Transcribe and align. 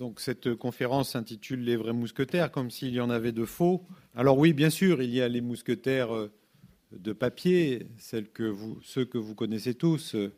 Donc 0.00 0.18
cette 0.18 0.54
conférence 0.54 1.10
s'intitule 1.10 1.60
Les 1.60 1.76
vrais 1.76 1.92
mousquetaires, 1.92 2.50
comme 2.50 2.70
s'il 2.70 2.94
y 2.94 3.00
en 3.02 3.10
avait 3.10 3.32
de 3.32 3.44
faux. 3.44 3.84
Alors 4.14 4.38
oui, 4.38 4.54
bien 4.54 4.70
sûr, 4.70 5.02
il 5.02 5.10
y 5.10 5.20
a 5.20 5.28
les 5.28 5.42
mousquetaires 5.42 6.16
euh, 6.16 6.32
de 6.90 7.12
papier, 7.12 7.86
celles 7.98 8.30
que 8.30 8.44
vous, 8.44 8.80
ceux 8.82 9.04
que 9.04 9.18
vous 9.18 9.34
connaissez 9.34 9.74
tous, 9.74 10.14
euh, 10.14 10.32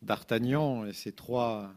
d'Artagnan 0.00 0.86
et 0.86 0.94
ses 0.94 1.12
trois 1.12 1.74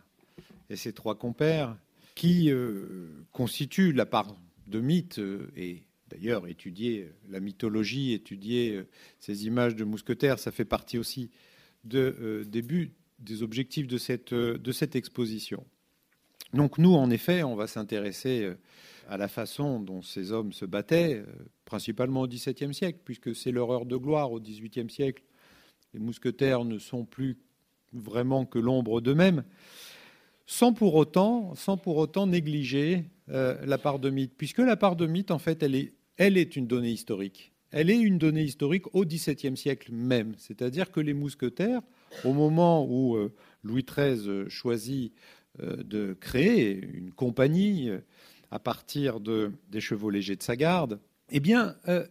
et 0.69 0.77
ses 0.77 0.93
trois 0.93 1.17
compères, 1.17 1.75
qui 2.15 2.49
euh, 2.49 3.09
constituent 3.33 3.91
la 3.91 4.05
part 4.05 4.37
de 4.67 4.79
mythe 4.79 5.19
et 5.57 5.83
d'ailleurs 6.09 6.47
étudier 6.47 7.11
la 7.27 7.41
mythologie, 7.41 8.13
étudier 8.13 8.85
ces 9.19 9.45
images 9.47 9.75
de 9.75 9.83
mousquetaires, 9.83 10.39
ça 10.39 10.51
fait 10.51 10.65
partie 10.65 10.97
aussi 10.97 11.29
de 11.83 12.45
début 12.47 12.93
des 13.19 13.43
objectifs 13.43 13.87
de 13.87 13.97
cette 13.97 14.33
de 14.33 14.71
cette 14.71 14.95
exposition. 14.95 15.65
Donc 16.53 16.77
nous, 16.77 16.93
en 16.93 17.09
effet, 17.09 17.43
on 17.43 17.55
va 17.55 17.67
s'intéresser 17.67 18.43
euh, 18.43 18.55
à 19.09 19.17
la 19.17 19.27
façon 19.27 19.79
dont 19.79 20.01
ces 20.01 20.31
hommes 20.31 20.53
se 20.53 20.65
battaient, 20.65 21.15
euh, 21.15 21.25
principalement 21.65 22.21
au 22.21 22.27
XVIIe 22.27 22.73
siècle, 22.73 22.99
puisque 23.03 23.35
c'est 23.35 23.51
leur 23.51 23.71
heure 23.71 23.85
de 23.85 23.97
gloire 23.97 24.31
au 24.31 24.39
XVIIIe 24.39 24.89
siècle. 24.89 25.23
Les 25.93 25.99
mousquetaires 25.99 26.63
ne 26.63 26.77
sont 26.77 27.05
plus 27.05 27.37
vraiment 27.93 28.45
que 28.45 28.59
l'ombre 28.59 29.01
d'eux-mêmes, 29.01 29.43
sans 30.45 30.73
pour 30.73 30.95
autant, 30.95 31.53
sans 31.55 31.77
pour 31.77 31.97
autant 31.97 32.27
négliger 32.27 33.05
euh, 33.29 33.57
la 33.65 33.77
part 33.77 33.99
de 33.99 34.09
mythe, 34.09 34.33
puisque 34.37 34.59
la 34.59 34.77
part 34.77 34.95
de 34.95 35.05
mythe, 35.05 35.31
en 35.31 35.39
fait, 35.39 35.63
elle 35.63 35.75
est, 35.75 35.93
elle 36.17 36.37
est 36.37 36.55
une 36.55 36.67
donnée 36.67 36.91
historique. 36.91 37.51
Elle 37.71 37.89
est 37.89 37.99
une 37.99 38.17
donnée 38.17 38.43
historique 38.43 38.85
au 38.95 39.03
XVIIe 39.03 39.57
siècle 39.57 39.91
même, 39.91 40.35
c'est-à-dire 40.37 40.89
que 40.89 41.01
les 41.01 41.13
mousquetaires, 41.13 41.81
au 42.23 42.31
moment 42.31 42.87
où 42.89 43.17
Louis 43.61 43.83
XIII 43.83 44.49
choisit 44.49 45.11
de 45.59 46.13
créer 46.13 46.79
une 46.93 47.11
compagnie 47.11 47.89
euh, 47.89 47.99
à 48.51 48.59
partir 48.59 49.19
de, 49.19 49.51
des 49.69 49.81
chevaux 49.81 50.09
légers 50.09 50.35
de 50.35 50.43
sa 50.43 50.55
garde, 50.55 50.99
eh 51.29 51.39
bien, 51.39 51.75
euh, 51.87 52.05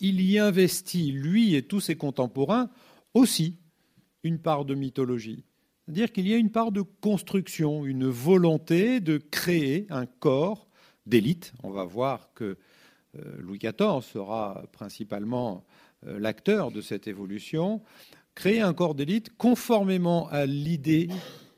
il 0.00 0.20
y 0.20 0.38
investit, 0.38 1.12
lui 1.12 1.54
et 1.54 1.62
tous 1.62 1.80
ses 1.80 1.96
contemporains, 1.96 2.70
aussi 3.14 3.56
une 4.22 4.38
part 4.38 4.64
de 4.64 4.74
mythologie. 4.74 5.44
C'est-à-dire 5.84 6.10
qu'il 6.10 6.26
y 6.26 6.34
a 6.34 6.36
une 6.36 6.50
part 6.50 6.72
de 6.72 6.82
construction, 6.82 7.84
une 7.84 8.08
volonté 8.08 9.00
de 9.00 9.18
créer 9.18 9.86
un 9.90 10.06
corps 10.06 10.68
d'élite. 11.06 11.52
On 11.62 11.70
va 11.70 11.84
voir 11.84 12.32
que 12.34 12.58
Louis 13.38 13.58
XIV 13.58 14.02
sera 14.02 14.64
principalement 14.72 15.64
l'acteur 16.02 16.70
de 16.70 16.80
cette 16.80 17.08
évolution. 17.08 17.82
Créer 18.34 18.60
un 18.60 18.72
corps 18.72 18.94
d'élite 18.94 19.36
conformément 19.36 20.28
à 20.28 20.46
l'idée 20.46 21.08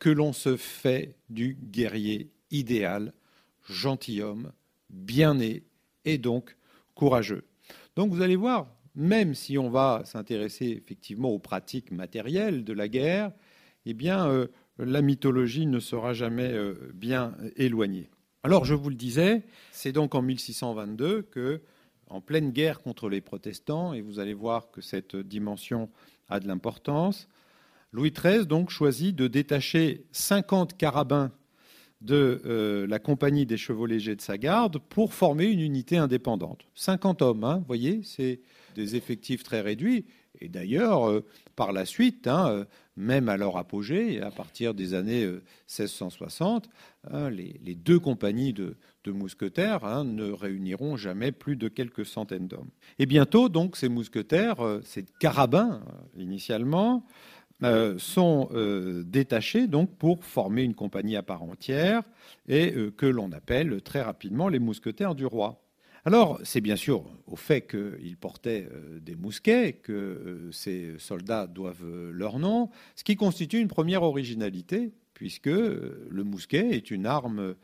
que 0.02 0.10
l'on 0.10 0.32
se 0.32 0.56
fait 0.56 1.14
du 1.30 1.56
guerrier 1.62 2.32
idéal, 2.50 3.12
gentilhomme, 3.68 4.50
bien 4.90 5.34
né 5.34 5.62
et 6.04 6.18
donc 6.18 6.56
courageux. 6.96 7.44
Donc 7.94 8.10
vous 8.10 8.20
allez 8.20 8.34
voir, 8.34 8.66
même 8.96 9.36
si 9.36 9.58
on 9.58 9.70
va 9.70 10.02
s'intéresser 10.04 10.70
effectivement 10.70 11.28
aux 11.28 11.38
pratiques 11.38 11.92
matérielles 11.92 12.64
de 12.64 12.72
la 12.72 12.88
guerre, 12.88 13.30
eh 13.86 13.94
bien 13.94 14.26
euh, 14.26 14.48
la 14.76 15.02
mythologie 15.02 15.66
ne 15.66 15.78
sera 15.78 16.14
jamais 16.14 16.50
euh, 16.52 16.74
bien 16.94 17.36
éloignée. 17.54 18.10
Alors 18.42 18.64
je 18.64 18.74
vous 18.74 18.88
le 18.88 18.96
disais, 18.96 19.44
c'est 19.70 19.92
donc 19.92 20.16
en 20.16 20.22
1622 20.22 21.22
que, 21.30 21.62
en 22.08 22.20
pleine 22.20 22.50
guerre 22.50 22.82
contre 22.82 23.08
les 23.08 23.20
protestants, 23.20 23.92
et 23.92 24.00
vous 24.00 24.18
allez 24.18 24.34
voir 24.34 24.72
que 24.72 24.80
cette 24.80 25.14
dimension 25.14 25.88
a 26.28 26.40
de 26.40 26.48
l'importance, 26.48 27.28
Louis 27.92 28.10
XIII 28.10 28.46
donc 28.46 28.70
choisit 28.70 29.14
de 29.14 29.28
détacher 29.28 30.06
50 30.12 30.76
carabins 30.78 31.30
de 32.02 32.42
euh, 32.44 32.86
la 32.86 32.98
compagnie 32.98 33.46
des 33.46 33.56
chevaux 33.56 33.86
légers 33.86 34.16
de 34.16 34.20
sa 34.20 34.36
garde 34.36 34.78
pour 34.78 35.14
former 35.14 35.46
une 35.46 35.60
unité 35.60 35.96
indépendante. 35.96 36.66
50 36.74 37.22
hommes, 37.22 37.44
hein, 37.44 37.58
vous 37.58 37.66
voyez, 37.66 38.00
c'est 38.02 38.40
des 38.74 38.96
effectifs 38.96 39.42
très 39.44 39.60
réduits. 39.60 40.04
Et 40.40 40.48
d'ailleurs, 40.48 41.08
euh, 41.08 41.24
par 41.54 41.72
la 41.72 41.84
suite, 41.84 42.26
hein, 42.26 42.48
euh, 42.48 42.64
même 42.96 43.28
à 43.28 43.36
leur 43.36 43.56
apogée, 43.56 44.20
à 44.20 44.30
partir 44.30 44.74
des 44.74 44.94
années 44.94 45.24
1660, 45.24 46.68
hein, 47.10 47.30
les, 47.30 47.76
deux 47.76 48.00
compagnies 48.00 48.52
de, 48.52 48.74
mousquetaires 49.06 50.04
ne 50.04 50.30
réuniront 50.30 50.96
jamais 50.96 51.32
plus 51.32 51.56
de 51.56 51.68
quelques 51.68 52.04
centaines 52.04 52.48
d'hommes. 52.48 52.70
Et 52.98 53.06
bientôt, 53.06 53.48
donc, 53.48 53.76
ces 53.76 53.88
mousquetaires, 53.88 54.80
ces 54.84 55.04
carabins 55.20 55.82
initialement, 56.16 57.06
euh, 57.64 57.96
sont 57.98 58.48
euh, 58.52 59.04
détachés 59.04 59.68
donc 59.68 59.96
pour 59.96 60.24
former 60.24 60.62
une 60.62 60.74
compagnie 60.74 61.16
à 61.16 61.22
part 61.22 61.44
entière 61.44 62.02
et 62.48 62.72
euh, 62.74 62.90
que 62.90 63.06
l'on 63.06 63.30
appelle 63.30 63.80
très 63.82 64.02
rapidement 64.02 64.48
les 64.48 64.58
mousquetaires 64.58 65.14
du 65.14 65.26
roi. 65.26 65.62
Alors, 66.04 66.40
c'est 66.42 66.60
bien 66.60 66.74
sûr 66.74 67.04
au 67.28 67.36
fait 67.36 67.60
qu'ils 67.60 68.16
portaient 68.16 68.68
des 69.00 69.14
mousquets 69.14 69.74
que 69.74 70.48
ces 70.50 70.94
soldats 70.98 71.46
doivent 71.46 72.10
leur 72.10 72.40
nom, 72.40 72.70
ce 72.96 73.04
qui 73.04 73.14
constitue 73.14 73.60
une 73.60 73.68
première 73.68 74.02
originalité, 74.02 74.90
puisque 75.14 75.46
le 75.46 76.24
mousquet 76.24 76.70
est 76.72 76.90
une 76.90 77.06
arme 77.06 77.54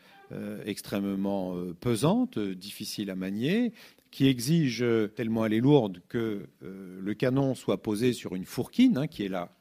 extrêmement 0.65 1.57
pesante, 1.81 2.39
difficile 2.39 3.11
à 3.11 3.17
manier, 3.17 3.73
qui 4.13 4.29
exige, 4.29 4.85
tellement 5.17 5.45
elle 5.45 5.55
est 5.55 5.61
lourde, 5.61 6.01
que 6.09 6.47
le 6.63 7.15
canon 7.15 7.57
soit 7.57 7.83
posé 7.83 8.13
sur 8.13 8.37
une 8.37 8.45
fourquine, 8.45 8.99
hein, 8.99 9.09
qui 9.09 9.25
est 9.25 9.29
là 9.29 9.58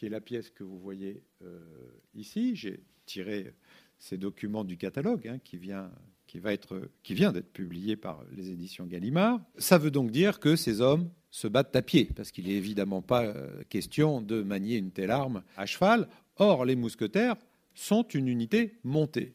qui 0.00 0.06
est 0.06 0.08
la 0.08 0.22
pièce 0.22 0.48
que 0.48 0.64
vous 0.64 0.78
voyez 0.78 1.22
euh, 1.42 1.60
ici. 2.14 2.56
J'ai 2.56 2.80
tiré 3.04 3.52
ces 3.98 4.16
documents 4.16 4.64
du 4.64 4.78
catalogue 4.78 5.28
hein, 5.28 5.38
qui 5.44 5.58
vient 5.58 5.90
qui, 6.26 6.40
qui 7.02 7.12
vient 7.12 7.32
d'être 7.32 7.52
publié 7.52 7.96
par 7.96 8.24
les 8.34 8.50
éditions 8.50 8.86
Gallimard. 8.86 9.42
Ça 9.58 9.76
veut 9.76 9.90
donc 9.90 10.10
dire 10.10 10.40
que 10.40 10.56
ces 10.56 10.80
hommes 10.80 11.10
se 11.30 11.48
battent 11.48 11.76
à 11.76 11.82
pied, 11.82 12.08
parce 12.16 12.30
qu'il 12.30 12.46
n'est 12.46 12.54
évidemment 12.54 13.02
pas 13.02 13.26
euh, 13.26 13.62
question 13.68 14.22
de 14.22 14.42
manier 14.42 14.78
une 14.78 14.90
telle 14.90 15.10
arme 15.10 15.42
à 15.58 15.66
cheval. 15.66 16.08
Or, 16.36 16.64
les 16.64 16.76
mousquetaires 16.76 17.36
sont 17.74 18.04
une 18.04 18.28
unité 18.28 18.78
montée. 18.82 19.34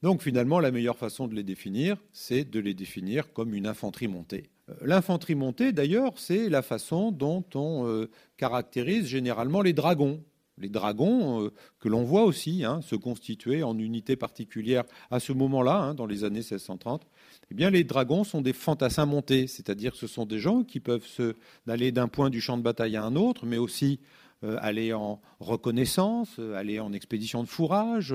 Donc 0.00 0.22
finalement, 0.22 0.58
la 0.58 0.70
meilleure 0.70 0.96
façon 0.96 1.28
de 1.28 1.34
les 1.34 1.44
définir, 1.44 2.02
c'est 2.14 2.44
de 2.44 2.60
les 2.60 2.72
définir 2.72 3.34
comme 3.34 3.52
une 3.52 3.66
infanterie 3.66 4.08
montée. 4.08 4.51
Euh, 4.68 4.74
l'infanterie 4.82 5.34
montée, 5.34 5.72
d'ailleurs, 5.72 6.12
c'est 6.16 6.48
la 6.48 6.62
façon 6.62 7.10
dont 7.10 7.44
on 7.54 7.86
euh, 7.86 8.10
caractérise 8.36 9.06
généralement 9.06 9.62
les 9.62 9.72
dragons. 9.72 10.22
Les 10.58 10.68
dragons, 10.68 11.44
euh, 11.44 11.52
que 11.80 11.88
l'on 11.88 12.04
voit 12.04 12.24
aussi 12.24 12.64
hein, 12.64 12.80
se 12.82 12.94
constituer 12.94 13.62
en 13.62 13.76
unités 13.78 14.16
particulières 14.16 14.84
à 15.10 15.18
ce 15.18 15.32
moment-là, 15.32 15.76
hein, 15.76 15.94
dans 15.94 16.06
les 16.06 16.24
années 16.24 16.40
1630, 16.40 17.06
eh 17.50 17.54
bien, 17.54 17.70
les 17.70 17.84
dragons 17.84 18.24
sont 18.24 18.42
des 18.42 18.52
fantassins 18.52 19.06
montés, 19.06 19.46
c'est-à-dire 19.46 19.92
que 19.92 19.98
ce 19.98 20.06
sont 20.06 20.26
des 20.26 20.38
gens 20.38 20.62
qui 20.62 20.78
peuvent 20.78 21.06
aller 21.66 21.90
d'un 21.90 22.08
point 22.08 22.30
du 22.30 22.40
champ 22.40 22.56
de 22.56 22.62
bataille 22.62 22.96
à 22.96 23.04
un 23.04 23.16
autre, 23.16 23.46
mais 23.46 23.58
aussi 23.58 24.00
aller 24.58 24.92
en 24.92 25.20
reconnaissance, 25.38 26.40
aller 26.56 26.80
en 26.80 26.92
expédition 26.92 27.44
de 27.44 27.48
fourrage, 27.48 28.12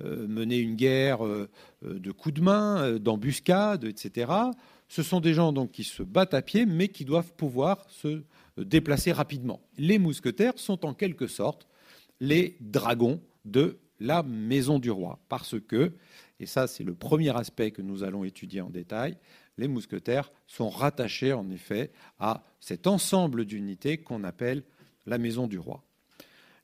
mener 0.00 0.58
une 0.58 0.74
guerre 0.74 1.20
de 1.82 2.10
coups 2.12 2.34
de 2.34 2.42
main, 2.42 2.98
d'embuscade, 2.98 3.84
etc. 3.84 4.26
Ce 4.92 5.02
sont 5.02 5.20
des 5.20 5.32
gens 5.32 5.54
qui 5.68 5.84
se 5.84 6.02
battent 6.02 6.34
à 6.34 6.42
pied, 6.42 6.66
mais 6.66 6.88
qui 6.88 7.06
doivent 7.06 7.32
pouvoir 7.32 7.88
se 7.88 8.24
déplacer 8.58 9.10
rapidement. 9.10 9.62
Les 9.78 9.98
mousquetaires 9.98 10.52
sont 10.56 10.84
en 10.84 10.92
quelque 10.92 11.28
sorte 11.28 11.66
les 12.20 12.58
dragons 12.60 13.22
de 13.46 13.78
la 14.00 14.22
maison 14.22 14.78
du 14.78 14.90
roi, 14.90 15.18
parce 15.30 15.58
que, 15.58 15.94
et 16.40 16.44
ça 16.44 16.66
c'est 16.66 16.84
le 16.84 16.92
premier 16.92 17.34
aspect 17.34 17.70
que 17.70 17.80
nous 17.80 18.04
allons 18.04 18.22
étudier 18.22 18.60
en 18.60 18.68
détail, 18.68 19.16
les 19.56 19.66
mousquetaires 19.66 20.30
sont 20.46 20.68
rattachés 20.68 21.32
en 21.32 21.48
effet 21.48 21.90
à 22.18 22.42
cet 22.60 22.86
ensemble 22.86 23.46
d'unités 23.46 23.96
qu'on 23.96 24.24
appelle 24.24 24.62
la 25.06 25.16
maison 25.16 25.46
du 25.46 25.58
roi. 25.58 25.82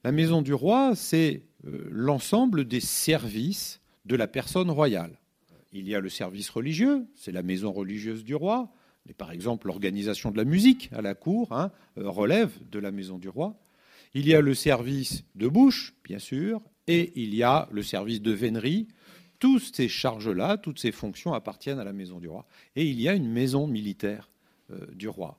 La 0.05 0.13
maison 0.13 0.43
du 0.43 0.53
roi, 0.53 0.95
c'est 0.95 1.45
euh, 1.67 1.89
l'ensemble 1.91 2.67
des 2.67 2.81
services 2.81 3.81
de 4.05 4.17
la 4.17 4.29
personne 4.29 4.71
royale 4.71 5.19
il 5.73 5.89
y 5.89 5.95
a 5.95 6.01
le 6.01 6.09
service 6.09 6.51
religieux, 6.51 7.07
c'est 7.15 7.33
la 7.33 7.43
maison 7.43 7.73
religieuse 7.73 8.25
du 8.25 8.35
roi. 8.35 8.73
Et 9.09 9.15
par 9.15 9.33
exemple, 9.33 9.67
l'organisation 9.67 10.31
de 10.31 10.37
la 10.37 10.45
musique 10.45 10.91
à 10.93 11.03
la 11.03 11.15
cour 11.15 11.53
hein, 11.53 11.71
euh, 11.99 12.09
relève 12.11 12.53
de 12.71 12.79
la 12.79 12.91
maison 12.91 13.19
du 13.19 13.29
roi. 13.29 13.59
Il 14.15 14.27
y 14.27 14.35
a 14.35 14.41
le 14.41 14.55
service 14.55 15.25
de 15.35 15.49
bouche, 15.49 15.95
bien 16.05 16.19
sûr, 16.19 16.63
et 16.87 17.13
il 17.17 17.35
y 17.35 17.43
a 17.43 17.69
le 17.71 17.83
service 17.83 18.23
de 18.23 18.33
vénerie. 18.33 18.89
Toutes 19.39 19.75
ces 19.75 19.89
charges-là, 19.89 20.57
toutes 20.57 20.79
ces 20.79 20.93
fonctions 20.93 21.33
appartiennent 21.33 21.79
à 21.79 21.85
la 21.85 21.93
maison 21.93 22.19
du 22.19 22.29
roi. 22.29 22.47
Et 22.77 22.85
il 22.85 23.01
y 23.01 23.09
a 23.09 23.15
une 23.15 23.31
maison 23.31 23.67
militaire 23.67 24.31
euh, 24.71 24.87
du 24.93 25.09
roi. 25.09 25.39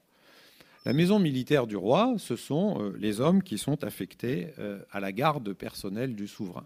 La 0.85 0.93
maison 0.93 1.19
militaire 1.19 1.67
du 1.67 1.75
roi, 1.75 2.15
ce 2.17 2.35
sont 2.35 2.81
euh, 2.81 2.95
les 2.97 3.19
hommes 3.19 3.43
qui 3.43 3.57
sont 3.57 3.83
affectés 3.83 4.47
à 4.91 4.99
la 4.99 5.11
garde 5.11 5.53
personnelle 5.53 6.15
du 6.15 6.27
souverain 6.27 6.65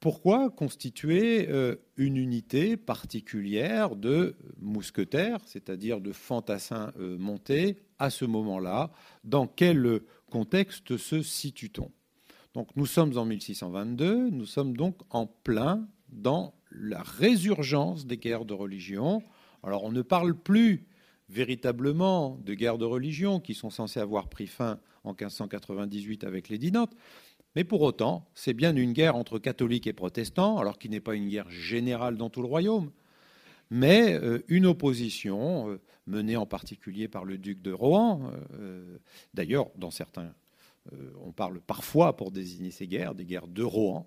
pourquoi 0.00 0.50
constituer 0.50 1.48
euh, 1.48 1.76
une 1.96 2.16
unité 2.16 2.76
particulière 2.76 3.96
de 3.96 4.36
mousquetaires, 4.58 5.40
c'est-à-dire 5.46 6.00
de 6.00 6.12
fantassins 6.12 6.92
euh, 6.98 7.16
montés, 7.18 7.78
à 7.98 8.10
ce 8.10 8.24
moment-là? 8.24 8.90
Dans 9.24 9.46
quel 9.46 10.00
contexte 10.30 10.96
se 10.96 11.22
situe-t-on? 11.22 11.90
Donc 12.54 12.68
nous 12.76 12.86
sommes 12.86 13.16
en 13.18 13.24
1622, 13.24 14.30
nous 14.30 14.46
sommes 14.46 14.76
donc 14.76 15.00
en 15.10 15.26
plein 15.26 15.88
dans 16.08 16.54
la 16.70 17.02
résurgence 17.02 18.06
des 18.06 18.16
guerres 18.16 18.44
de 18.44 18.54
religion. 18.54 19.22
Alors 19.62 19.84
on 19.84 19.92
ne 19.92 20.02
parle 20.02 20.34
plus 20.34 20.86
véritablement 21.28 22.38
de 22.44 22.54
guerres 22.54 22.78
de 22.78 22.84
religion 22.84 23.40
qui 23.40 23.54
sont 23.54 23.70
censées 23.70 24.00
avoir 24.00 24.28
pris 24.28 24.46
fin 24.46 24.78
en 25.04 25.10
1598 25.10 26.24
avec 26.24 26.48
les 26.48 26.58
Dinantes, 26.58 26.94
mais 27.56 27.64
pour 27.64 27.80
autant, 27.80 28.28
c'est 28.34 28.52
bien 28.52 28.76
une 28.76 28.92
guerre 28.92 29.16
entre 29.16 29.38
catholiques 29.38 29.86
et 29.86 29.94
protestants, 29.94 30.58
alors 30.58 30.78
qu'il 30.78 30.90
n'est 30.90 31.00
pas 31.00 31.14
une 31.14 31.28
guerre 31.28 31.50
générale 31.50 32.18
dans 32.18 32.28
tout 32.28 32.42
le 32.42 32.46
royaume, 32.46 32.90
mais 33.70 34.12
euh, 34.12 34.44
une 34.48 34.66
opposition 34.66 35.70
euh, 35.70 35.80
menée 36.06 36.36
en 36.36 36.44
particulier 36.44 37.08
par 37.08 37.24
le 37.24 37.38
duc 37.38 37.62
de 37.62 37.72
Rohan. 37.72 38.30
Euh, 38.60 38.98
d'ailleurs, 39.32 39.70
dans 39.76 39.90
certains, 39.90 40.32
on 41.24 41.32
parle 41.32 41.60
parfois 41.60 42.16
pour 42.16 42.30
désigner 42.30 42.70
ces 42.70 42.86
guerres 42.86 43.16
des 43.16 43.24
guerres 43.24 43.48
de 43.48 43.64
Rohan. 43.64 44.06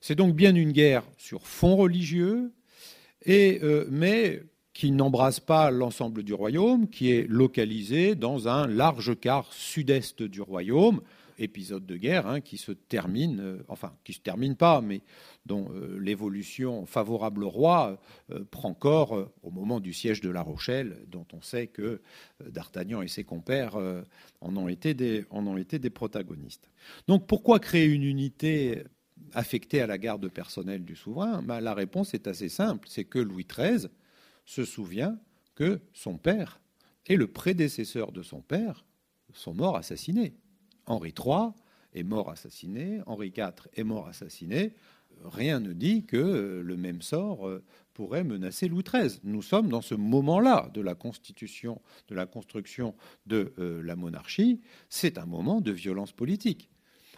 C'est 0.00 0.16
donc 0.16 0.34
bien 0.34 0.52
une 0.52 0.72
guerre 0.72 1.04
sur 1.16 1.46
fond 1.46 1.76
religieux, 1.76 2.52
mais 3.24 4.42
qui 4.72 4.90
n'embrasse 4.90 5.38
pas 5.38 5.70
l'ensemble 5.70 6.24
du 6.24 6.34
royaume, 6.34 6.88
qui 6.88 7.12
est 7.12 7.28
localisée 7.28 8.16
dans 8.16 8.48
un 8.48 8.66
large 8.66 9.16
quart 9.20 9.52
sud-est 9.52 10.24
du 10.24 10.40
royaume, 10.40 11.02
épisode 11.42 11.86
de 11.86 11.96
guerre 11.96 12.26
hein, 12.26 12.40
qui 12.40 12.56
se 12.56 12.72
termine, 12.72 13.40
euh, 13.40 13.64
enfin 13.68 13.94
qui 14.04 14.12
se 14.12 14.20
termine 14.20 14.56
pas, 14.56 14.80
mais 14.80 15.02
dont 15.46 15.68
euh, 15.72 15.98
l'évolution 15.98 16.86
favorable 16.86 17.44
au 17.44 17.50
roi 17.50 18.00
euh, 18.30 18.44
prend 18.50 18.74
corps 18.74 19.30
au 19.42 19.50
moment 19.50 19.80
du 19.80 19.92
siège 19.92 20.20
de 20.20 20.30
La 20.30 20.42
Rochelle, 20.42 21.04
dont 21.08 21.26
on 21.32 21.42
sait 21.42 21.66
que 21.66 22.00
D'Artagnan 22.44 23.02
et 23.02 23.08
ses 23.08 23.24
compères 23.24 23.76
en, 24.40 24.56
ont 24.56 24.68
été 24.68 24.94
des, 24.94 25.90
protagonistes. 25.90 26.70
Donc 27.06 27.26
pourquoi 27.26 27.58
créer 27.58 27.86
une 27.86 28.02
unité 28.02 28.84
affectée 29.32 29.80
à 29.80 29.86
la 29.86 29.98
garde 29.98 30.28
personnelle 30.28 30.84
du 30.84 30.96
souverain? 30.96 31.42
Ben, 31.42 31.60
La 31.60 31.74
réponse 31.74 32.14
est 32.14 32.26
assez 32.26 32.48
simple, 32.48 32.88
c'est 32.90 33.04
que 33.04 33.18
Louis 33.18 33.46
XIII 33.46 33.88
se 34.44 34.64
souvient 34.64 35.18
que 35.54 35.80
son 35.92 36.18
père 36.18 36.60
et 37.06 37.16
le 37.16 37.26
prédécesseur 37.26 38.12
de 38.12 38.22
son 38.22 38.40
père 38.40 38.84
sont 39.34 39.54
morts 39.54 39.76
assassinés. 39.76 40.34
Henri 40.86 41.14
III 41.18 41.50
est 41.94 42.02
mort 42.02 42.30
assassiné, 42.30 43.00
Henri 43.06 43.32
IV 43.36 43.68
est 43.74 43.84
mort 43.84 44.08
assassiné. 44.08 44.74
Rien 45.24 45.60
ne 45.60 45.72
dit 45.72 46.04
que 46.04 46.62
le 46.64 46.76
même 46.76 47.02
sort 47.02 47.48
euh, 47.48 47.62
pourrait 47.94 48.24
menacer 48.24 48.68
Louis 48.68 48.82
XIII. 48.82 49.20
Nous 49.24 49.42
sommes 49.42 49.68
dans 49.68 49.82
ce 49.82 49.94
moment-là 49.94 50.70
de 50.74 50.80
la 50.80 50.94
constitution, 50.94 51.80
de 52.08 52.14
la 52.14 52.26
construction 52.26 52.94
de 53.26 53.52
euh, 53.58 53.82
la 53.82 53.94
monarchie. 53.94 54.60
C'est 54.88 55.18
un 55.18 55.26
moment 55.26 55.60
de 55.60 55.70
violence 55.70 56.12
politique. 56.12 56.70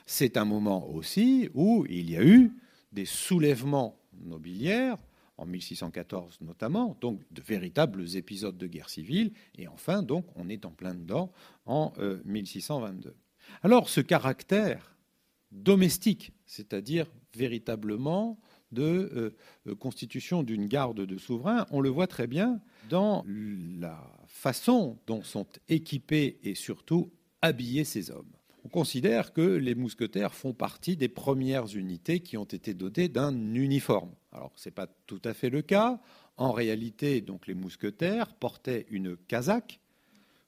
C'est 0.07 0.37
un 0.37 0.45
moment 0.45 0.91
aussi 0.91 1.49
où 1.55 1.87
il 1.89 2.11
y 2.11 2.17
a 2.17 2.25
eu 2.25 2.53
des 2.93 3.07
soulèvements 3.07 3.99
nobiliaires, 4.23 4.99
en 5.37 5.47
1614 5.47 6.39
notamment, 6.43 6.97
donc 7.01 7.21
de 7.33 7.41
véritables 7.41 8.17
épisodes 8.17 8.57
de 8.57 8.67
guerre 8.67 8.89
civile, 8.89 9.33
et 9.57 9.67
enfin, 9.67 10.03
donc, 10.03 10.27
on 10.37 10.49
est 10.49 10.65
en 10.65 10.71
plein 10.71 10.95
dedans 10.95 11.33
en 11.67 11.93
1622. 12.25 13.17
Euh, 13.55 13.59
alors 13.63 13.89
ce 13.89 14.01
caractère 14.01 14.97
domestique, 15.51 16.33
c'est-à-dire 16.47 17.07
véritablement 17.37 18.39
de 18.73 19.35
euh, 19.67 19.75
constitution 19.77 20.43
d'une 20.43 20.67
garde 20.67 21.01
de 21.01 21.19
souverains, 21.19 21.67
on 21.71 21.81
le 21.81 21.89
voit 21.89 22.07
très 22.07 22.27
bien 22.27 22.61
dans 22.91 23.25
la 23.79 23.99
façon 24.27 24.99
dont 25.07 25.23
sont 25.23 25.47
équipés 25.69 26.39
et 26.43 26.55
surtout 26.55 27.13
habillés 27.41 27.85
ces 27.85 28.11
hommes. 28.11 28.33
On 28.65 28.69
considère 28.69 29.33
que 29.33 29.43
les 29.43 29.75
mousquetaires 29.75 30.35
font 30.35 30.55
partie 30.55 30.97
des 30.97 31.09
premières 31.09 31.77
unités 31.77 32.21
qui 32.21 32.37
ont 32.37 32.45
été 32.45 32.73
dotées 32.73 33.09
d'un 33.09 33.55
uniforme. 33.55 34.15
Alors 34.33 34.53
ce 34.57 34.69
n'est 34.69 34.75
pas 34.75 34.87
tout 35.07 35.21
à 35.25 35.35
fait 35.35 35.51
le 35.51 35.63
cas. 35.63 36.01
En 36.37 36.51
réalité, 36.51 37.21
donc 37.21 37.47
les 37.47 37.55
mousquetaires 37.55 38.35
portaient 38.35 38.87
une 38.91 39.17
casaque 39.17 39.81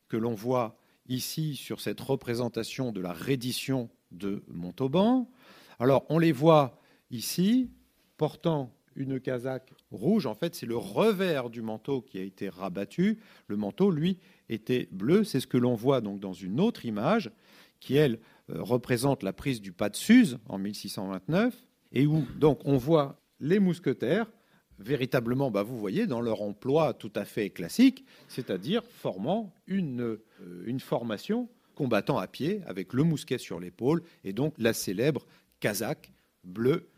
que 0.08 0.16
l'on 0.16 0.34
voit 0.34 0.78
ici 1.08 1.56
sur 1.56 1.80
cette 1.80 2.00
représentation 2.00 2.92
de 2.92 3.00
la 3.00 3.12
reddition 3.12 3.88
de 4.12 4.42
Montauban. 4.48 5.30
Alors 5.78 6.04
on 6.08 6.18
les 6.18 6.32
voit 6.32 6.80
ici 7.10 7.70
portant 8.16 8.72
une 8.96 9.20
casaque 9.20 9.72
rouge. 9.90 10.26
En 10.26 10.34
fait, 10.34 10.54
c'est 10.54 10.66
le 10.66 10.76
revers 10.76 11.50
du 11.50 11.62
manteau 11.62 12.00
qui 12.00 12.18
a 12.18 12.22
été 12.22 12.48
rabattu. 12.48 13.20
Le 13.46 13.56
manteau, 13.56 13.90
lui, 13.90 14.18
était 14.48 14.88
bleu. 14.90 15.22
C'est 15.22 15.40
ce 15.40 15.46
que 15.46 15.58
l'on 15.58 15.74
voit 15.74 16.00
donc 16.00 16.18
dans 16.18 16.32
une 16.32 16.60
autre 16.60 16.86
image 16.86 17.30
qui, 17.78 17.96
elle, 17.96 18.18
euh, 18.50 18.62
représente 18.62 19.22
la 19.22 19.32
prise 19.32 19.60
du 19.60 19.72
pas 19.72 19.90
de 19.90 19.96
Suse 19.96 20.38
en 20.48 20.58
1629 20.58 21.54
et 21.92 22.06
où 22.06 22.24
donc 22.38 22.60
on 22.64 22.76
voit 22.76 23.20
les 23.38 23.58
mousquetaires 23.58 24.30
véritablement, 24.78 25.50
bah, 25.50 25.62
vous 25.62 25.78
voyez, 25.78 26.06
dans 26.06 26.20
leur 26.20 26.42
emploi 26.42 26.94
tout 26.94 27.12
à 27.14 27.24
fait 27.24 27.50
classique, 27.50 28.04
c'est-à-dire 28.28 28.82
formant 28.84 29.52
une, 29.66 30.00
euh, 30.02 30.24
une 30.66 30.80
formation 30.80 31.48
combattant 31.74 32.18
à 32.18 32.26
pied 32.26 32.62
avec 32.66 32.92
le 32.92 33.04
mousquet 33.04 33.38
sur 33.38 33.60
l'épaule 33.60 34.02
et 34.24 34.32
donc 34.32 34.54
la 34.58 34.72
célèbre 34.72 35.26
casaque 35.60 36.10
bleue 36.44 36.88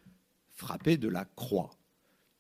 frappée 0.51 0.97
de 0.97 1.09
la 1.09 1.25
croix. 1.25 1.71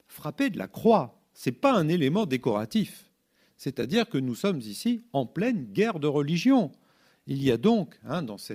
Frappée 0.06 0.50
de 0.50 0.58
la 0.58 0.69
croix, 0.69 1.20
ce 1.35 1.50
n'est 1.50 1.56
pas 1.56 1.75
un 1.75 1.88
élément 1.88 2.26
décoratif. 2.26 3.11
C'est-à-dire 3.56 4.08
que 4.08 4.19
nous 4.19 4.34
sommes 4.34 4.61
ici 4.61 5.02
en 5.12 5.26
pleine 5.26 5.64
guerre 5.64 5.99
de 5.99 6.06
religion. 6.06 6.70
Il 7.31 7.43
y 7.43 7.53
a 7.53 7.59
donc, 7.59 8.01
hein, 8.05 8.23
dans 8.23 8.39
ce 8.39 8.55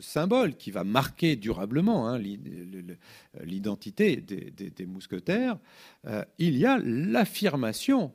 symbole 0.00 0.54
qui 0.54 0.70
va 0.70 0.84
marquer 0.84 1.34
durablement 1.34 2.08
hein, 2.08 2.20
l'identité 3.40 4.16
des, 4.16 4.86
mousquetaires, 4.86 5.58
euh, 6.06 6.22
il 6.38 6.58
y 6.58 6.66
a 6.66 6.78
l'affirmation 6.78 8.12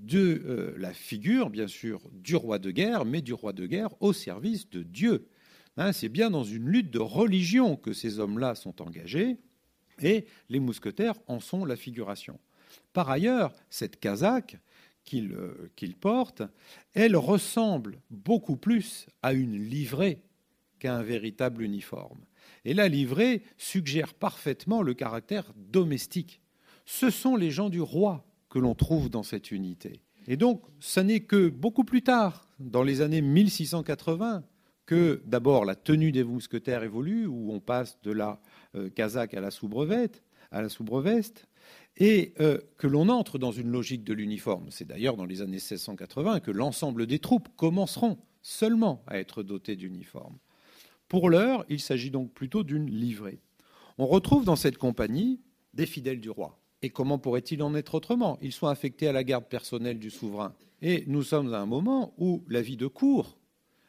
de 0.00 0.42
euh, 0.46 0.74
la 0.78 0.92
figure, 0.92 1.48
bien 1.48 1.68
sûr, 1.68 2.00
du 2.12 2.34
roi 2.34 2.58
de 2.58 2.72
guerre, 2.72 3.04
mais 3.04 3.22
du 3.22 3.32
roi 3.32 3.52
de 3.52 3.66
guerre 3.66 3.90
au 4.00 4.12
service 4.12 4.68
de 4.68 4.82
Dieu. 4.82 5.28
Hein, 5.76 5.92
c'est 5.92 6.08
bien 6.08 6.28
dans 6.28 6.44
une 6.44 6.66
lutte 6.66 6.90
de 6.90 6.98
religion 6.98 7.76
que 7.76 7.92
ces 7.92 8.18
hommes-là 8.18 8.56
sont 8.56 8.82
engagés, 8.82 9.36
et 10.02 10.26
les 10.48 10.58
mousquetaires 10.58 11.14
en 11.28 11.38
sont 11.38 11.64
la 11.64 11.76
figuration. 11.76 12.40
Par 12.92 13.08
ailleurs, 13.10 13.54
cette 13.70 14.00
casaque 14.00 14.58
euh, 15.14 15.70
portent, 16.00 16.42
elle 16.94 17.16
ressemble 17.16 18.00
beaucoup 18.10 18.56
plus 18.56 19.06
à 19.22 19.32
une 19.32 19.56
livrée 19.56 20.22
qu'un 20.78 21.02
véritable 21.02 21.62
uniforme. 21.62 22.20
Et 22.64 22.74
la 22.74 22.88
livrée 22.88 23.42
suggère 23.56 24.14
parfaitement 24.14 24.82
le 24.82 24.94
caractère 24.94 25.52
domestique. 25.56 26.40
Ce 26.84 27.10
sont 27.10 27.36
les 27.36 27.50
gens 27.50 27.68
du 27.68 27.80
roi 27.80 28.24
que 28.48 28.58
l'on 28.58 28.74
trouve 28.74 29.08
dans 29.08 29.22
cette 29.22 29.50
unité. 29.50 30.00
Et 30.26 30.36
donc, 30.36 30.62
ce 30.80 31.00
n'est 31.00 31.20
que 31.20 31.48
beaucoup 31.48 31.84
plus 31.84 32.02
tard, 32.02 32.48
dans 32.58 32.82
les 32.82 33.00
années 33.00 33.20
1680, 33.20 34.44
que 34.86 35.22
d'abord 35.26 35.64
la 35.64 35.74
tenue 35.74 36.12
des 36.12 36.24
mousquetaires 36.24 36.82
évolue, 36.82 37.26
où 37.26 37.52
on 37.52 37.60
passe 37.60 37.98
de 38.02 38.12
la 38.12 38.40
euh, 38.74 38.88
casaque 38.88 39.34
à 39.34 39.40
la 39.40 39.50
soubrevette, 39.50 40.22
à 40.50 40.62
la 40.62 40.68
soubreveste, 40.68 41.48
et 41.96 42.34
euh, 42.40 42.58
que 42.78 42.86
l'on 42.86 43.08
entre 43.08 43.38
dans 43.38 43.52
une 43.52 43.70
logique 43.70 44.04
de 44.04 44.12
l'uniforme. 44.12 44.66
C'est 44.70 44.86
d'ailleurs 44.86 45.16
dans 45.16 45.24
les 45.24 45.40
années 45.40 45.52
1680 45.52 46.40
que 46.40 46.50
l'ensemble 46.50 47.06
des 47.06 47.18
troupes 47.18 47.48
commenceront 47.56 48.18
seulement 48.42 49.02
à 49.06 49.18
être 49.18 49.42
dotées 49.42 49.76
d'uniformes. 49.76 50.38
Pour 51.08 51.30
l'heure, 51.30 51.64
il 51.68 51.80
s'agit 51.80 52.10
donc 52.10 52.32
plutôt 52.32 52.64
d'une 52.64 52.90
livrée. 52.90 53.40
On 53.98 54.06
retrouve 54.06 54.44
dans 54.44 54.56
cette 54.56 54.78
compagnie 54.78 55.40
des 55.72 55.86
fidèles 55.86 56.20
du 56.20 56.30
roi. 56.30 56.58
Et 56.82 56.90
comment 56.90 57.18
pourrait-il 57.18 57.62
en 57.62 57.74
être 57.74 57.94
autrement? 57.94 58.38
Ils 58.42 58.52
sont 58.52 58.66
affectés 58.66 59.08
à 59.08 59.12
la 59.12 59.24
garde 59.24 59.46
personnelle 59.46 59.98
du 59.98 60.10
souverain. 60.10 60.54
Et 60.82 61.04
nous 61.06 61.22
sommes 61.22 61.52
à 61.54 61.60
un 61.60 61.66
moment 61.66 62.14
où 62.18 62.44
la 62.48 62.60
vie 62.60 62.76
de 62.76 62.86
cour 62.86 63.38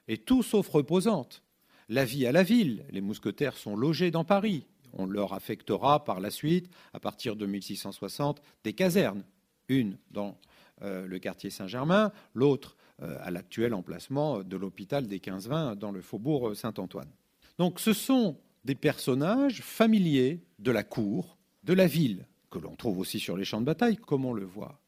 est 0.07 0.25
tout 0.25 0.43
sauf 0.43 0.69
reposante. 0.69 1.43
La 1.89 2.05
vie 2.05 2.25
à 2.25 2.31
la 2.31 2.43
ville, 2.43 2.85
les 2.91 3.01
mousquetaires 3.01 3.57
sont 3.57 3.75
logés 3.75 4.11
dans 4.11 4.23
Paris. 4.23 4.65
On 4.97 5.05
leur 5.05 5.33
affectera 5.33 6.03
par 6.03 6.19
la 6.19 6.29
suite, 6.29 6.69
à 6.93 6.99
partir 6.99 7.35
de 7.35 7.45
1660, 7.45 8.41
des 8.63 8.73
casernes. 8.73 9.23
Une 9.69 9.97
dans 10.11 10.37
euh, 10.81 11.07
le 11.07 11.19
quartier 11.19 11.49
Saint-Germain, 11.49 12.11
l'autre 12.33 12.75
euh, 13.01 13.17
à 13.21 13.31
l'actuel 13.31 13.73
emplacement 13.73 14.43
de 14.43 14.57
l'hôpital 14.57 15.07
des 15.07 15.19
15-20 15.19 15.75
dans 15.75 15.91
le 15.91 16.01
faubourg 16.01 16.55
Saint-Antoine. 16.55 17.09
Donc 17.57 17.79
ce 17.79 17.93
sont 17.93 18.37
des 18.65 18.75
personnages 18.75 19.61
familiers 19.61 20.41
de 20.59 20.71
la 20.71 20.83
cour, 20.83 21.37
de 21.63 21.73
la 21.73 21.87
ville, 21.87 22.25
que 22.49 22.59
l'on 22.59 22.75
trouve 22.75 22.99
aussi 22.99 23.19
sur 23.19 23.37
les 23.37 23.45
champs 23.45 23.61
de 23.61 23.65
bataille, 23.65 23.97
comme 23.97 24.25
on 24.25 24.33
le 24.33 24.45
voit. 24.45 24.79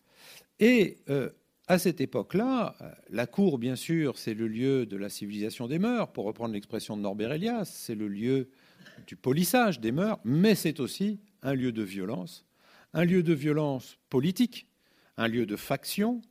Et 0.60 0.98
euh, 1.10 1.30
à 1.68 1.78
cette 1.78 2.02
époque-là, 2.02 2.76
euh, 2.82 2.92
la 3.10 3.28
cour, 3.28 3.58
bien 3.58 3.76
sûr, 3.76 4.18
c'est 4.18 4.34
le 4.34 4.48
lieu 4.48 4.86
de 4.86 4.98
la 4.98 5.10
civilisation 5.10 5.68
des 5.68 5.80
mœurs, 5.80 6.12
pour 6.12 6.26
reprendre 6.26 6.54
l'expression 6.54 6.98
de 6.98 7.02
Norbert 7.02 7.32
Elias, 7.32 7.66
c'est 7.66 7.96
le 7.96 8.08
lieu 8.08 8.50
du 9.08 9.16
polissage 9.16 9.80
des 9.80 9.92
mœurs, 9.92 10.20
mais 10.24 10.56
c'est 10.56 10.80
aussi 10.80 11.20
un 11.42 11.54
lieu 11.54 11.72
de 11.72 11.84
violence, 11.84 12.46
un 12.94 13.06
lieu 13.06 13.24
de 13.24 13.34
violence 13.34 13.98
politique, 14.10 14.68
un 15.18 15.28
lieu 15.28 15.46
de 15.46 15.56
faction, 15.56 16.22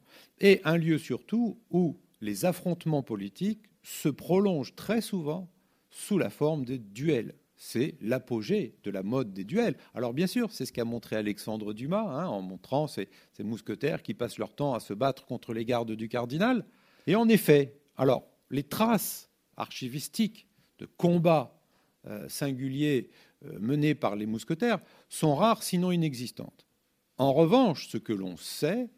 et 0.41 0.61
un 0.65 0.77
lieu 0.77 0.99
surtout 0.99 1.59
où 1.71 1.99
les 2.21 2.45
affrontements 2.45 3.03
politiques 3.03 3.65
se 3.83 4.09
prolongent 4.09 4.75
très 4.75 5.01
souvent 5.01 5.51
sous 5.91 6.19
la 6.19 6.31
forme 6.31 6.65
de 6.65 6.77
duels, 6.77 7.35
c'est 7.59 7.97
l'apogée 8.01 8.77
de 8.85 8.91
la 8.91 9.03
mode 9.03 9.33
des 9.33 9.45
duels. 9.45 9.77
Alors 9.95 10.15
bien 10.15 10.29
sûr, 10.29 10.53
c'est 10.53 10.65
ce 10.65 10.73
qu'a 10.73 10.85
montré 10.85 11.17
Alexandre 11.17 11.75
Dumas, 11.75 12.07
hein, 12.09 12.27
en 12.27 12.41
montrant 12.41 12.87
ces, 12.87 13.09
mousquetaires 13.41 14.03
qui 14.03 14.15
passent 14.15 14.39
leur 14.39 14.55
temps 14.55 14.75
à 14.75 14.81
se 14.81 14.95
battre 14.95 15.27
contre 15.27 15.53
les 15.53 15.65
gardes 15.65 15.93
du 15.93 16.09
cardinal. 16.09 16.65
Et 17.07 17.17
en 17.17 17.29
effet, 17.29 17.81
alors 17.97 18.29
les 18.51 18.63
traces 18.63 19.29
archivistiques 19.57 20.47
de 20.79 20.87
combats 20.87 21.58
euh, 22.09 22.29
singuliers 22.29 23.11
euh, 23.45 23.59
menés 23.61 23.95
par 23.95 24.17
les 24.17 24.27
mousquetaires 24.27 24.81
sont 25.09 25.35
rares, 25.35 25.63
sinon 25.63 25.93
inexistantes. 25.93 26.67
En 27.19 27.33
revanche, 27.33 27.89
ce 27.89 27.99
que 27.99 28.13
l'on 28.13 28.37
sait, 28.37 28.89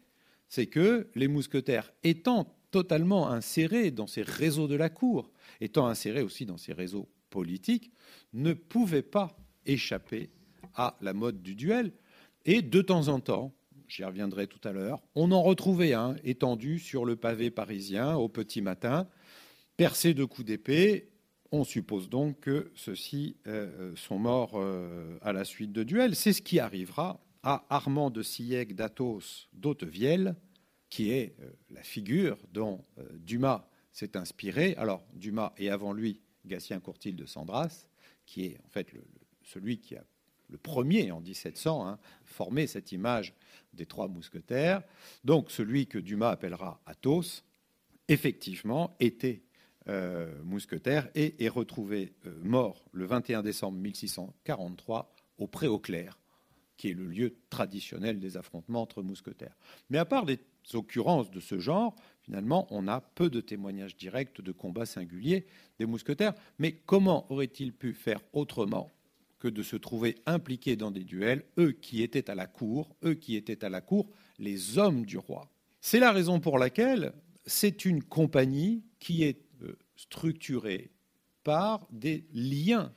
c'est 0.47 0.67
que 0.67 1.09
les 1.15 1.27
mousquetaires 1.27 1.91
étant 2.03 2.55
totalement 2.71 3.29
insérés 3.29 3.91
dans 3.91 4.07
ces 4.07 4.21
réseaux 4.21 4.67
de 4.67 4.75
la 4.75 4.89
cour, 4.89 5.31
étant 5.59 5.87
insérés 5.87 6.21
aussi 6.21 6.45
dans 6.45 6.57
ces 6.57 6.73
réseaux 6.73 7.09
politiques, 7.29 7.91
ne 8.33 8.53
pouvaient 8.53 9.01
pas 9.01 9.37
échapper 9.65 10.29
à 10.75 10.97
la 11.01 11.13
mode 11.13 11.41
du 11.41 11.55
duel. 11.55 11.91
Et 12.45 12.61
de 12.61 12.81
temps 12.81 13.07
en 13.09 13.19
temps, 13.19 13.53
j'y 13.87 14.03
reviendrai 14.03 14.47
tout 14.47 14.65
à 14.67 14.71
l'heure, 14.71 15.03
on 15.15 15.31
en 15.31 15.41
retrouvait 15.41 15.93
un 15.93 16.15
étendu 16.23 16.79
sur 16.79 17.05
le 17.05 17.15
pavé 17.15 17.51
parisien 17.51 18.15
au 18.15 18.29
petit 18.29 18.61
matin, 18.61 19.07
percé 19.77 20.13
de 20.13 20.23
coups 20.25 20.47
d'épée. 20.47 21.10
On 21.53 21.65
suppose 21.65 22.09
donc 22.09 22.39
que 22.39 22.71
ceux-ci 22.75 23.35
euh, 23.45 23.93
sont 23.97 24.17
morts 24.17 24.53
euh, 24.55 25.17
à 25.21 25.33
la 25.33 25.43
suite 25.43 25.73
de 25.73 25.83
duels. 25.83 26.15
C'est 26.15 26.31
ce 26.31 26.41
qui 26.41 26.59
arrivera 26.59 27.19
à 27.43 27.65
Armand 27.69 28.09
de 28.09 28.23
Sillègue 28.23 28.73
d'Athos 28.73 29.49
d'Hauteville, 29.51 30.35
qui 30.89 31.11
est 31.11 31.35
euh, 31.41 31.49
la 31.69 31.83
figure 31.83 32.37
dont 32.53 32.85
Dumas 33.15 33.67
s'est 33.91 34.15
inspiré. 34.15 34.75
Alors, 34.77 35.03
Dumas 35.13 35.51
et 35.57 35.69
avant 35.69 35.91
lui 35.91 36.21
Gatien 36.45 36.79
Courtil 36.79 37.17
de 37.17 37.25
Sandras, 37.25 37.89
qui 38.25 38.45
est 38.45 38.57
en 38.65 38.69
fait 38.69 38.87
celui 39.43 39.79
qui 39.79 39.97
a 39.97 40.05
le 40.47 40.57
premier 40.57 41.11
en 41.11 41.19
1700 41.19 41.85
hein, 41.85 41.99
formé 42.23 42.65
cette 42.65 42.93
image 42.93 43.33
des 43.73 43.85
trois 43.85 44.07
mousquetaires. 44.07 44.83
Donc 45.25 45.51
celui 45.51 45.87
que 45.87 45.97
Dumas 45.97 46.31
appellera 46.31 46.81
Athos, 46.85 47.43
effectivement, 48.07 48.95
était 49.01 49.43
mousquetaire 50.43 51.09
et 51.15 51.43
est 51.43 51.49
retrouvé 51.49 52.13
euh, 52.25 52.39
mort 52.43 52.85
le 52.91 53.05
21 53.05 53.41
décembre 53.41 53.77
1643 53.79 55.13
au 55.37 55.47
Pré-au-Clair, 55.47 56.19
qui 56.77 56.89
est 56.89 56.93
le 56.93 57.07
lieu 57.07 57.35
traditionnel 57.49 58.19
des 58.19 58.37
affrontements 58.37 58.81
entre 58.81 59.01
mousquetaires. 59.01 59.55
Mais 59.89 59.97
à 59.97 60.05
part 60.05 60.25
des 60.25 60.39
occurrences 60.73 61.31
de 61.31 61.39
ce 61.39 61.59
genre, 61.59 61.95
finalement, 62.21 62.67
on 62.69 62.87
a 62.87 63.01
peu 63.01 63.29
de 63.29 63.41
témoignages 63.41 63.95
directs 63.97 64.41
de 64.41 64.51
combats 64.51 64.85
singuliers 64.85 65.45
des 65.79 65.85
mousquetaires. 65.85 66.33
Mais 66.59 66.73
comment 66.73 67.31
aurait-il 67.31 67.73
pu 67.73 67.93
faire 67.93 68.21
autrement 68.33 68.91
que 69.39 69.47
de 69.47 69.63
se 69.63 69.75
trouver 69.75 70.15
impliqués 70.27 70.75
dans 70.75 70.91
des 70.91 71.03
duels, 71.03 71.43
eux 71.57 71.71
qui 71.71 72.03
étaient 72.03 72.29
à 72.29 72.35
la 72.35 72.45
cour, 72.45 72.95
eux 73.03 73.15
qui 73.15 73.35
étaient 73.35 73.65
à 73.65 73.69
la 73.69 73.81
cour, 73.81 74.09
les 74.37 74.77
hommes 74.77 75.05
du 75.05 75.17
roi? 75.17 75.49
C'est 75.81 75.99
la 75.99 76.11
raison 76.11 76.39
pour 76.39 76.59
laquelle 76.59 77.13
c'est 77.47 77.85
une 77.85 78.03
compagnie 78.03 78.83
qui 78.99 79.23
est 79.23 79.39
euh, 79.39 79.50
structurée 80.01 80.91
par 81.43 81.87
des 81.91 82.25
liens 82.33 82.91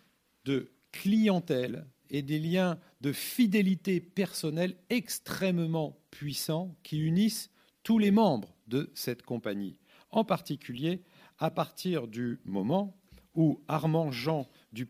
de 0.45 0.73
clientèle 0.93 1.87
et 2.11 2.23
des 2.23 2.39
liens 2.39 2.79
de 3.01 3.13
fidélité 3.13 4.01
personnelle 4.01 4.77
extrêmement 4.89 5.99
puissants 6.11 6.77
qui 6.83 6.99
unissent 6.99 7.51
tous 7.83 7.99
les 7.99 8.11
membres 8.11 8.55
de 8.69 8.91
cette 8.95 9.23
compagnie, 9.23 9.79
en 10.11 10.25
particulier 10.25 11.03
à 11.39 11.51
partir 11.51 12.09
du 12.09 12.41
moment 12.45 12.97
où 13.35 13.61
Armand 13.69 14.11
Jean 14.11 14.49
du 14.73 14.89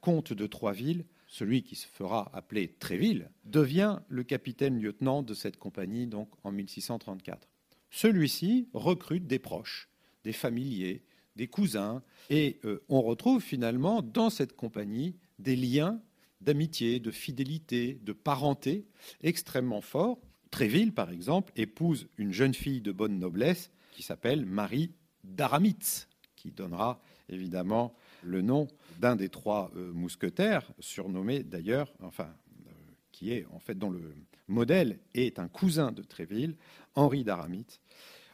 comte 0.00 0.32
de 0.32 0.46
Troisville, 0.46 1.06
celui 1.26 1.62
qui 1.62 1.76
se 1.76 1.86
fera 1.86 2.30
appeler 2.34 2.68
Tréville, 2.78 3.30
devient 3.44 4.00
le 4.08 4.24
capitaine-lieutenant 4.24 5.22
de 5.22 5.34
cette 5.34 5.56
compagnie 5.56 6.06
donc 6.06 6.28
en 6.44 6.52
1634. 6.52 7.48
Celui-ci 7.90 8.68
recrute 8.74 9.26
des 9.26 9.38
proches, 9.38 9.88
des 10.24 10.32
familiers, 10.32 11.02
des 11.36 11.46
cousins, 11.46 12.02
et 12.30 12.58
euh, 12.64 12.82
on 12.88 13.02
retrouve 13.02 13.42
finalement 13.42 14.02
dans 14.02 14.30
cette 14.30 14.56
compagnie 14.56 15.16
des 15.38 15.56
liens 15.56 16.00
d'amitié, 16.40 17.00
de 17.00 17.10
fidélité, 17.10 17.98
de 18.02 18.12
parenté 18.12 18.86
extrêmement 19.22 19.80
forts 19.80 20.18
Tréville, 20.50 20.92
par 20.94 21.10
exemple, 21.10 21.52
épouse 21.56 22.08
une 22.16 22.32
jeune 22.32 22.54
fille 22.54 22.80
de 22.80 22.92
bonne 22.92 23.18
noblesse 23.18 23.70
qui 23.92 24.02
s'appelle 24.02 24.46
Marie 24.46 24.92
d'Aramitz, 25.24 26.08
qui 26.36 26.50
donnera 26.50 27.00
évidemment 27.28 27.94
le 28.22 28.42
nom 28.42 28.68
d'un 28.98 29.16
des 29.16 29.28
trois 29.28 29.70
euh, 29.76 29.92
mousquetaires, 29.92 30.72
surnommé 30.78 31.42
d'ailleurs, 31.42 31.92
enfin, 32.00 32.32
euh, 32.66 32.70
qui 33.12 33.32
est 33.32 33.46
en 33.52 33.58
fait 33.58 33.76
dont 33.76 33.90
le 33.90 34.14
modèle 34.48 34.98
est 35.14 35.38
un 35.38 35.48
cousin 35.48 35.92
de 35.92 36.02
Tréville, 36.02 36.56
Henri 36.94 37.24
d'Aramitz. 37.24 37.80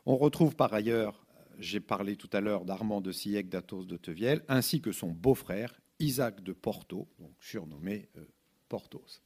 On 0.05 0.17
retrouve 0.17 0.55
par 0.55 0.73
ailleurs, 0.75 1.22
j'ai 1.59 1.81
parlé 1.81 2.17
tout 2.17 2.31
à 2.33 2.41
l'heure 2.41 2.65
d'Armand 2.65 3.01
de 3.01 3.13
Sillec 3.13 3.49
d'Athos 3.49 3.85
de 3.85 3.97
Tevielle, 3.97 4.43
ainsi 4.49 4.81
que 4.81 4.93
son 4.93 5.09
beau-frère, 5.09 5.81
Isaac 5.99 6.43
de 6.43 6.53
Porto, 6.53 7.09
surnommé 7.41 8.09
euh, 8.17 8.25
Porthos. 8.69 9.23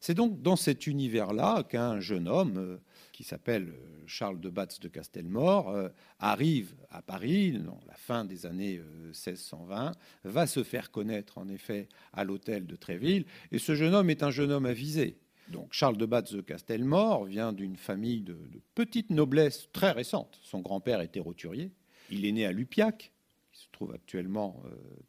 C'est 0.00 0.14
donc 0.14 0.42
dans 0.42 0.56
cet 0.56 0.86
univers-là 0.86 1.62
qu'un 1.62 2.00
jeune 2.00 2.28
homme 2.28 2.58
euh, 2.58 2.78
qui 3.12 3.24
s'appelle 3.24 3.68
euh, 3.68 4.02
Charles 4.06 4.40
de 4.40 4.50
Batz 4.50 4.78
de 4.80 4.88
Castelmore 4.88 5.90
arrive 6.18 6.74
à 6.90 7.02
Paris, 7.02 7.52
dans 7.52 7.80
la 7.86 7.94
fin 7.94 8.24
des 8.24 8.46
années 8.46 8.80
1620, 9.06 9.92
va 10.24 10.46
se 10.46 10.62
faire 10.62 10.90
connaître 10.90 11.38
en 11.38 11.48
effet 11.48 11.88
à 12.12 12.24
l'hôtel 12.24 12.66
de 12.66 12.76
Tréville, 12.76 13.24
et 13.50 13.58
ce 13.58 13.74
jeune 13.74 13.94
homme 13.94 14.10
est 14.10 14.22
un 14.22 14.30
jeune 14.30 14.52
homme 14.52 14.66
avisé. 14.66 15.18
Donc 15.50 15.72
Charles 15.72 15.96
de 15.96 16.06
Batz 16.06 16.32
de 16.32 16.40
Castelmore 16.40 17.24
vient 17.24 17.52
d'une 17.52 17.76
famille 17.76 18.22
de, 18.22 18.36
petite 18.74 19.10
noblesse 19.10 19.68
très 19.72 19.92
récente. 19.92 20.38
Son 20.42 20.60
grand-père 20.60 21.00
était 21.00 21.20
roturier. 21.20 21.72
Il 22.10 22.24
est 22.24 22.32
né 22.32 22.46
à 22.46 22.52
Lupiac, 22.52 23.12
qui 23.52 23.60
se 23.60 23.68
trouve 23.72 23.92
actuellement 23.92 24.62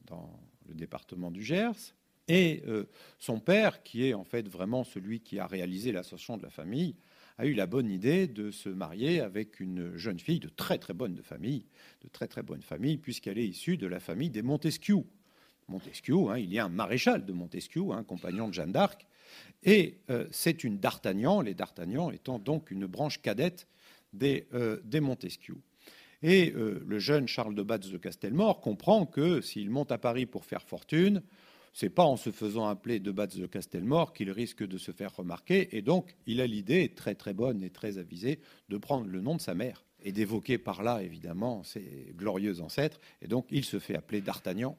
dans 0.06 0.40
le 0.68 0.76
département 0.76 1.32
du 1.32 1.44
Gers. 1.44 1.94
Et 2.28 2.62
euh, 2.68 2.86
son 3.20 3.40
père, 3.40 3.84
qui 3.84 4.06
est 4.06 4.14
en 4.14 4.24
fait 4.24 4.48
vraiment 4.48 4.84
celui 4.84 5.22
qui 5.22 5.40
a 5.40 5.48
réalisé 5.48 5.92
l'ascension 5.92 6.38
de 6.38 6.44
la 6.44 6.50
famille, 6.50 6.96
a 7.38 7.46
eu 7.46 7.54
la 7.54 7.68
bonne 7.68 7.90
idée 7.90 8.28
de 8.28 8.52
se 8.52 8.68
marier 8.68 9.22
avec 9.22 9.60
une 9.60 9.96
jeune 9.96 10.20
fille 10.20 10.40
de 10.40 10.50
très 10.50 10.78
très 10.78 10.94
bonne 10.94 11.18
famille, 11.22 11.66
de 12.02 12.10
très 12.10 12.28
très 12.28 12.44
bonne 12.44 12.62
famille, 12.62 12.98
puisqu'elle 12.98 13.38
est 13.38 13.48
issue 13.48 13.78
de 13.78 13.88
la 13.88 14.00
famille 14.00 14.30
des 14.30 14.42
Montesquieu. 14.42 15.04
Montesquieu, 15.70 16.16
hein, 16.30 16.38
il 16.38 16.52
y 16.52 16.60
a 16.60 16.66
un 16.66 16.70
maréchal 16.70 17.26
de 17.26 17.34
Montesquieu, 17.34 17.92
un 17.92 18.04
compagnon 18.04 18.48
de 18.48 18.54
Jeanne 18.54 18.72
d'Arc, 18.72 19.07
et 19.64 20.00
euh, 20.10 20.28
c'est 20.32 20.64
une 20.64 20.80
d'Artagnan, 20.80 21.42
les 21.42 21.54
d'Artagnan 21.54 22.12
étant 22.12 22.40
donc 22.40 22.72
une 22.72 22.86
branche 22.86 23.22
cadette 23.22 23.68
des, 24.14 24.48
euh, 24.54 24.80
des 24.84 25.00
Montesquieu. 25.00 25.58
Et 26.24 26.52
le 26.52 26.98
jeune 26.98 27.28
Charles 27.28 27.54
de 27.54 27.62
Batz 27.62 27.92
de 27.92 27.98
Castelmore 28.00 28.60
comprend 28.60 29.06
que 29.06 29.40
s'il 29.40 29.70
monte 29.70 29.92
à 29.92 30.00
Paris 30.00 30.26
pour 30.26 30.46
faire 30.46 30.64
fortune, 30.64 31.22
c'est 31.78 31.92
pas 31.92 32.06
en 32.06 32.18
se 32.18 32.32
faisant 32.32 32.66
appeler 32.66 33.00
de 33.00 33.12
Batz 33.12 33.38
de 33.38 33.46
Castelmore 33.46 34.12
qu'il 34.12 34.32
risque 34.32 34.66
de 34.66 34.80
se 34.80 34.92
faire 34.92 35.16
remarquer. 35.16 35.78
Et 35.78 35.84
donc, 35.84 36.16
il 36.26 36.42
a 36.42 36.48
l'idée 36.48 36.90
très 36.90 37.14
très 37.14 37.36
bonne 37.36 37.62
et 37.62 37.70
très 37.70 38.00
avisée 38.00 38.40
de 38.68 38.78
prendre 38.78 39.06
le 39.06 39.22
nom 39.22 39.36
de 39.36 39.42
sa 39.42 39.54
mère 39.54 39.86
et 40.02 40.12
d'évoquer 40.12 40.58
par 40.58 40.82
là, 40.82 41.04
évidemment, 41.04 41.64
ses 41.64 42.16
glorieux 42.16 42.62
ancêtres. 42.62 43.00
Et 43.22 43.28
donc, 43.28 43.46
il 43.52 43.64
se 43.64 43.78
fait 43.78 43.96
appeler 43.96 44.22
d'Artagnan. 44.22 44.76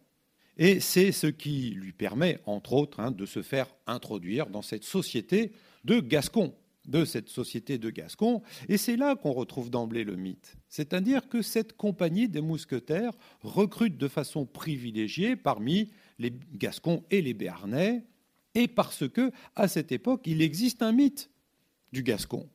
Et 0.59 0.81
c'est 0.81 1.13
ce 1.13 1.29
qui 1.29 1.71
lui 1.71 1.93
permet, 1.93 2.41
entre 2.45 2.73
autres, 2.73 3.01
hein, 3.01 3.13
de 3.13 3.27
se 3.27 3.43
faire 3.43 3.69
introduire 3.87 4.49
dans 4.49 4.63
cette 4.63 4.85
société 4.85 5.53
de 5.85 6.01
Gascons, 6.01 6.53
de 6.87 7.05
cette 7.05 7.29
société 7.29 7.79
de 7.79 7.91
Gascons. 7.91 8.43
Et 8.69 8.77
c'est 8.77 8.97
là 8.97 9.15
qu'on 9.15 9.33
retrouve 9.33 9.71
d'emblée 9.71 10.05
le 10.05 10.17
mythe. 10.17 10.57
C'est-à-dire 10.69 11.29
que 11.29 11.43
cette 11.43 11.77
compagnie 11.77 12.29
des 12.29 12.41
mousquetaires 12.41 13.13
recrute 13.41 13.97
de 13.97 14.09
façon 14.09 14.47
privilégiée 14.47 15.37
parmi 15.37 15.91
les 16.19 16.33
Gascons 16.55 17.05
et 17.11 17.23
les 17.23 17.35
Béarnais, 17.35 18.05
et 18.55 18.67
parce 18.67 19.09
que, 19.09 19.31
à 19.55 19.69
cette 19.69 19.93
époque, 19.93 20.23
il 20.27 20.43
existe 20.43 20.83
un 20.83 20.91
mythe 20.91 21.31
du 21.93 22.03
Gascon, 22.03 22.49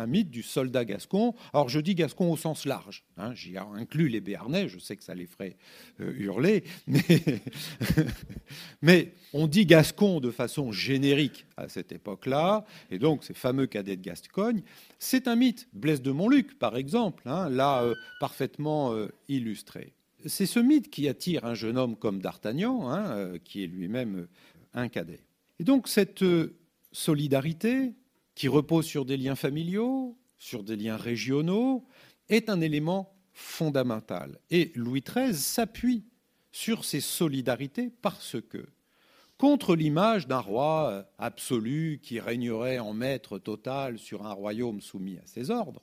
un 0.00 0.06
mythe 0.06 0.30
du 0.30 0.42
soldat 0.42 0.84
gascon. 0.84 1.34
Alors 1.52 1.68
je 1.68 1.78
dis 1.78 1.94
gascon 1.94 2.32
au 2.32 2.36
sens 2.36 2.64
large, 2.64 3.04
hein, 3.18 3.34
j'y 3.34 3.56
inclus 3.58 4.08
les 4.08 4.20
Béarnais, 4.20 4.68
je 4.68 4.78
sais 4.78 4.96
que 4.96 5.04
ça 5.04 5.14
les 5.14 5.26
ferait 5.26 5.56
euh, 6.00 6.12
hurler, 6.16 6.64
mais, 8.82 9.12
on 9.32 9.46
dit 9.46 9.66
gascon 9.66 10.20
de 10.20 10.30
façon 10.30 10.72
générique 10.72 11.46
à 11.56 11.68
cette 11.68 11.92
époque-là, 11.92 12.64
et 12.90 12.98
donc 12.98 13.24
ces 13.24 13.34
fameux 13.34 13.66
cadets 13.66 13.96
de 13.96 14.02
Gascogne, 14.02 14.62
c'est 14.98 15.28
un 15.28 15.36
mythe. 15.36 15.68
Blaise 15.72 16.02
de 16.02 16.10
Montluc, 16.10 16.58
par 16.58 16.76
exemple, 16.76 17.22
hein, 17.26 17.48
l'a 17.50 17.82
euh, 17.82 17.94
parfaitement 18.18 18.92
euh, 18.92 19.08
illustré 19.28 19.92
c'est 20.26 20.44
ce 20.44 20.60
mythe 20.60 20.90
qui 20.90 21.08
attire 21.08 21.46
un 21.46 21.54
jeune 21.54 21.78
homme 21.78 21.96
comme 21.96 22.20
D'Artagnan, 22.20 22.90
hein, 22.90 23.38
qui 23.42 23.64
est 23.64 23.66
lui-même 23.66 24.28
un 24.74 24.88
cadet. 24.88 25.20
Et 25.58 25.64
donc 25.64 25.88
cette 25.88 26.22
solidarité, 26.92 27.94
qui 28.34 28.48
repose 28.48 28.86
sur 28.86 29.04
des 29.04 29.16
liens 29.16 29.36
familiaux, 29.36 30.16
sur 30.36 30.62
des 30.62 30.76
liens 30.76 30.96
régionaux, 30.96 31.86
est 32.28 32.48
un 32.48 32.60
élément 32.60 33.14
fondamental. 33.32 34.38
Et 34.50 34.72
Louis 34.74 35.02
XIII 35.02 35.34
s'appuie 35.34 36.04
sur 36.52 36.84
ces 36.84 37.00
solidarités 37.00 37.90
parce 38.02 38.36
que 38.40 38.68
contre 39.40 39.74
l'image 39.74 40.26
d'un 40.26 40.40
roi 40.40 41.10
absolu 41.18 41.98
qui 42.02 42.20
régnerait 42.20 42.78
en 42.78 42.92
maître 42.92 43.38
total 43.38 43.98
sur 43.98 44.26
un 44.26 44.32
royaume 44.32 44.82
soumis 44.82 45.16
à 45.16 45.26
ses 45.26 45.50
ordres. 45.50 45.82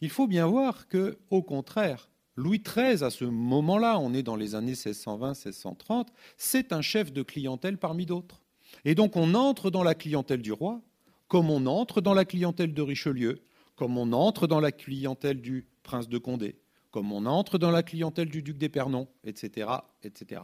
Il 0.00 0.10
faut 0.10 0.26
bien 0.26 0.46
voir 0.46 0.88
que, 0.88 1.16
au 1.30 1.42
contraire, 1.42 2.10
Louis 2.34 2.60
XIII, 2.60 3.04
à 3.04 3.10
ce 3.10 3.24
moment-là, 3.24 3.98
on 3.98 4.12
est 4.12 4.24
dans 4.24 4.36
les 4.36 4.56
années 4.56 4.74
1620-1630, 4.74 6.08
c'est 6.36 6.72
un 6.72 6.82
chef 6.82 7.12
de 7.12 7.22
clientèle 7.22 7.78
parmi 7.78 8.04
d'autres. 8.04 8.42
Et 8.84 8.94
donc 8.96 9.14
on 9.14 9.34
entre 9.34 9.70
dans 9.70 9.84
la 9.84 9.94
clientèle 9.94 10.42
du 10.42 10.52
roi, 10.52 10.82
comme 11.28 11.50
on 11.50 11.66
entre 11.66 12.00
dans 12.00 12.14
la 12.14 12.24
clientèle 12.24 12.74
de 12.74 12.82
Richelieu, 12.82 13.42
comme 13.74 13.98
on 13.98 14.12
entre 14.12 14.46
dans 14.46 14.60
la 14.60 14.72
clientèle 14.72 15.40
du 15.40 15.66
prince 15.82 16.08
de 16.08 16.18
Condé, 16.18 16.56
comme 16.90 17.12
on 17.12 17.26
entre 17.26 17.58
dans 17.58 17.70
la 17.70 17.82
clientèle 17.82 18.28
du 18.28 18.42
duc 18.42 18.56
d'Épernon, 18.58 19.08
etc., 19.24 19.68
etc. 20.02 20.42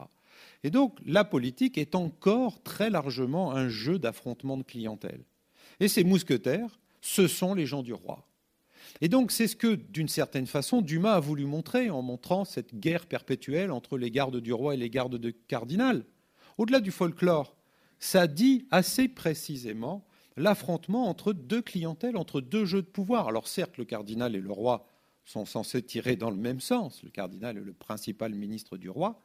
Et 0.65 0.71
donc 0.71 0.99
la 1.05 1.25
politique 1.25 1.79
est 1.79 1.95
encore 1.95 2.63
très 2.63 2.91
largement 2.91 3.53
un 3.53 3.69
jeu 3.69 3.99
d'affrontement 3.99 4.57
de 4.57 4.63
clientèle. 4.63 5.25
Et 5.81 5.89
ces 5.89 6.05
mousquetaires, 6.05 6.79
ce 7.01 7.27
sont 7.27 7.55
les 7.55 7.67
gens 7.67 7.83
du 7.83 7.93
roi. 7.93 8.27
Et 9.01 9.09
donc 9.09 9.33
c'est 9.33 9.49
ce 9.49 9.57
que, 9.57 9.75
d'une 9.75 10.09
certaine 10.09 10.47
façon, 10.47 10.83
Dumas 10.83 11.15
a 11.15 11.21
voulu 11.21 11.45
montrer 11.45 11.91
en 11.91 12.03
montrant 12.03 12.45
cette 12.45 12.75
guerre 12.75 13.07
perpétuelle 13.07 13.71
entre 13.71 13.97
les 13.97 14.11
gardes 14.11 14.41
du 14.41 14.53
roi 14.53 14.75
et 14.75 14.77
les 14.77 14.91
gardes 14.91 15.17
de 15.17 15.31
cardinal. 15.31 16.05
Au-delà 16.59 16.81
du 16.81 16.91
folklore, 16.91 17.57
ça 17.99 18.27
dit 18.27 18.67
assez 18.71 19.09
précisément 19.09 20.05
l'affrontement 20.37 21.09
entre 21.09 21.33
deux 21.33 21.63
clientèles, 21.63 22.17
entre 22.17 22.41
deux 22.41 22.65
jeux 22.65 22.83
de 22.83 22.87
pouvoir. 22.87 23.29
Alors 23.29 23.49
certes, 23.49 23.79
le 23.79 23.85
cardinal 23.85 24.35
et 24.37 24.41
le 24.41 24.53
roi 24.53 24.87
sont 25.25 25.45
censés 25.45 25.83
tirer 25.83 26.17
dans 26.17 26.31
le 26.31 26.37
même 26.37 26.61
sens, 26.61 27.03
le 27.03 27.11
cardinal 27.11 27.57
est 27.57 27.61
le 27.61 27.73
principal 27.73 28.35
ministre 28.35 28.77
du 28.77 28.91
roi, 28.91 29.21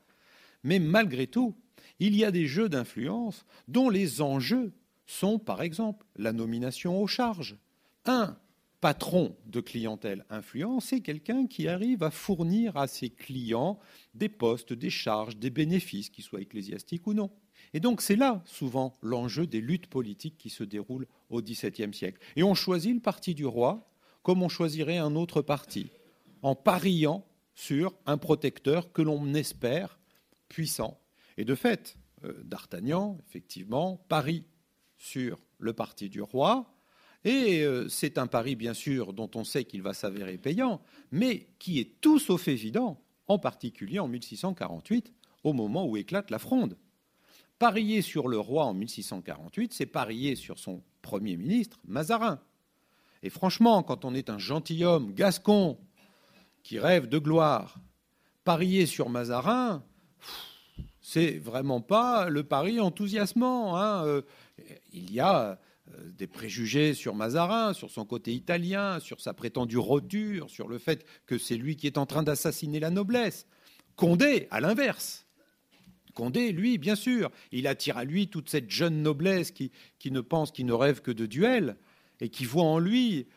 mais 0.63 0.79
malgré 0.79 1.27
tout, 1.27 1.55
il 1.99 2.15
y 2.15 2.23
a 2.23 2.31
des 2.31 2.45
jeux 2.45 2.69
d'influence 2.69 3.45
dont 3.67 3.89
les 3.89 4.21
enjeux 4.21 4.73
sont, 5.05 5.39
par 5.39 5.61
exemple, 5.61 6.05
la 6.15 6.33
nomination 6.33 7.01
aux 7.01 7.07
charges. 7.07 7.57
Un 8.05 8.37
patron 8.81 9.35
de 9.45 9.59
clientèle 9.59 10.25
influent, 10.29 10.79
c'est 10.79 11.01
quelqu'un 11.01 11.47
qui 11.47 11.67
arrive 11.67 12.03
à 12.03 12.11
fournir 12.11 12.77
à 12.77 12.87
ses 12.87 13.09
clients 13.09 13.79
des 14.13 14.29
postes, 14.29 14.73
des 14.73 14.89
charges, 14.89 15.37
des 15.37 15.49
bénéfices, 15.49 16.09
qu'ils 16.09 16.23
soient 16.23 16.41
ecclésiastiques 16.41 17.07
ou 17.07 17.13
non. 17.13 17.31
Et 17.73 17.79
donc 17.79 18.01
c'est 18.01 18.15
là 18.15 18.41
souvent 18.45 18.93
l'enjeu 19.01 19.47
des 19.47 19.61
luttes 19.61 19.87
politiques 19.87 20.37
qui 20.37 20.49
se 20.49 20.63
déroulent 20.63 21.07
au 21.29 21.41
XVIIe 21.41 21.93
siècle. 21.93 22.19
Et 22.35 22.43
on 22.43 22.53
choisit 22.53 22.93
le 22.93 23.01
parti 23.01 23.35
du 23.35 23.45
roi 23.45 23.87
comme 24.27 24.43
on 24.43 24.49
choisirait 24.49 24.97
un 24.97 25.15
autre 25.15 25.41
parti, 25.41 25.89
en 26.41 26.53
pariant 26.53 27.25
sur 27.55 27.93
un 28.05 28.17
protecteur 28.17 28.91
que 28.91 29.01
l'on 29.01 29.33
espère 29.33 29.99
puissant. 30.49 30.99
Et 31.37 31.45
de 31.45 31.55
fait, 31.55 31.97
euh, 32.25 32.33
D'Artagnan, 32.43 33.17
effectivement, 33.25 34.03
parie 34.09 34.43
sur 34.97 35.39
le 35.59 35.71
parti 35.71 36.09
du 36.09 36.21
roi, 36.21 36.77
et 37.23 37.63
euh, 37.63 37.87
c'est 37.87 38.17
un 38.17 38.27
pari, 38.27 38.57
bien 38.57 38.73
sûr, 38.73 39.13
dont 39.13 39.31
on 39.35 39.45
sait 39.45 39.63
qu'il 39.63 39.81
va 39.81 39.93
s'avérer 39.93 40.37
payant, 40.37 40.81
mais 41.11 41.47
qui 41.57 41.79
est 41.79 42.01
tout 42.01 42.19
sauf 42.19 42.49
évident, 42.49 43.01
en 43.27 43.39
particulier 43.39 43.99
en 43.99 44.09
1648, 44.09 45.13
au 45.45 45.53
moment 45.53 45.85
où 45.85 45.95
éclate 45.95 46.31
la 46.31 46.39
fronde. 46.39 46.77
Parier 47.59 48.01
sur 48.01 48.27
le 48.27 48.39
roi 48.39 48.65
en 48.65 48.73
1648, 48.73 49.73
c'est 49.73 49.85
parier 49.85 50.35
sur 50.35 50.59
son 50.59 50.83
Premier 51.01 51.37
ministre, 51.37 51.79
Mazarin. 51.87 52.39
Et 53.23 53.29
franchement, 53.29 53.81
quand 53.81 54.05
on 54.05 54.13
est 54.13 54.29
un 54.29 54.37
gentilhomme 54.37 55.13
gascon 55.13 55.77
qui 56.63 56.79
rêve 56.79 57.07
de 57.07 57.17
gloire, 57.17 57.79
parier 58.43 58.85
sur 58.85 59.09
Mazarin, 59.09 59.83
c'est 61.01 61.37
vraiment 61.39 61.81
pas 61.81 62.29
le 62.29 62.43
pari 62.43 62.79
enthousiasmant. 62.79 63.77
Hein. 63.77 64.05
Euh, 64.05 64.21
il 64.91 65.11
y 65.13 65.19
a 65.19 65.59
euh, 65.93 66.11
des 66.17 66.27
préjugés 66.27 66.93
sur 66.93 67.15
Mazarin, 67.15 67.73
sur 67.73 67.89
son 67.89 68.05
côté 68.05 68.33
italien, 68.33 68.99
sur 68.99 69.21
sa 69.21 69.33
prétendue 69.33 69.77
roture, 69.77 70.49
sur 70.49 70.67
le 70.67 70.77
fait 70.77 71.05
que 71.25 71.37
c'est 71.37 71.55
lui 71.55 71.77
qui 71.77 71.87
est 71.87 71.97
en 71.97 72.05
train 72.05 72.23
d'assassiner 72.23 72.79
la 72.79 72.89
noblesse. 72.89 73.45
Condé, 73.95 74.47
à 74.51 74.59
l'inverse. 74.59 75.26
Condé, 76.17 76.51
lui, 76.51 76.79
bien 76.79 76.95
sûr, 76.95 77.29
il 77.51 77.67
attire 77.67 77.95
à 77.95 78.03
lui 78.03 78.27
toute 78.27 78.49
cette 78.49 78.71
jeune 78.71 79.03
noblesse 79.03 79.51
qui, 79.51 79.71
ne 80.05 80.19
pense, 80.19 80.49
qui 80.49 80.63
ne 80.63 80.73
rêve 80.73 81.01
que 81.01 81.11
de 81.11 81.27
duel, 81.27 81.77
et 82.21 82.29
qui 82.29 82.43
voit 82.43 82.63
en 82.63 82.79
lui 82.79 83.27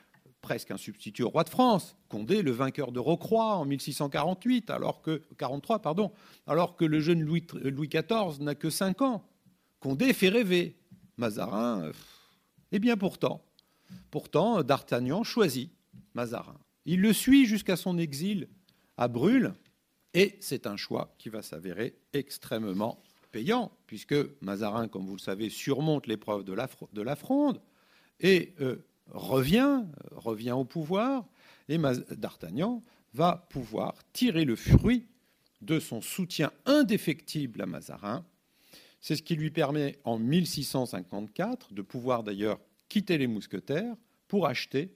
presque 0.41 0.71
un 0.71 0.79
substitut 0.79 1.25
au 1.25 1.29
roi 1.29 1.45
de 1.45 1.51
France. 1.51 1.95
Condé, 2.09 2.41
le 2.41 2.53
vainqueur 2.53 2.91
de 2.91 2.99
Rocroi 2.99 3.57
en 3.57 3.67
1648, 3.67 4.71
alors 4.71 5.03
que 5.03 5.21
43, 5.37 5.81
pardon, 5.81 6.11
alors 6.47 6.75
que 6.75 6.87
le 6.87 7.01
jeune 7.01 7.21
Louis, 7.21 7.43
XIV 7.43 8.41
n'a 8.41 8.55
que 8.55 8.71
5 8.71 9.03
ans. 9.03 9.29
Condé 9.81 10.15
fait 10.15 10.31
rêver. 10.31 10.79
Mazarin, 11.19 11.93
eh 12.73 12.79
bien 12.79 12.97
pourtant, 12.97 13.45
pourtant, 14.11 14.63
D'Artagnan 14.63 15.23
choisit 15.23 15.71
Mazarin. 16.15 16.57
Il 16.87 17.03
le 17.03 17.13
suit 17.13 17.45
jusqu'à 17.45 17.77
son 17.77 17.99
exil 17.99 18.49
à 18.97 19.07
Brûle, 19.07 19.53
et 20.15 20.37
c'est 20.41 20.67
un 20.67 20.77
choix 20.77 21.15
qui 21.19 21.29
va 21.29 21.43
s'avérer 21.43 21.95
extrêmement 22.13 23.03
payant, 23.31 23.71
puisque 23.87 24.17
Mazarin, 24.41 24.89
comme 24.89 25.07
vous 25.07 25.17
le 25.17 25.21
savez, 25.21 25.51
surmonte 25.51 26.07
l'épreuve 26.07 26.45
de 26.45 26.53
la, 27.03 27.17
fronde 27.17 27.61
et 28.19 28.55
euh, 28.61 28.85
revient, 29.11 29.85
revient 30.11 30.53
au 30.53 30.65
pouvoir, 30.65 31.25
et 31.69 31.79
D'Artagnan 32.17 32.83
va 33.15 33.47
pouvoir 33.51 33.95
tirer 34.13 34.45
le 34.45 34.57
fruit 34.57 35.07
de 35.61 35.79
son 35.79 36.01
soutien 36.01 36.51
indéfectible 36.67 37.63
à 37.63 37.67
Mazarin. 37.67 38.25
C'est 39.01 39.17
ce 39.17 39.23
qui 39.23 39.37
lui 39.37 39.51
permet 39.51 39.99
en 40.05 40.19
1654 40.19 41.73
de 41.73 41.83
pouvoir 41.83 42.23
d'ailleurs 42.23 42.59
quitter 42.89 43.19
les 43.19 43.27
mousquetaires 43.27 43.95
pour 44.27 44.47
acheter 44.47 44.95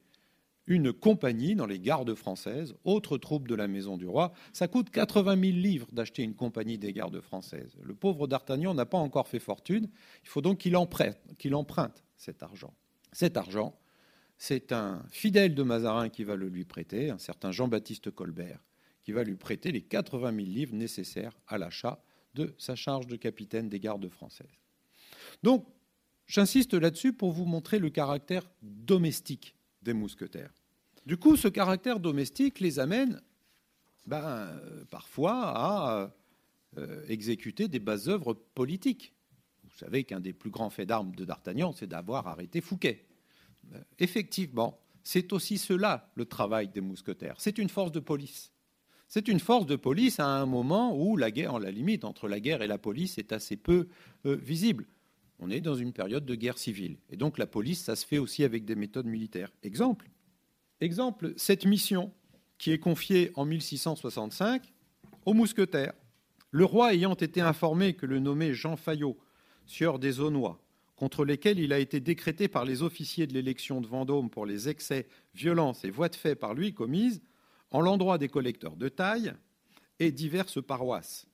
une 0.67 0.93
compagnie 0.93 1.55
dans 1.55 1.67
les 1.67 1.79
gardes 1.79 2.15
françaises, 2.15 2.75
autre 2.85 3.19
troupe 3.19 3.49
de 3.49 3.55
la 3.55 3.69
maison 3.69 3.97
du 3.97 4.07
roi. 4.07 4.33
Ça 4.53 4.69
coûte 4.69 4.91
80 4.91 5.41
000 5.41 5.53
livres 5.59 5.89
d'acheter 5.93 6.23
une 6.23 6.35
compagnie 6.35 6.79
des 6.79 6.93
gardes 6.93 7.21
françaises. 7.21 7.77
Le 7.83 7.95
pauvre 7.95 8.27
d'Artagnan 8.27 8.75
n'a 8.75 8.87
pas 8.87 8.99
encore 8.99 9.29
fait 9.29 9.41
fortune. 9.41 9.91
Il 10.23 10.29
faut 10.29 10.41
donc 10.41 10.59
qu'il 10.59 10.77
emprunte, 10.77 12.05
cet 12.17 12.43
argent. 12.43 12.73
Cet 13.13 13.37
argent, 13.37 13.79
c'est 14.39 14.73
un 14.73 15.05
fidèle 15.11 15.55
de 15.55 15.63
Mazarin 15.63 16.09
qui 16.09 16.25
va 16.25 16.35
le 16.35 16.49
lui 16.49 16.65
prêter, 16.65 17.11
un 17.11 17.19
certain 17.19 17.53
Jean-Baptiste 17.53 18.11
Colbert, 18.11 18.65
qui 19.05 19.13
va 19.13 19.23
lui 19.23 19.37
prêter 19.37 19.71
les 19.71 19.83
80 19.83 20.35
000 20.35 20.47
livres 20.47 20.75
nécessaires 20.75 21.39
à 21.47 21.59
l'achat 21.59 22.03
de 22.35 22.55
sa 22.59 22.75
charge 22.75 23.07
de 23.07 23.17
capitaine 23.17 23.69
des 23.69 23.79
gardes 23.79 24.09
françaises. 24.09 24.59
Donc, 25.43 25.67
j'insiste 26.27 26.75
là-dessus 26.75 27.13
pour 27.13 27.33
vous 27.33 27.45
montrer 27.45 27.79
le 27.79 27.91
caractère 27.91 28.51
domestique 28.63 29.55
des 29.85 29.93
mousquetaires. 29.93 30.53
Du 31.07 31.17
coup, 31.17 31.37
ce 31.37 31.49
caractère 31.49 32.01
domestique 32.01 32.61
les 32.61 32.79
amène 32.79 33.21
ben, 34.07 34.49
parfois 34.91 35.53
à 35.55 36.15
euh, 36.79 37.05
exécuter 37.09 37.69
des 37.69 37.79
bases 37.79 38.09
œuvres 38.09 38.35
politiques. 38.35 39.15
Vous 39.63 39.79
savez 39.79 40.05
qu'un 40.05 40.21
des 40.21 40.33
plus 40.33 40.51
grands 40.51 40.71
faits 40.71 40.89
d'armes 40.89 41.15
de 41.15 41.25
D'Artagnan, 41.25 41.73
c'est 41.73 41.87
d'avoir 41.87 42.27
arrêté 42.27 42.61
Fouquet. 42.61 43.05
Euh, 43.73 43.79
effectivement, 43.99 44.81
c'est 45.03 45.33
aussi 45.33 45.59
cela 45.59 46.11
le 46.15 46.25
travail 46.25 46.69
des 46.69 46.81
mousquetaires. 46.81 47.37
C'est 47.39 47.59
une 47.59 47.69
force 47.69 47.93
de 47.93 48.01
police. 48.01 48.51
C'est 49.07 49.29
une 49.29 49.41
force 49.41 49.67
de 49.67 49.77
police 49.77 50.19
à 50.19 50.27
un 50.27 50.47
moment 50.47 50.97
où 50.99 51.17
la 51.17 51.31
guerre, 51.31 51.55
en 51.55 51.59
la 51.59 51.71
limite 51.71 52.05
entre 52.05 52.27
la 52.27 52.41
guerre 52.41 52.63
et 52.63 52.67
la 52.67 52.79
police, 52.79 53.19
est 53.19 53.33
assez 53.33 53.57
peu 53.57 53.89
euh, 54.27 54.35
visible. 54.37 54.87
On 55.39 55.51
est 55.51 55.61
dans 55.61 55.75
une 55.75 55.93
période 55.93 56.25
de 56.25 56.35
guerre 56.35 56.59
civile. 56.59 56.97
Et 57.11 57.17
donc 57.17 57.39
la 57.39 57.47
police, 57.47 57.83
ça 57.83 57.97
se 57.97 58.07
fait 58.07 58.19
aussi 58.19 58.45
avec 58.45 58.65
des 58.65 58.77
méthodes 58.77 59.07
militaires. 59.07 59.51
Exemple, 60.81 61.35
cette 61.37 61.67
mission 61.67 62.13
qui 62.59 62.73
est 62.73 62.79
confiée 62.79 63.31
en 63.35 63.45
1665 63.45 64.73
aux 65.27 65.35
mousquetaires. 65.35 65.95
Le 66.51 66.65
roi 66.65 66.95
ayant 66.95 67.15
été 67.15 67.41
informé 67.41 67.95
que 67.95 68.07
le 68.07 68.21
nommé 68.21 68.55
Jean 68.55 68.77
Fayot, 68.77 69.19
sieur 69.67 69.99
des 69.99 70.21
Aunois, 70.21 70.61
contre 70.97 71.25
lesquels 71.25 71.59
il 71.59 71.73
a 71.73 71.79
été 71.79 72.01
décrété 72.01 72.47
par 72.49 72.65
les 72.65 72.83
officiers 72.83 73.27
de 73.27 73.35
l'élection 73.35 73.81
de 73.81 73.87
Vendôme 73.87 74.31
pour 74.31 74.47
les 74.47 74.69
excès, 74.69 75.09
violences 75.35 75.85
et 75.85 75.91
voies 75.91 76.09
de 76.09 76.15
fait 76.15 76.37
par 76.37 76.55
lui 76.55 76.73
commises, 76.73 77.23
en 77.71 77.81
l'endroit 77.81 78.19
des 78.19 78.29
collecteurs 78.29 78.77
de 78.77 78.89
taille 78.89 79.33
et 79.99 80.13
diverses 80.13 80.65
paroisses, 80.65 81.27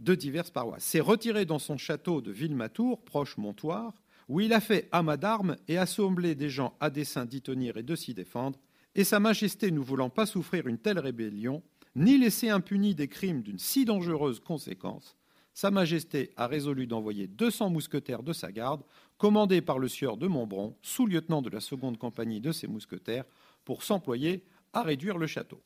de 0.00 0.14
diverses 0.14 0.50
paroisses. 0.50 0.84
S'est 0.84 1.00
retiré 1.00 1.44
dans 1.44 1.58
son 1.58 1.76
château 1.76 2.20
de 2.20 2.30
Villematour, 2.30 3.02
proche 3.02 3.36
Montoire, 3.36 3.94
où 4.28 4.40
il 4.40 4.52
a 4.52 4.60
fait 4.60 4.88
amas 4.92 5.16
d'armes 5.16 5.56
et 5.68 5.78
assemblé 5.78 6.34
des 6.34 6.50
gens 6.50 6.74
à 6.80 6.90
dessein 6.90 7.24
d'y 7.24 7.42
tenir 7.42 7.76
et 7.76 7.82
de 7.82 7.94
s'y 7.94 8.14
défendre, 8.14 8.58
et 8.94 9.04
Sa 9.04 9.20
Majesté, 9.20 9.70
ne 9.70 9.78
voulant 9.78 10.10
pas 10.10 10.26
souffrir 10.26 10.66
une 10.66 10.78
telle 10.78 10.98
rébellion, 10.98 11.62
ni 11.94 12.18
laisser 12.18 12.48
impunis 12.48 12.94
des 12.94 13.08
crimes 13.08 13.42
d'une 13.42 13.58
si 13.58 13.84
dangereuse 13.84 14.40
conséquence, 14.40 15.16
Sa 15.54 15.70
Majesté 15.70 16.32
a 16.36 16.46
résolu 16.46 16.86
d'envoyer 16.86 17.26
200 17.26 17.70
mousquetaires 17.70 18.22
de 18.22 18.32
sa 18.32 18.52
garde, 18.52 18.82
commandés 19.18 19.60
par 19.60 19.78
le 19.78 19.88
sieur 19.88 20.16
de 20.16 20.26
Montbron, 20.26 20.76
sous-lieutenant 20.82 21.42
de 21.42 21.50
la 21.50 21.60
seconde 21.60 21.98
compagnie 21.98 22.40
de 22.40 22.52
ses 22.52 22.66
mousquetaires, 22.66 23.24
pour 23.64 23.82
s'employer 23.82 24.44
à 24.72 24.82
réduire 24.82 25.18
le 25.18 25.26
château 25.26 25.62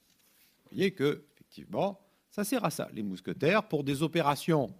voyez 0.70 0.92
que, 0.92 1.24
effectivement, 1.34 2.00
ça 2.30 2.44
sert 2.44 2.64
à 2.64 2.70
ça, 2.70 2.88
les 2.92 3.02
mousquetaires, 3.02 3.66
pour 3.68 3.84
des 3.84 4.02
opérations 4.02 4.72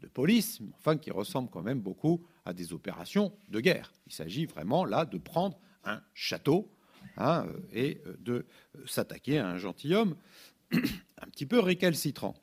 de 0.00 0.06
police, 0.06 0.60
enfin 0.78 0.96
qui 0.96 1.10
ressemblent 1.10 1.50
quand 1.50 1.62
même 1.62 1.80
beaucoup 1.80 2.26
à 2.44 2.52
des 2.52 2.72
opérations 2.72 3.32
de 3.48 3.60
guerre. 3.60 3.92
Il 4.06 4.12
s'agit 4.12 4.46
vraiment 4.46 4.84
là 4.84 5.04
de 5.04 5.18
prendre 5.18 5.58
un 5.84 6.00
château 6.14 6.70
hein, 7.16 7.46
et 7.72 8.00
de 8.18 8.46
s'attaquer 8.86 9.38
à 9.38 9.48
un 9.48 9.58
gentilhomme 9.58 10.16
un 10.72 11.26
petit 11.30 11.46
peu 11.46 11.58
récalcitrant. 11.58 12.34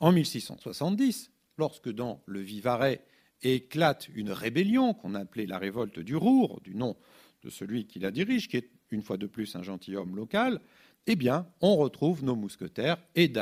En 0.00 0.12
1670, 0.12 1.30
lorsque 1.58 1.90
dans 1.90 2.22
le 2.26 2.40
Vivarais 2.40 3.04
éclate 3.42 4.08
une 4.14 4.30
rébellion 4.30 4.94
qu'on 4.94 5.14
appelait 5.14 5.46
la 5.46 5.58
révolte 5.58 5.98
du 5.98 6.16
Rour, 6.16 6.60
du 6.62 6.74
nom 6.74 6.96
de 7.42 7.50
celui 7.50 7.86
qui 7.86 7.98
la 7.98 8.10
dirige, 8.10 8.48
qui 8.48 8.56
est 8.56 8.70
une 8.90 9.02
fois 9.02 9.16
de 9.16 9.26
plus 9.26 9.56
un 9.56 9.62
gentilhomme 9.62 10.16
local, 10.16 10.60
eh 11.06 11.16
bien, 11.16 11.46
on 11.60 11.76
retrouve 11.76 12.24
nos 12.24 12.36
mousquetaires 12.36 12.98
et 13.14 13.32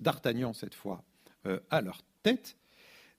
d'Artagnan 0.00 0.52
cette 0.52 0.74
fois 0.74 1.04
euh, 1.46 1.60
à 1.70 1.80
leur 1.80 2.02
tête. 2.22 2.56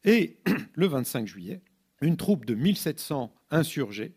Et 0.04 0.38
le 0.74 0.88
25 0.88 1.28
juillet, 1.28 1.62
une 2.02 2.18
troupe 2.18 2.46
de 2.46 2.56
1700 2.56 3.34
insurgés 3.52 4.16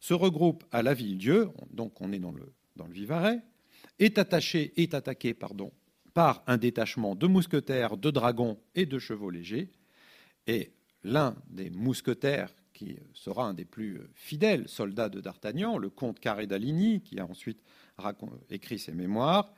se 0.00 0.14
regroupe 0.14 0.64
à 0.72 0.82
la 0.82 0.94
Ville-Dieu, 0.94 1.48
donc 1.70 2.00
on 2.00 2.12
est 2.12 2.18
dans 2.18 2.32
le, 2.32 2.52
dans 2.76 2.86
le 2.86 2.92
Vivarais, 2.92 3.40
est 3.98 4.18
attaché, 4.18 4.72
est 4.76 4.94
par 6.14 6.42
un 6.46 6.56
détachement 6.56 7.14
de 7.14 7.26
mousquetaires, 7.26 7.96
de 7.96 8.10
dragons 8.10 8.58
et 8.74 8.86
de 8.86 8.98
chevaux 8.98 9.30
légers. 9.30 9.70
Et 10.46 10.72
l'un 11.04 11.36
des 11.48 11.70
mousquetaires, 11.70 12.52
qui 12.72 12.96
sera 13.12 13.44
un 13.44 13.54
des 13.54 13.64
plus 13.64 14.00
fidèles 14.14 14.68
soldats 14.68 15.08
de 15.08 15.20
D'Artagnan, 15.20 15.78
le 15.78 15.90
comte 15.90 16.18
Carré 16.18 16.46
d'Aligny, 16.46 17.00
qui 17.00 17.20
a 17.20 17.26
ensuite 17.26 17.62
écrit 18.50 18.78
ses 18.78 18.92
mémoires, 18.92 19.52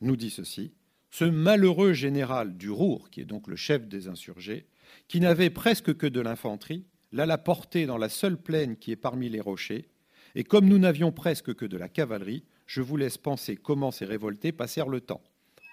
nous 0.00 0.16
dit 0.16 0.30
ceci. 0.30 0.72
Ce 1.10 1.24
malheureux 1.24 1.92
général 1.92 2.56
du 2.56 2.70
Rour, 2.70 3.10
qui 3.10 3.20
est 3.20 3.24
donc 3.24 3.46
le 3.46 3.56
chef 3.56 3.86
des 3.86 4.08
insurgés, 4.08 4.66
qui 5.08 5.20
n'avait 5.20 5.50
presque 5.50 5.96
que 5.96 6.06
de 6.06 6.20
l'infanterie, 6.20 6.86
l'alla 7.12 7.38
porter 7.38 7.86
dans 7.86 7.98
la 7.98 8.08
seule 8.08 8.36
plaine 8.36 8.76
qui 8.76 8.90
est 8.90 8.96
parmi 8.96 9.28
les 9.28 9.40
rochers, 9.40 9.88
et 10.34 10.44
comme 10.44 10.66
nous 10.66 10.78
n'avions 10.78 11.12
presque 11.12 11.54
que 11.54 11.64
de 11.64 11.76
la 11.76 11.88
cavalerie, 11.88 12.44
je 12.66 12.80
vous 12.80 12.96
laisse 12.96 13.18
penser 13.18 13.56
comment 13.56 13.92
ces 13.92 14.04
révoltés 14.04 14.52
passèrent 14.52 14.88
le 14.88 15.00
temps. 15.00 15.22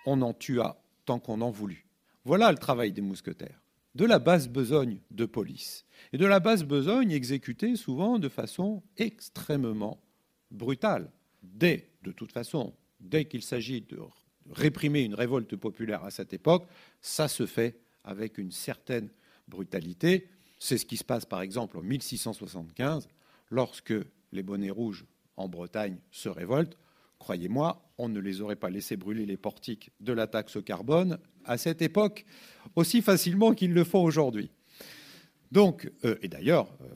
On 0.06 0.21
en 0.21 0.34
tua 0.34 0.84
tant 1.06 1.19
qu'on 1.19 1.41
en 1.41 1.50
voulut. 1.50 1.88
Voilà 2.26 2.52
le 2.52 2.58
travail 2.58 2.91
des 2.91 3.02
mousquetaires. 3.02 3.63
De 3.95 4.06
la 4.06 4.19
basse 4.19 4.47
besogne 4.47 5.00
de 5.10 5.26
police. 5.26 5.86
Et 6.13 6.17
de 6.17 6.26
la 6.26 6.39
basse 6.39 6.63
besogne 6.63 7.12
exécutée 7.12 7.76
souvent 7.76 8.19
de 8.19 8.30
façon 8.30 8.84
extrêmement 8.97 10.02
brutale. 10.52 11.12
Dès, 11.41 11.89
de 12.04 12.12
toute 12.12 12.32
façon, 12.32 12.73
dès 12.99 13.25
qu'il 13.25 13.41
s'agit 13.41 13.82
de 13.82 13.99
réprimer 14.51 15.01
une 15.01 15.15
révolte 15.15 15.56
populaire 15.56 16.04
à 16.04 16.12
cette 16.12 16.34
époque, 16.34 16.67
ça 17.01 17.27
se 17.27 17.45
fait 17.45 17.80
avec 18.04 18.38
une 18.38 18.51
certaine 18.51 19.10
brutalité. 19.47 20.27
C'est 20.60 20.77
ce 20.77 20.86
qui 20.86 20.97
se 20.97 21.04
passe 21.04 21.25
par 21.25 21.41
exemple 21.41 21.77
en 21.77 21.82
1675, 21.82 23.08
lorsque 23.49 23.93
les 24.32 24.43
bonnets 24.43 24.69
rouges 24.69 25.06
en 25.38 25.47
Bretagne 25.47 25.97
se 26.12 26.30
révoltent. 26.30 26.77
Croyez-moi, 27.19 27.88
on 27.97 28.10
ne 28.10 28.19
les 28.19 28.41
aurait 28.41 28.56
pas 28.56 28.69
laissé 28.69 28.95
brûler 28.97 29.25
les 29.25 29.38
portiques 29.38 29.91
de 29.99 30.13
la 30.13 30.27
taxe 30.27 30.56
au 30.56 30.62
carbone 30.62 31.19
à 31.45 31.58
cette 31.58 31.82
époque 31.82 32.25
aussi 32.75 33.01
facilement 33.01 33.54
qu'ils 33.54 33.73
le 33.73 33.84
font 33.84 34.04
aujourd'hui. 34.04 34.51
Donc, 35.51 35.91
euh, 36.06 36.15
et 36.21 36.27
d'ailleurs, 36.27 36.73
euh, 36.82 36.88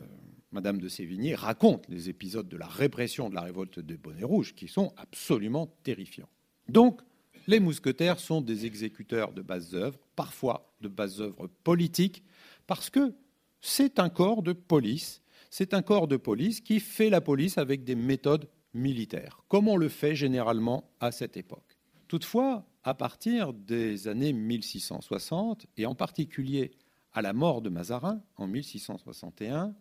Madame 0.56 0.80
de 0.80 0.88
Sévigné 0.88 1.36
raconte 1.36 1.86
les 1.90 2.08
épisodes 2.08 2.48
de 2.48 2.56
la 2.56 2.66
répression 2.66 3.30
de 3.30 3.36
la 3.36 3.42
révolte 3.42 3.82
des 3.82 3.98
bonnets 3.98 4.24
rouges 4.24 4.56
qui 4.56 4.70
sont 4.70 4.94
absolument 4.96 5.68
terrifiants. 5.84 6.30
Donc, 6.70 7.02
les 7.48 7.60
mousquetaires 7.60 8.20
sont 8.22 8.40
des 8.40 8.66
exécuteurs 8.66 9.34
de 9.34 9.42
bases 9.42 9.76
œuvres, 9.76 10.00
parfois 10.16 10.74
de 10.80 10.88
bases 10.88 11.20
œuvres 11.20 11.48
politiques, 11.66 12.24
parce 12.68 12.90
que 12.90 13.14
c'est 13.60 14.00
un 14.00 14.08
corps 14.08 14.44
de 14.44 14.54
police, 14.54 15.22
c'est 15.50 15.74
un 15.74 15.82
corps 15.82 16.08
de 16.08 16.16
police 16.16 16.62
qui 16.62 16.80
fait 16.80 17.10
la 17.10 17.20
police 17.20 17.58
avec 17.58 17.84
des 17.84 17.96
méthodes 17.96 18.48
militaires, 18.74 19.42
comme 19.50 19.68
on 19.68 19.76
le 19.76 19.90
fait 19.90 20.16
généralement 20.16 20.90
à 21.02 21.12
cette 21.12 21.36
époque. 21.36 21.78
Toutefois, 22.08 22.66
à 22.86 22.94
partir 22.94 23.52
des 23.52 24.08
années 24.08 24.32
1660, 24.32 25.68
et 25.76 25.86
en 25.86 25.96
particulier 25.96 26.72
à 27.12 27.22
la 27.22 27.34
mort 27.34 27.62
de 27.62 27.68
Mazarin 27.68 28.22
en 28.38 28.48
1661, 28.48 29.76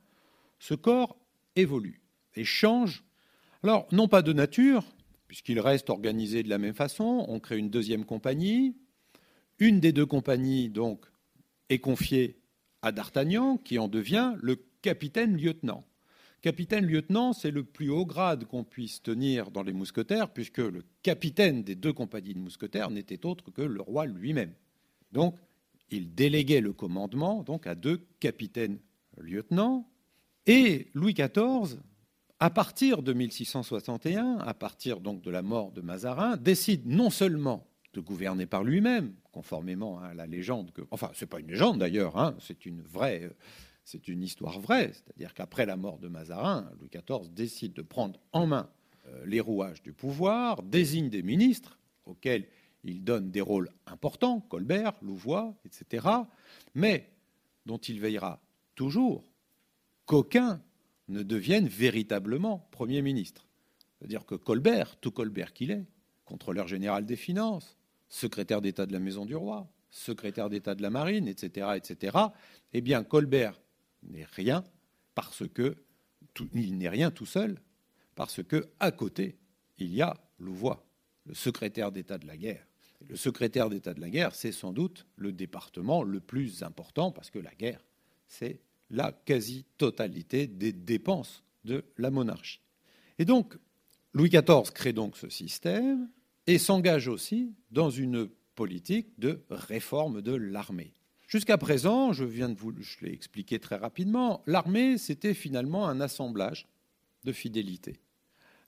ce 0.64 0.72
corps 0.72 1.18
évolue 1.57 2.00
et 2.37 2.44
change. 2.44 3.05
Alors, 3.62 3.87
non 3.92 4.09
pas 4.09 4.22
de 4.22 4.33
nature, 4.33 4.83
puisqu'il 5.29 5.61
reste 5.61 5.90
organisé 5.90 6.42
de 6.42 6.48
la 6.48 6.57
même 6.57 6.72
façon, 6.72 7.27
on 7.29 7.38
crée 7.38 7.59
une 7.59 7.68
deuxième 7.68 8.07
compagnie. 8.07 8.74
Une 9.59 9.79
des 9.79 9.92
deux 9.92 10.07
compagnies, 10.07 10.70
donc, 10.70 11.05
est 11.68 11.81
confiée 11.81 12.38
à 12.81 12.92
D'Artagnan, 12.92 13.59
qui 13.59 13.79
en 13.79 13.88
devient 13.88 14.37
le 14.40 14.57
capitaine-lieutenant. 14.81 15.85
Capitaine-lieutenant, 16.40 17.35
c'est 17.35 17.50
le 17.50 17.64
plus 17.64 17.90
haut 17.90 18.07
grade 18.07 18.46
qu'on 18.46 18.64
puisse 18.64 19.03
tenir 19.03 19.50
dans 19.50 19.62
les 19.62 19.74
mousquetaires, 19.74 20.33
puisque 20.33 20.59
le 20.59 20.83
capitaine 21.03 21.62
des 21.62 21.74
deux 21.74 21.92
compagnies 21.92 22.33
de 22.33 22.38
mousquetaires 22.38 22.90
n'était 22.90 23.27
autre 23.27 23.50
que 23.50 23.61
le 23.61 23.83
roi 23.83 24.07
lui-même. 24.07 24.55
Donc, 25.12 25.37
il 25.90 26.14
déléguait 26.14 26.62
le 26.62 26.72
commandement 26.72 27.42
donc 27.42 27.66
à 27.66 27.74
deux 27.74 28.07
capitaines-lieutenants. 28.18 29.87
Et 30.46 30.88
Louis 30.94 31.14
XIV, 31.14 31.78
à 32.38 32.50
partir 32.50 33.02
de 33.02 33.12
1661, 33.12 34.38
à 34.38 34.54
partir 34.54 35.00
donc 35.00 35.22
de 35.22 35.30
la 35.30 35.42
mort 35.42 35.72
de 35.72 35.80
Mazarin, 35.80 36.37
décide 36.37 36.87
non 36.87 37.11
seulement 37.11 37.66
de 37.94 38.00
gouverner 38.00 38.46
par 38.46 38.64
lui-même, 38.64 39.14
conformément 39.33 40.00
à 40.00 40.14
la 40.14 40.26
légende 40.26 40.72
que, 40.72 40.83
enfin, 40.90 41.11
c'est 41.14 41.26
pas 41.26 41.40
une 41.40 41.48
légende 41.48 41.78
d'ailleurs, 41.78 42.18
hein, 42.18 42.35
c'est 42.40 42.66
une 42.66 42.83
vraie 42.83 43.30
c'est 43.85 44.09
une 44.09 44.22
histoire 44.22 44.59
vraie, 44.61 44.92
c'est-à-dire 44.92 45.35
qu'après 45.35 45.66
la 45.66 45.76
mort 45.76 45.98
de 45.98 46.09
Mazarin, 46.09 46.70
Louis 46.80 46.88
XIV 46.88 47.30
décide 47.33 47.74
de 47.74 47.83
prendre 47.83 48.18
en 48.33 48.46
main 48.46 48.70
euh, 49.07 49.24
les 49.26 49.40
rouages 49.40 49.83
du 49.83 49.92
pouvoir, 49.92 50.62
désigne 50.62 51.11
des 51.11 51.22
ministres 51.22 51.78
auxquels 52.07 52.46
il 52.83 53.04
donne 53.04 53.30
des 53.30 53.42
rôles 53.42 53.70
importants, 53.87 54.40
Colbert, 54.40 54.94
Louvois, 55.02 55.54
etc., 55.66 56.07
mais 56.74 57.11
dont 57.66 57.78
il 57.78 58.00
veillera 58.00 58.40
toujours 58.74 59.24
qu'aucun 60.06 60.62
ne 61.08 61.22
devienne 61.22 61.68
véritablement 61.68 62.68
Premier 62.70 63.02
ministre. 63.02 63.46
C'est-à-dire 63.98 64.24
que 64.26 64.34
Colbert, 64.34 64.96
tout 65.00 65.10
Colbert 65.10 65.52
qu'il 65.52 65.70
est, 65.70 65.86
contrôleur 66.24 66.68
général 66.68 67.04
des 67.04 67.16
finances, 67.16 67.76
secrétaire 68.08 68.60
d'État 68.60 68.86
de 68.86 68.92
la 68.92 69.00
Maison 69.00 69.24
du 69.24 69.34
Roi, 69.34 69.70
secrétaire 69.90 70.50
d'État 70.50 70.74
de 70.74 70.82
la 70.82 70.90
Marine, 70.90 71.28
etc., 71.28 71.68
etc., 71.76 72.16
eh 72.72 72.80
bien, 72.80 73.04
Colbert 73.04 73.60
n'est 74.02 74.26
rien 74.32 74.64
parce 75.14 75.44
que 75.48 75.76
il 76.52 76.76
n'est 76.78 76.88
rien 76.88 77.10
tout 77.10 77.26
seul, 77.26 77.60
parce 78.16 78.42
que 78.42 78.68
à 78.80 78.90
côté 78.90 79.38
il 79.78 79.94
y 79.94 80.02
a 80.02 80.16
Louvois, 80.38 80.86
le 81.26 81.34
secrétaire 81.34 81.92
d'État 81.92 82.18
de 82.18 82.26
la 82.26 82.36
guerre. 82.36 82.66
Le 83.08 83.16
secrétaire 83.16 83.70
d'État 83.70 83.94
de 83.94 84.00
la 84.00 84.10
guerre, 84.10 84.34
c'est 84.34 84.52
sans 84.52 84.72
doute 84.72 85.06
le 85.16 85.32
département 85.32 86.02
le 86.02 86.20
plus 86.20 86.62
important 86.62 87.12
parce 87.12 87.30
que 87.30 87.38
la 87.38 87.54
guerre, 87.54 87.84
c'est 88.26 88.60
la 88.90 89.12
quasi-totalité 89.12 90.47
des 90.47 90.73
dépenses 90.73 91.42
de 91.64 91.85
la 91.99 92.11
monarchie. 92.11 92.61
Et 93.18 93.25
donc, 93.25 93.57
Louis 94.12 94.29
XIV 94.29 94.70
crée 94.73 94.92
donc 94.92 95.16
ce 95.16 95.29
système 95.29 96.09
et 96.47 96.59
s'engage 96.59 97.09
aussi 97.09 97.55
dans 97.70 97.90
une 97.90 98.29
politique 98.55 99.18
de 99.18 99.44
réforme 99.51 100.23
de 100.23 100.35
l'armée. 100.35 100.92
Jusqu'à 101.27 101.59
présent, 101.59 102.12
je 102.12 102.25
viens 102.25 102.49
de 102.49 102.59
vous 102.59 102.73
l'ai 103.01 103.12
expliqué 103.12 103.59
très 103.59 103.77
rapidement, 103.77 104.42
l'armée, 104.47 104.99
c'était 104.99 105.35
finalement 105.35 105.88
un 105.88 106.01
assemblage 106.01 106.68
de 107.25 107.33
fidélité. 107.33 107.99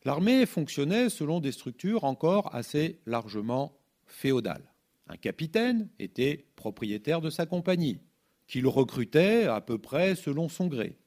L'armée 0.05 0.47
fonctionnait 0.47 1.09
selon 1.09 1.41
des 1.41 1.53
structures 1.53 2.05
encore 2.05 2.55
assez 2.55 3.01
largement 3.07 3.77
féodales. 4.07 4.73
Un 5.09 5.17
capitaine 5.17 5.89
était 5.99 6.47
propriétaire 6.57 7.21
de 7.21 7.31
sa 7.31 7.47
compagnie, 7.47 7.99
qu'il 8.47 8.67
recrutait 8.67 9.45
à 9.45 9.61
peu 9.61 9.79
près 9.79 10.15
selon 10.15 10.49
son 10.49 10.67
gré. 10.67 10.99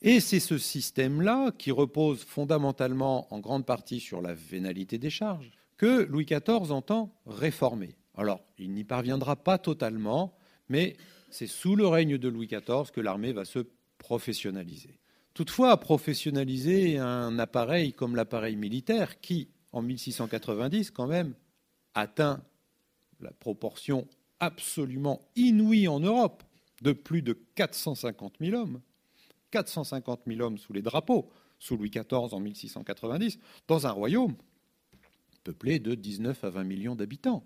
Et 0.00 0.20
c'est 0.20 0.40
ce 0.40 0.58
système-là, 0.58 1.52
qui 1.52 1.70
repose 1.70 2.22
fondamentalement 2.22 3.32
en 3.34 3.40
grande 3.40 3.66
partie 3.66 4.00
sur 4.00 4.22
la 4.22 4.34
vénalité 4.34 4.98
des 4.98 5.10
charges, 5.10 5.50
que 5.76 6.04
Louis 6.04 6.24
XIV 6.24 6.70
entend 6.70 7.12
réformer. 7.26 7.96
Alors, 8.16 8.40
il 8.58 8.72
n'y 8.72 8.84
parviendra 8.84 9.36
pas 9.36 9.58
totalement, 9.58 10.36
mais 10.68 10.96
c'est 11.30 11.46
sous 11.46 11.76
le 11.76 11.86
règne 11.86 12.18
de 12.18 12.28
Louis 12.28 12.46
XIV 12.46 12.90
que 12.92 13.00
l'armée 13.00 13.32
va 13.32 13.44
se 13.44 13.60
professionnaliser. 13.98 14.98
Toutefois, 15.34 15.76
professionnaliser 15.78 16.98
un 16.98 17.38
appareil 17.38 17.92
comme 17.92 18.16
l'appareil 18.16 18.56
militaire, 18.56 19.20
qui, 19.20 19.48
en 19.72 19.82
1690, 19.82 20.90
quand 20.90 21.06
même, 21.06 21.34
atteint 21.94 22.42
la 23.20 23.32
proportion 23.32 24.06
absolument 24.40 25.28
inouïe 25.34 25.88
en 25.88 26.00
Europe 26.00 26.44
de 26.82 26.92
plus 26.92 27.22
de 27.22 27.32
450 27.54 28.36
000 28.40 28.60
hommes, 28.60 28.80
450 29.50 30.22
000 30.26 30.40
hommes 30.40 30.58
sous 30.58 30.72
les 30.72 30.82
drapeaux, 30.82 31.30
sous 31.58 31.76
Louis 31.76 31.90
XIV 31.90 32.32
en 32.32 32.40
1690, 32.40 33.38
dans 33.66 33.86
un 33.86 33.90
royaume 33.90 34.36
peuplé 35.44 35.78
de 35.78 35.94
19 35.94 36.44
à 36.44 36.50
20 36.50 36.64
millions 36.64 36.94
d'habitants. 36.94 37.44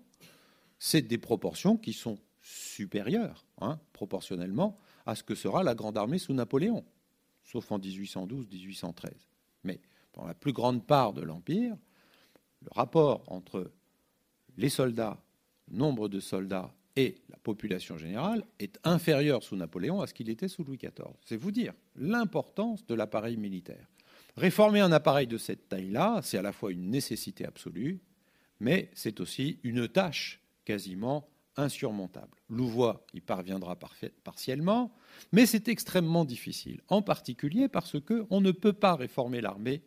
C'est 0.77 1.01
des 1.01 1.17
proportions 1.17 1.77
qui 1.77 1.93
sont 1.93 2.19
supérieur, 2.41 3.45
hein, 3.61 3.79
proportionnellement, 3.93 4.77
à 5.05 5.15
ce 5.15 5.23
que 5.23 5.35
sera 5.35 5.63
la 5.63 5.75
Grande 5.75 5.97
Armée 5.97 6.19
sous 6.19 6.33
Napoléon, 6.33 6.83
sauf 7.43 7.71
en 7.71 7.79
1812-1813. 7.79 9.11
Mais 9.63 9.81
dans 10.13 10.25
la 10.25 10.33
plus 10.33 10.51
grande 10.51 10.85
part 10.85 11.13
de 11.13 11.21
l'Empire, 11.21 11.75
le 12.61 12.69
rapport 12.71 13.23
entre 13.27 13.71
les 14.57 14.69
soldats, 14.69 15.23
nombre 15.69 16.09
de 16.09 16.19
soldats 16.19 16.73
et 16.95 17.15
la 17.29 17.37
population 17.37 17.97
générale 17.97 18.43
est 18.59 18.79
inférieur 18.83 19.43
sous 19.43 19.55
Napoléon 19.55 20.01
à 20.01 20.07
ce 20.07 20.13
qu'il 20.13 20.29
était 20.29 20.47
sous 20.47 20.63
Louis 20.63 20.77
XIV. 20.77 21.15
C'est 21.25 21.37
vous 21.37 21.51
dire 21.51 21.73
l'importance 21.95 22.85
de 22.85 22.93
l'appareil 22.93 23.37
militaire. 23.37 23.87
Réformer 24.37 24.79
un 24.79 24.91
appareil 24.91 25.27
de 25.27 25.37
cette 25.37 25.69
taille-là, 25.69 26.21
c'est 26.23 26.37
à 26.37 26.41
la 26.41 26.51
fois 26.51 26.71
une 26.71 26.89
nécessité 26.89 27.45
absolue, 27.45 28.01
mais 28.59 28.89
c'est 28.93 29.19
aussi 29.19 29.59
une 29.63 29.87
tâche 29.87 30.41
quasiment 30.65 31.29
insurmontable. 31.55 32.39
Louvois 32.49 33.05
y 33.13 33.21
parviendra 33.21 33.77
partiellement, 34.23 34.91
mais 35.31 35.45
c'est 35.45 35.67
extrêmement 35.67 36.25
difficile, 36.25 36.81
en 36.87 37.01
particulier 37.01 37.67
parce 37.67 37.99
qu'on 37.99 38.41
ne 38.41 38.51
peut 38.51 38.73
pas 38.73 38.95
réformer 38.95 39.41
l'armée 39.41 39.83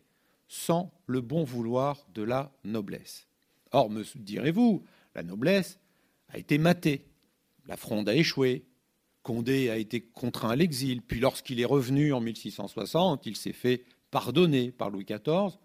sans 0.48 0.92
le 1.06 1.20
bon 1.20 1.42
vouloir 1.42 2.06
de 2.14 2.22
la 2.22 2.52
noblesse. 2.64 3.26
Or, 3.72 3.90
me 3.90 4.04
direz-vous, 4.16 4.84
la 5.16 5.24
noblesse 5.24 5.80
a 6.28 6.38
été 6.38 6.58
matée, 6.58 7.06
la 7.66 7.76
fronde 7.76 8.08
a 8.08 8.14
échoué, 8.14 8.64
Condé 9.26 9.70
a 9.70 9.76
été 9.76 10.02
contraint 10.02 10.50
à 10.50 10.56
l'exil, 10.56 11.02
puis 11.02 11.18
lorsqu'il 11.18 11.58
est 11.58 11.64
revenu 11.64 12.12
en 12.12 12.20
1660, 12.20 13.26
il 13.26 13.34
s'est 13.34 13.52
fait 13.52 13.84
pardonner 14.12 14.70
par 14.70 14.88
Louis 14.88 15.04
XIV, 15.04 15.58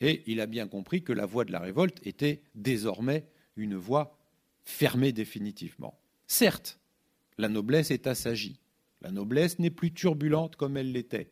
et 0.00 0.22
il 0.26 0.40
a 0.40 0.46
bien 0.46 0.66
compris 0.66 1.02
que 1.02 1.12
la 1.12 1.26
voie 1.26 1.44
de 1.44 1.52
la 1.52 1.60
révolte 1.60 1.98
était 2.06 2.40
désormais 2.54 3.26
une 3.56 3.76
voie 3.76 4.16
fermée 4.64 5.12
définitivement. 5.12 6.00
Certes, 6.26 6.80
la 7.36 7.50
noblesse 7.50 7.90
est 7.90 8.06
assagie, 8.06 8.60
la 9.02 9.10
noblesse 9.10 9.58
n'est 9.58 9.68
plus 9.68 9.92
turbulente 9.92 10.56
comme 10.56 10.78
elle 10.78 10.92
l'était, 10.92 11.30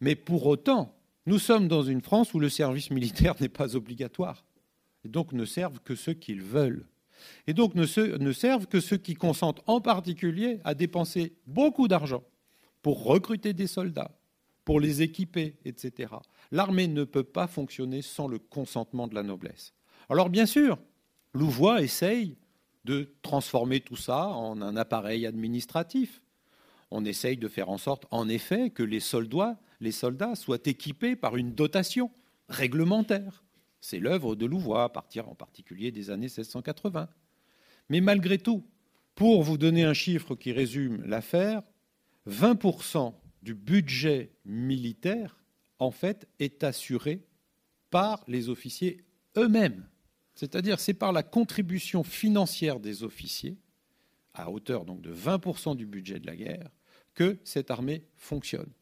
mais 0.00 0.16
pour 0.16 0.44
autant, 0.46 0.98
nous 1.26 1.38
sommes 1.38 1.68
dans 1.68 1.84
une 1.84 2.02
France 2.02 2.34
où 2.34 2.40
le 2.40 2.48
service 2.48 2.90
militaire 2.90 3.36
n'est 3.40 3.48
pas 3.48 3.76
obligatoire, 3.76 4.44
et 5.04 5.08
donc 5.08 5.32
ne 5.32 5.44
servent 5.44 5.78
que 5.84 5.94
ceux 5.94 6.14
qu'ils 6.14 6.42
veulent. 6.42 6.84
Et 7.46 7.54
donc 7.54 7.74
ne, 7.74 8.32
servent 8.32 8.66
que 8.66 8.80
ceux 8.80 8.96
qui 8.96 9.14
consentent 9.14 9.62
en 9.66 9.80
particulier 9.80 10.60
à 10.64 10.74
dépenser 10.74 11.36
beaucoup 11.46 11.88
d'argent 11.88 12.22
pour 12.82 13.04
recruter 13.04 13.52
des 13.52 13.66
soldats, 13.66 14.12
pour 14.64 14.80
les 14.80 15.02
équiper, 15.02 15.56
etc. 15.64 16.14
L'armée 16.50 16.88
ne 16.88 17.04
peut 17.04 17.24
pas 17.24 17.46
fonctionner 17.46 18.02
sans 18.02 18.28
le 18.28 18.38
consentement 18.38 19.08
de 19.08 19.14
la 19.14 19.22
noblesse. 19.22 19.72
Alors 20.08 20.30
bien 20.30 20.46
sûr, 20.46 20.78
Louvois 21.34 21.82
essaye 21.82 22.36
de 22.84 23.12
transformer 23.22 23.80
tout 23.80 23.96
ça 23.96 24.28
en 24.28 24.62
un 24.62 24.76
appareil 24.76 25.26
administratif. 25.26 26.22
On 26.90 27.04
essaye 27.04 27.36
de 27.36 27.48
faire 27.48 27.68
en 27.68 27.78
sorte, 27.78 28.06
en 28.12 28.28
effet, 28.28 28.70
que 28.70 28.84
les 28.84 29.00
soldats 29.00 29.56
soient 30.34 30.58
équipés 30.64 31.16
par 31.16 31.36
une 31.36 31.52
dotation 31.52 32.10
réglementaire. 32.48 33.42
C'est 33.88 34.00
l'œuvre 34.00 34.34
de 34.34 34.46
Louvois, 34.46 34.82
à 34.82 34.88
partir 34.88 35.28
en 35.28 35.36
particulier 35.36 35.92
des 35.92 36.10
années 36.10 36.26
1680. 36.26 37.08
Mais 37.88 38.00
malgré 38.00 38.36
tout, 38.36 38.66
pour 39.14 39.44
vous 39.44 39.58
donner 39.58 39.84
un 39.84 39.94
chiffre 39.94 40.34
qui 40.34 40.50
résume 40.50 41.04
l'affaire, 41.04 41.62
20% 42.28 43.14
du 43.44 43.54
budget 43.54 44.32
militaire, 44.44 45.36
en 45.78 45.92
fait, 45.92 46.26
est 46.40 46.64
assuré 46.64 47.22
par 47.90 48.24
les 48.26 48.48
officiers 48.48 49.04
eux-mêmes. 49.36 49.86
C'est-à-dire, 50.34 50.80
c'est 50.80 50.92
par 50.92 51.12
la 51.12 51.22
contribution 51.22 52.02
financière 52.02 52.80
des 52.80 53.04
officiers, 53.04 53.56
à 54.34 54.50
hauteur 54.50 54.84
donc 54.84 55.00
de 55.00 55.14
20% 55.14 55.76
du 55.76 55.86
budget 55.86 56.18
de 56.18 56.26
la 56.26 56.34
guerre, 56.34 56.70
que 57.14 57.38
cette 57.44 57.70
armée 57.70 58.02
fonctionne. 58.16 58.72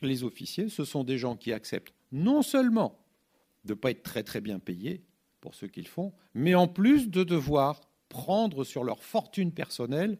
Les 0.00 0.22
officiers, 0.22 0.68
ce 0.68 0.84
sont 0.84 1.02
des 1.02 1.18
gens 1.18 1.34
qui 1.34 1.52
acceptent 1.52 1.92
non 2.12 2.42
seulement 2.42 3.04
de 3.64 3.72
ne 3.72 3.78
pas 3.78 3.90
être 3.90 4.02
très 4.02 4.22
très 4.22 4.40
bien 4.40 4.58
payés 4.58 5.04
pour 5.40 5.54
ce 5.54 5.66
qu'ils 5.66 5.88
font, 5.88 6.12
mais 6.34 6.54
en 6.54 6.68
plus 6.68 7.08
de 7.08 7.24
devoir 7.24 7.80
prendre 8.08 8.64
sur 8.64 8.84
leur 8.84 9.02
fortune 9.02 9.52
personnelle 9.52 10.18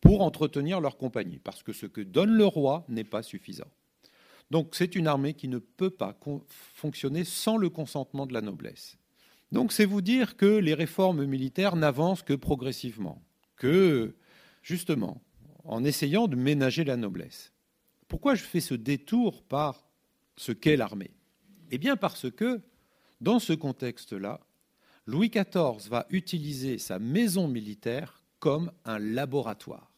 pour 0.00 0.22
entretenir 0.22 0.80
leur 0.80 0.96
compagnie, 0.96 1.38
parce 1.38 1.62
que 1.62 1.72
ce 1.72 1.86
que 1.86 2.00
donne 2.00 2.32
le 2.32 2.46
roi 2.46 2.84
n'est 2.88 3.04
pas 3.04 3.22
suffisant. 3.22 3.70
Donc 4.50 4.74
c'est 4.74 4.94
une 4.94 5.08
armée 5.08 5.34
qui 5.34 5.48
ne 5.48 5.58
peut 5.58 5.90
pas 5.90 6.16
fonctionner 6.48 7.24
sans 7.24 7.56
le 7.56 7.68
consentement 7.68 8.26
de 8.26 8.32
la 8.32 8.40
noblesse. 8.40 8.96
Donc 9.52 9.72
c'est 9.72 9.84
vous 9.84 10.02
dire 10.02 10.36
que 10.36 10.46
les 10.46 10.74
réformes 10.74 11.24
militaires 11.24 11.76
n'avancent 11.76 12.22
que 12.22 12.34
progressivement, 12.34 13.22
que 13.56 14.16
justement 14.62 15.22
en 15.64 15.84
essayant 15.84 16.28
de 16.28 16.36
ménager 16.36 16.84
la 16.84 16.96
noblesse. 16.96 17.52
Pourquoi 18.08 18.34
je 18.34 18.44
fais 18.44 18.60
ce 18.60 18.74
détour 18.74 19.42
par 19.42 19.88
ce 20.36 20.52
qu'est 20.52 20.76
l'armée? 20.76 21.10
Eh 21.70 21.78
bien 21.78 21.96
parce 21.96 22.30
que 22.30 22.60
dans 23.20 23.38
ce 23.38 23.52
contexte-là, 23.52 24.40
Louis 25.06 25.30
XIV 25.30 25.88
va 25.88 26.06
utiliser 26.10 26.78
sa 26.78 26.98
maison 26.98 27.48
militaire 27.48 28.22
comme 28.38 28.72
un 28.84 28.98
laboratoire. 28.98 29.92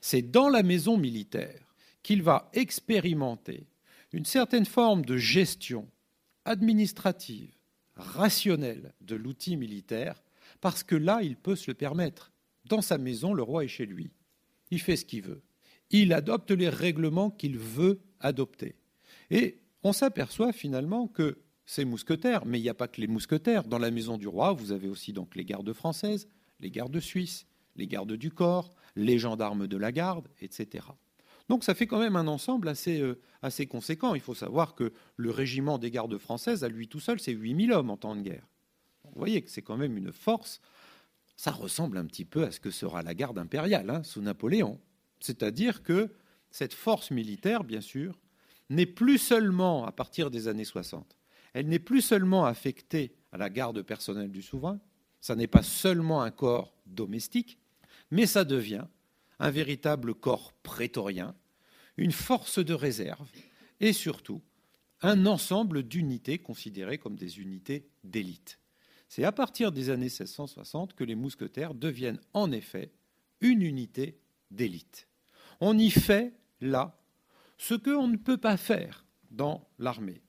C'est 0.00 0.22
dans 0.22 0.48
la 0.48 0.62
maison 0.62 0.96
militaire 0.96 1.74
qu'il 2.02 2.22
va 2.22 2.50
expérimenter 2.52 3.66
une 4.12 4.24
certaine 4.24 4.66
forme 4.66 5.04
de 5.04 5.16
gestion 5.16 5.88
administrative, 6.44 7.52
rationnelle 7.96 8.92
de 9.00 9.16
l'outil 9.16 9.56
militaire, 9.56 10.22
parce 10.60 10.82
que 10.82 10.94
là, 10.94 11.20
il 11.22 11.36
peut 11.36 11.56
se 11.56 11.70
le 11.70 11.74
permettre. 11.74 12.32
Dans 12.66 12.82
sa 12.82 12.98
maison, 12.98 13.34
le 13.34 13.42
roi 13.42 13.64
est 13.64 13.68
chez 13.68 13.86
lui. 13.86 14.10
Il 14.70 14.80
fait 14.80 14.96
ce 14.96 15.04
qu'il 15.04 15.22
veut. 15.22 15.42
Il 15.90 16.12
adopte 16.12 16.50
les 16.50 16.68
règlements 16.68 17.30
qu'il 17.30 17.58
veut 17.58 18.00
adopter. 18.20 18.76
Et 19.30 19.60
on 19.82 19.92
s'aperçoit 19.92 20.52
finalement 20.52 21.06
que 21.06 21.38
ces 21.66 21.84
mousquetaires, 21.84 22.44
mais 22.44 22.58
il 22.58 22.62
n'y 22.62 22.68
a 22.68 22.74
pas 22.74 22.88
que 22.88 23.00
les 23.00 23.06
mousquetaires. 23.06 23.64
Dans 23.64 23.78
la 23.78 23.90
maison 23.90 24.18
du 24.18 24.28
roi, 24.28 24.52
vous 24.52 24.72
avez 24.72 24.88
aussi 24.88 25.12
donc 25.12 25.34
les 25.34 25.44
gardes 25.44 25.72
françaises, 25.72 26.28
les 26.60 26.70
gardes 26.70 27.00
suisses, 27.00 27.46
les 27.76 27.86
gardes 27.86 28.12
du 28.12 28.30
corps, 28.30 28.70
les 28.96 29.18
gendarmes 29.18 29.66
de 29.66 29.76
la 29.76 29.92
garde, 29.92 30.28
etc. 30.40 30.86
Donc 31.48 31.64
ça 31.64 31.74
fait 31.74 31.86
quand 31.86 31.98
même 31.98 32.16
un 32.16 32.26
ensemble 32.26 32.68
assez, 32.68 33.00
euh, 33.00 33.20
assez 33.42 33.66
conséquent. 33.66 34.14
Il 34.14 34.20
faut 34.20 34.34
savoir 34.34 34.74
que 34.74 34.92
le 35.16 35.30
régiment 35.30 35.78
des 35.78 35.90
gardes 35.90 36.16
françaises, 36.18 36.64
à 36.64 36.68
lui 36.68 36.88
tout 36.88 37.00
seul, 37.00 37.20
c'est 37.20 37.32
8000 37.32 37.72
hommes 37.72 37.90
en 37.90 37.96
temps 37.96 38.16
de 38.16 38.22
guerre. 38.22 38.46
Vous 39.04 39.18
voyez 39.18 39.42
que 39.42 39.50
c'est 39.50 39.62
quand 39.62 39.76
même 39.76 39.96
une 39.96 40.12
force. 40.12 40.60
Ça 41.36 41.50
ressemble 41.50 41.98
un 41.98 42.06
petit 42.06 42.24
peu 42.24 42.44
à 42.44 42.50
ce 42.50 42.60
que 42.60 42.70
sera 42.70 43.02
la 43.02 43.14
garde 43.14 43.38
impériale 43.38 43.90
hein, 43.90 44.02
sous 44.02 44.20
Napoléon. 44.20 44.80
C'est-à-dire 45.20 45.82
que 45.82 46.10
cette 46.50 46.74
force 46.74 47.10
militaire, 47.10 47.64
bien 47.64 47.80
sûr, 47.80 48.20
n'est 48.70 48.86
plus 48.86 49.18
seulement, 49.18 49.84
à 49.84 49.92
partir 49.92 50.30
des 50.30 50.48
années 50.48 50.64
60, 50.64 51.16
elle 51.54 51.68
n'est 51.68 51.78
plus 51.78 52.02
seulement 52.02 52.44
affectée 52.44 53.14
à 53.32 53.38
la 53.38 53.48
garde 53.48 53.82
personnelle 53.82 54.30
du 54.30 54.42
souverain, 54.42 54.78
ça 55.20 55.34
n'est 55.34 55.46
pas 55.46 55.62
seulement 55.62 56.22
un 56.22 56.30
corps 56.30 56.74
domestique, 56.84 57.58
mais 58.10 58.26
ça 58.26 58.44
devient 58.44 58.84
un 59.38 59.50
véritable 59.50 60.14
corps 60.14 60.52
prétorien, 60.62 61.34
une 61.96 62.12
force 62.12 62.58
de 62.58 62.74
réserve 62.74 63.26
et 63.80 63.92
surtout 63.92 64.42
un 65.00 65.26
ensemble 65.26 65.82
d'unités 65.82 66.38
considérées 66.38 66.98
comme 66.98 67.16
des 67.16 67.40
unités 67.40 67.88
d'élite. 68.02 68.58
C'est 69.08 69.24
à 69.24 69.32
partir 69.32 69.70
des 69.70 69.90
années 69.90 70.06
1660 70.06 70.94
que 70.94 71.04
les 71.04 71.14
mousquetaires 71.14 71.74
deviennent 71.74 72.20
en 72.32 72.50
effet 72.52 72.92
une 73.40 73.62
unité 73.62 74.18
d'élite. 74.50 75.08
On 75.60 75.78
y 75.78 75.90
fait 75.90 76.32
là 76.60 77.00
ce 77.58 77.74
qu'on 77.74 78.08
ne 78.08 78.16
peut 78.16 78.38
pas 78.38 78.56
faire 78.56 79.04
dans 79.30 79.68
l'armée. 79.78 80.23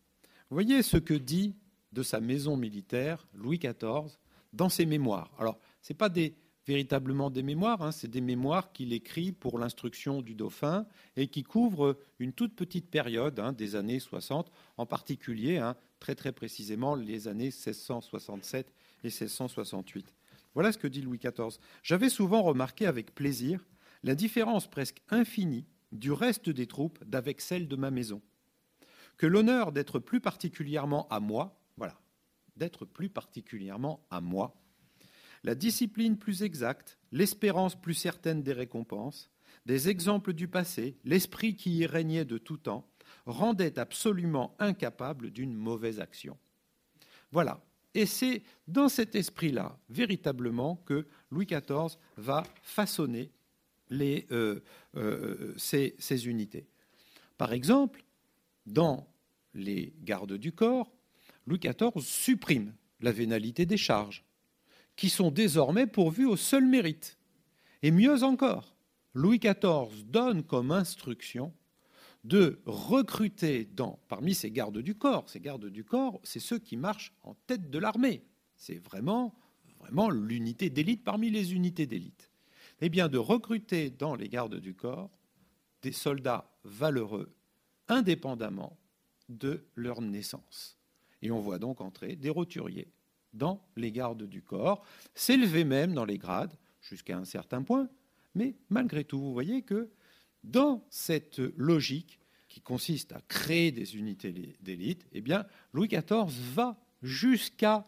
Voyez 0.56 0.84
ce 0.84 0.96
que 0.96 1.14
dit 1.14 1.54
de 1.92 2.02
sa 2.02 2.22
maison 2.22 2.56
militaire 2.56 3.28
Louis 3.34 3.60
XIV 3.60 4.18
dans 4.54 4.70
ses 4.70 4.86
mémoires. 4.86 5.30
Alors, 5.38 5.60
ce 5.82 5.92
n'est 5.92 5.98
pas 5.98 6.08
des, 6.08 6.34
véritablement 6.66 7.30
des 7.30 7.44
mémoires, 7.44 7.82
hein, 7.82 7.92
c'est 7.92 8.08
des 8.08 8.22
mémoires 8.22 8.72
qu'il 8.72 8.94
écrit 8.94 9.34
pour 9.34 9.60
l'instruction 9.60 10.22
du 10.22 10.34
dauphin 10.34 10.86
et 11.18 11.28
qui 11.28 11.44
couvrent 11.44 11.98
une 12.20 12.32
toute 12.32 12.56
petite 12.56 12.90
période 12.90 13.38
hein, 13.38 13.52
des 13.52 13.76
années 13.76 14.00
60, 14.00 14.50
en 14.78 14.86
particulier, 14.86 15.58
hein, 15.58 15.76
très 16.00 16.16
très 16.16 16.32
précisément, 16.32 16.96
les 16.96 17.28
années 17.28 17.52
1667 17.52 18.72
et 19.04 19.08
1668. 19.08 20.14
Voilà 20.54 20.72
ce 20.72 20.78
que 20.78 20.88
dit 20.88 21.02
Louis 21.02 21.20
XIV. 21.20 21.60
J'avais 21.84 22.08
souvent 22.08 22.44
remarqué 22.44 22.86
avec 22.86 23.14
plaisir 23.14 23.60
la 24.04 24.16
différence 24.16 24.70
presque 24.70 25.02
infinie 25.10 25.66
du 25.92 26.14
reste 26.14 26.50
des 26.50 26.66
troupes 26.66 27.04
d'avec 27.04 27.42
celle 27.42 27.68
de 27.68 27.76
ma 27.76 27.92
maison 27.92 28.22
que 29.18 29.26
l'honneur 29.26 29.72
d'être 29.72 30.00
plus 30.00 30.20
particulièrement 30.20 31.08
à 31.10 31.20
moi, 31.20 31.60
voilà, 31.78 32.00
d'être 32.56 32.86
plus 32.86 33.10
particulièrement 33.10 34.06
à 34.10 34.22
moi, 34.22 34.56
la 35.44 35.56
discipline 35.56 36.18
plus 36.18 36.44
exacte, 36.44 36.98
l'espérance 37.12 37.80
plus 37.80 37.94
certaine 37.94 38.42
des 38.42 38.54
récompenses, 38.54 39.30
des 39.66 39.90
exemples 39.90 40.34
du 40.34 40.48
passé, 40.48 40.98
l'esprit 41.04 41.56
qui 41.56 41.78
y 41.78 41.86
régnait 41.86 42.26
de 42.26 42.38
tout 42.38 42.58
temps, 42.58 42.90
rendaient 43.26 43.80
absolument 43.80 44.56
incapable 44.60 45.32
d'une 45.32 45.54
mauvaise 45.54 46.00
action. 46.00 46.38
Voilà. 47.32 47.64
Et 47.94 48.06
c'est 48.06 48.44
dans 48.68 48.90
cet 48.90 49.16
esprit-là, 49.16 49.78
véritablement, 49.90 50.78
que 50.86 51.08
Louis 51.32 51.46
XIV 51.46 51.98
va 52.18 52.44
façonner 52.62 53.32
les, 53.90 54.28
ces, 55.58 55.96
ces 55.98 56.28
unités. 56.28 56.68
Par 57.38 57.54
exemple, 57.54 58.05
dans 58.66 59.08
les 59.54 59.94
gardes 60.04 60.34
du 60.34 60.52
corps, 60.52 60.92
Louis 61.48 61.60
XIV 61.60 62.04
supprime 62.04 62.74
la 63.02 63.12
vénalité 63.12 63.66
des 63.66 63.78
charges, 63.78 64.26
qui 64.96 65.10
sont 65.10 65.32
désormais 65.32 65.88
pourvues 65.88 66.26
au 66.26 66.38
seul 66.38 66.66
mérite. 66.66 67.18
Et 67.84 67.92
mieux 67.92 68.24
encore, 68.24 68.76
Louis 69.14 69.40
XIV 69.40 70.06
donne 70.06 70.44
comme 70.44 70.72
instruction 70.72 71.54
de 72.24 72.60
recruter 72.66 73.66
dans, 73.66 74.00
parmi 74.08 74.34
ces 74.34 74.50
gardes 74.50 74.80
du 74.80 74.96
corps, 74.96 75.30
ces 75.30 75.40
gardes 75.40 75.68
du 75.68 75.84
corps, 75.84 76.20
c'est 76.24 76.40
ceux 76.40 76.58
qui 76.58 76.76
marchent 76.76 77.14
en 77.22 77.36
tête 77.46 77.70
de 77.70 77.78
l'armée. 77.78 78.24
C'est 78.56 78.84
vraiment, 78.84 79.36
vraiment 79.80 80.10
l'unité 80.10 80.72
d'élite 80.72 81.04
parmi 81.04 81.30
les 81.30 81.54
unités 81.54 81.86
d'élite. 81.86 82.32
Eh 82.82 82.90
bien, 82.90 83.10
de 83.10 83.20
recruter 83.20 83.92
dans 83.92 84.16
les 84.16 84.28
gardes 84.28 84.60
du 84.60 84.74
corps 84.74 85.12
des 85.84 85.92
soldats 85.92 86.52
valeureux, 86.64 87.32
indépendamment 87.88 88.78
de 89.30 89.66
leur 89.76 90.02
naissance. 90.02 90.78
Et 91.22 91.32
on 91.32 91.40
voit 91.40 91.60
donc 91.60 91.82
entrer 91.82 92.16
des 92.16 92.30
roturiers 92.30 92.92
dans 93.34 93.68
les 93.76 93.92
gardes 93.92 94.24
du 94.24 94.42
corps, 94.42 94.86
s'élever 95.14 95.64
même 95.64 95.94
dans 95.94 96.06
les 96.06 96.18
grades 96.18 96.58
jusqu'à 96.82 97.18
un 97.18 97.26
certain 97.26 97.64
point, 97.64 97.90
mais 98.34 98.56
malgré 98.70 99.04
tout, 99.04 99.20
vous 99.20 99.34
voyez 99.34 99.62
que 99.62 99.90
dans 100.44 100.86
cette 100.90 101.40
logique 101.58 102.20
qui 102.48 102.62
consiste 102.62 103.12
à 103.12 103.22
créer 103.28 103.72
des 103.72 103.98
unités 103.98 104.32
d'élite, 104.62 105.06
eh 105.12 105.22
bien, 105.22 105.46
Louis 105.74 105.88
XIV 105.88 106.28
va 106.54 106.78
jusqu'à 107.02 107.84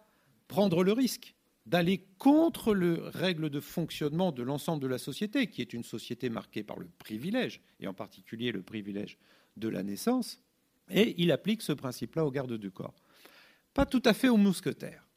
prendre 0.47 0.83
le 0.83 0.91
risque 0.91 1.35
d'aller 1.65 2.05
contre 2.17 2.73
les 2.73 2.95
règles 2.97 3.49
de 3.49 3.59
fonctionnement 3.59 4.31
de 4.31 4.41
l'ensemble 4.41 4.81
de 4.81 4.87
la 4.87 4.97
société, 4.97 5.47
qui 5.47 5.61
est 5.61 5.73
une 5.73 5.83
société 5.83 6.29
marquée 6.29 6.63
par 6.63 6.79
le 6.79 6.87
privilège, 6.97 7.61
et 7.79 7.87
en 7.87 7.93
particulier 7.93 8.51
le 8.51 8.61
privilège 8.61 9.17
de 9.57 9.69
la 9.69 9.83
naissance, 9.83 10.41
et 10.89 11.15
il 11.21 11.31
applique 11.31 11.61
ce 11.61 11.73
principe-là 11.73 12.25
aux 12.25 12.31
gardes 12.31 12.57
du 12.57 12.71
corps. 12.71 12.95
Pas 13.73 13.85
tout 13.85 14.01
à 14.05 14.13
fait 14.13 14.29
aux 14.29 14.37
mousquetaires. 14.37 15.07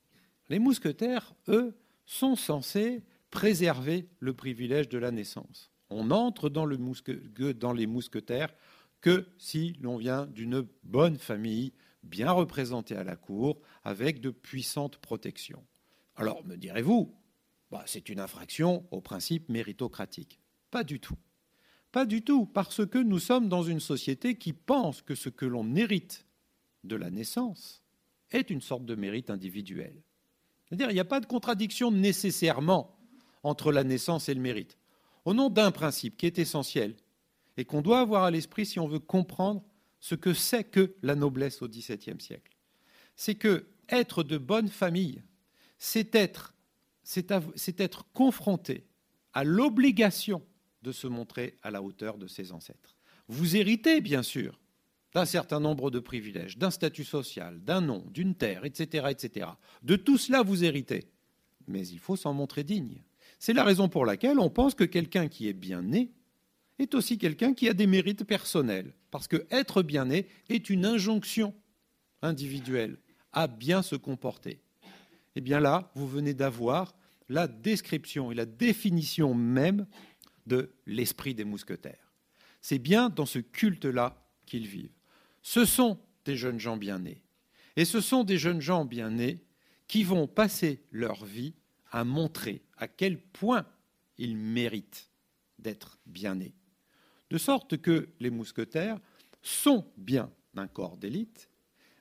Les 0.49 0.59
mousquetaires, 0.59 1.33
eux, 1.49 1.77
sont 2.07 2.37
censés 2.37 3.03
préserver 3.31 4.09
le 4.19 4.35
privilège 4.35 4.89
de 4.89 4.99
la 4.99 5.13
naissance. 5.13 5.71
On 5.91 6.11
entre 6.11 6.49
dans, 6.49 6.67
dans 6.67 7.73
les 7.73 7.87
mousquetaires 7.87 8.53
que 9.01 9.27
si 9.39 9.75
l'on 9.81 9.97
vient 9.97 10.27
d'une 10.27 10.67
bonne 10.83 11.17
famille, 11.17 11.73
bien 12.03 12.33
représentée 12.33 12.97
à 12.97 13.05
la 13.05 13.17
cour, 13.17 13.61
avec 13.85 14.21
de 14.21 14.31
puissantes 14.31 14.99
protections. 14.99 15.65
Alors, 16.17 16.45
me 16.45 16.57
direz-vous, 16.57 17.15
bah, 17.71 17.85
c'est 17.87 18.09
une 18.09 18.21
infraction 18.21 18.87
au 18.91 19.01
principe 19.01 19.49
méritocratique. 19.49 20.41
Pas 20.71 20.85
du 20.85 21.01
tout. 21.01 21.17
Pas 21.93 22.07
du 22.07 22.23
tout, 22.23 22.47
parce 22.47 22.87
que 22.87 22.99
nous 22.99 23.19
sommes 23.19 23.49
dans 23.49 23.63
une 23.63 23.81
société 23.81 24.37
qui 24.37 24.53
pense 24.53 25.03
que 25.03 25.15
ce 25.15 25.29
que 25.29 25.47
l'on 25.47 25.75
hérite 25.75 26.27
de 26.85 26.97
la 26.97 27.11
naissance 27.11 27.83
est 28.31 28.51
une 28.51 28.61
sorte 28.61 28.85
de 28.85 28.95
mérite 28.95 29.31
individuel. 29.31 29.95
C'est-à-dire, 30.65 30.91
il 30.91 30.95
n'y 30.95 31.01
a 31.01 31.05
pas 31.05 31.21
de 31.21 31.27
contradiction 31.27 31.91
nécessairement 31.91 32.97
entre 33.43 33.73
la 33.73 33.83
naissance 33.83 34.29
et 34.29 34.35
le 34.35 34.41
mérite. 34.41 34.77
Au 35.25 35.35
nom 35.35 35.51
d'un 35.51 35.73
principe 35.73 36.17
qui 36.17 36.27
est 36.27 36.39
essentiel 36.39 36.95
et 37.57 37.65
qu'on 37.65 37.83
doit 37.83 38.01
avoir 38.01 38.23
à 38.23 38.31
l'esprit 38.31 38.67
si 38.67 38.79
on 38.79 38.87
veut 38.87 39.01
comprendre 39.01 39.65
ce 39.99 40.15
que 40.15 40.33
c'est 40.33 40.65
que 40.65 40.95
la 41.03 41.17
noblesse 41.17 41.61
au 41.61 41.69
XVIIe 41.69 42.21
siècle, 42.21 42.57
c'est 43.17 43.35
que 43.35 43.67
être 43.89 44.23
de 44.23 44.39
bonne 44.39 44.69
famille, 44.69 45.23
c'est 45.77 46.15
être, 46.15 46.55
c'est 47.03 47.81
être 47.81 48.07
confronté 48.13 48.87
à 49.33 49.43
l'obligation 49.43 50.43
de 50.83 50.93
se 50.93 51.07
montrer 51.07 51.57
à 51.63 51.71
la 51.71 51.83
hauteur 51.83 52.19
de 52.19 52.27
ses 52.27 52.53
ancêtres. 52.53 52.97
Vous 53.29 53.57
héritez, 53.57 54.01
bien 54.01 54.23
sûr, 54.23 54.59
d'un 55.15 55.25
certain 55.25 55.61
nombre 55.61 55.91
de 55.91 55.99
privilèges, 55.99 56.59
d'un 56.59 56.71
statut 56.71 57.05
social, 57.05 57.61
d'un 57.63 57.81
nom, 57.81 58.05
d'une 58.11 58.35
terre, 58.35 58.65
etc., 58.65 59.09
etc. 59.11 59.49
De 59.83 59.97
tout 59.97 60.19
cela, 60.19 60.43
vous 60.43 60.65
héritez. 60.65 61.07
Mais 61.67 61.87
il 61.87 61.99
faut 61.99 62.17
s'en 62.17 62.33
montrer 62.33 62.65
digne. 62.65 63.03
C'est 63.39 63.53
la 63.53 63.65
raison 63.65 63.89
pour 63.89 64.05
laquelle 64.05 64.39
on 64.39 64.51
pense 64.51 64.75
que 64.75 64.85
quelqu'un 64.85 65.29
qui 65.29 65.49
est 65.49 65.55
bien 65.55 65.83
né 65.83 66.13
est 66.79 66.95
aussi 66.95 67.19
quelqu'un 67.19 67.55
qui 67.55 67.69
a 67.69 67.75
des 67.75 67.87
mérites 67.87 68.25
personnels. 68.25 68.95
Parce 69.11 69.29
que 69.29 69.47
être 69.51 69.83
bien 69.83 70.05
né 70.05 70.27
est 70.49 70.71
une 70.71 70.87
injonction 70.87 71.55
individuelle 72.23 72.99
à 73.33 73.47
bien 73.47 73.83
se 73.83 73.97
comporter. 73.97 74.61
Eh 75.37 75.41
bien 75.41 75.61
là, 75.61 75.91
vous 75.95 76.09
venez 76.09 76.35
d'avoir 76.35 76.95
la 77.29 77.47
description 77.47 78.33
et 78.33 78.35
la 78.35 78.47
définition 78.47 79.35
même 79.35 79.87
de 80.51 80.75
l'esprit 80.85 81.35
des 81.35 81.45
mousquetaires. 81.45 82.13
C'est 82.61 82.81
bien 82.81 83.09
dans 83.09 83.25
ce 83.25 83.39
culte-là 83.39 84.21
qu'ils 84.47 84.67
vivent. 84.67 84.99
Ce 85.43 85.65
sont 85.65 85.99
des 86.25 86.37
jeunes 86.37 86.59
gens 86.59 86.77
bien 86.77 86.99
nés. 86.99 87.23
Et 87.77 87.85
ce 87.85 88.01
sont 88.01 88.25
des 88.25 88.37
jeunes 88.37 88.61
gens 88.61 88.85
bien 88.85 89.11
nés 89.11 89.45
qui 89.87 90.03
vont 90.03 90.27
passer 90.27 90.83
leur 90.91 91.25
vie 91.25 91.55
à 91.93 92.05
montrer 92.05 92.63
à 92.77 92.89
quel 92.89 93.19
point 93.19 93.65
ils 94.19 94.37
méritent 94.37 95.09
d'être 95.59 95.99
bien 96.05 96.35
nés. 96.35 96.55
De 97.31 97.39
sorte 97.39 97.81
que 97.81 98.09
les 98.19 98.31
mousquetaires 98.31 98.99
sont 99.43 99.87
bien 99.97 100.31
un 100.57 100.67
corps 100.67 100.97
d'élite, 100.97 101.49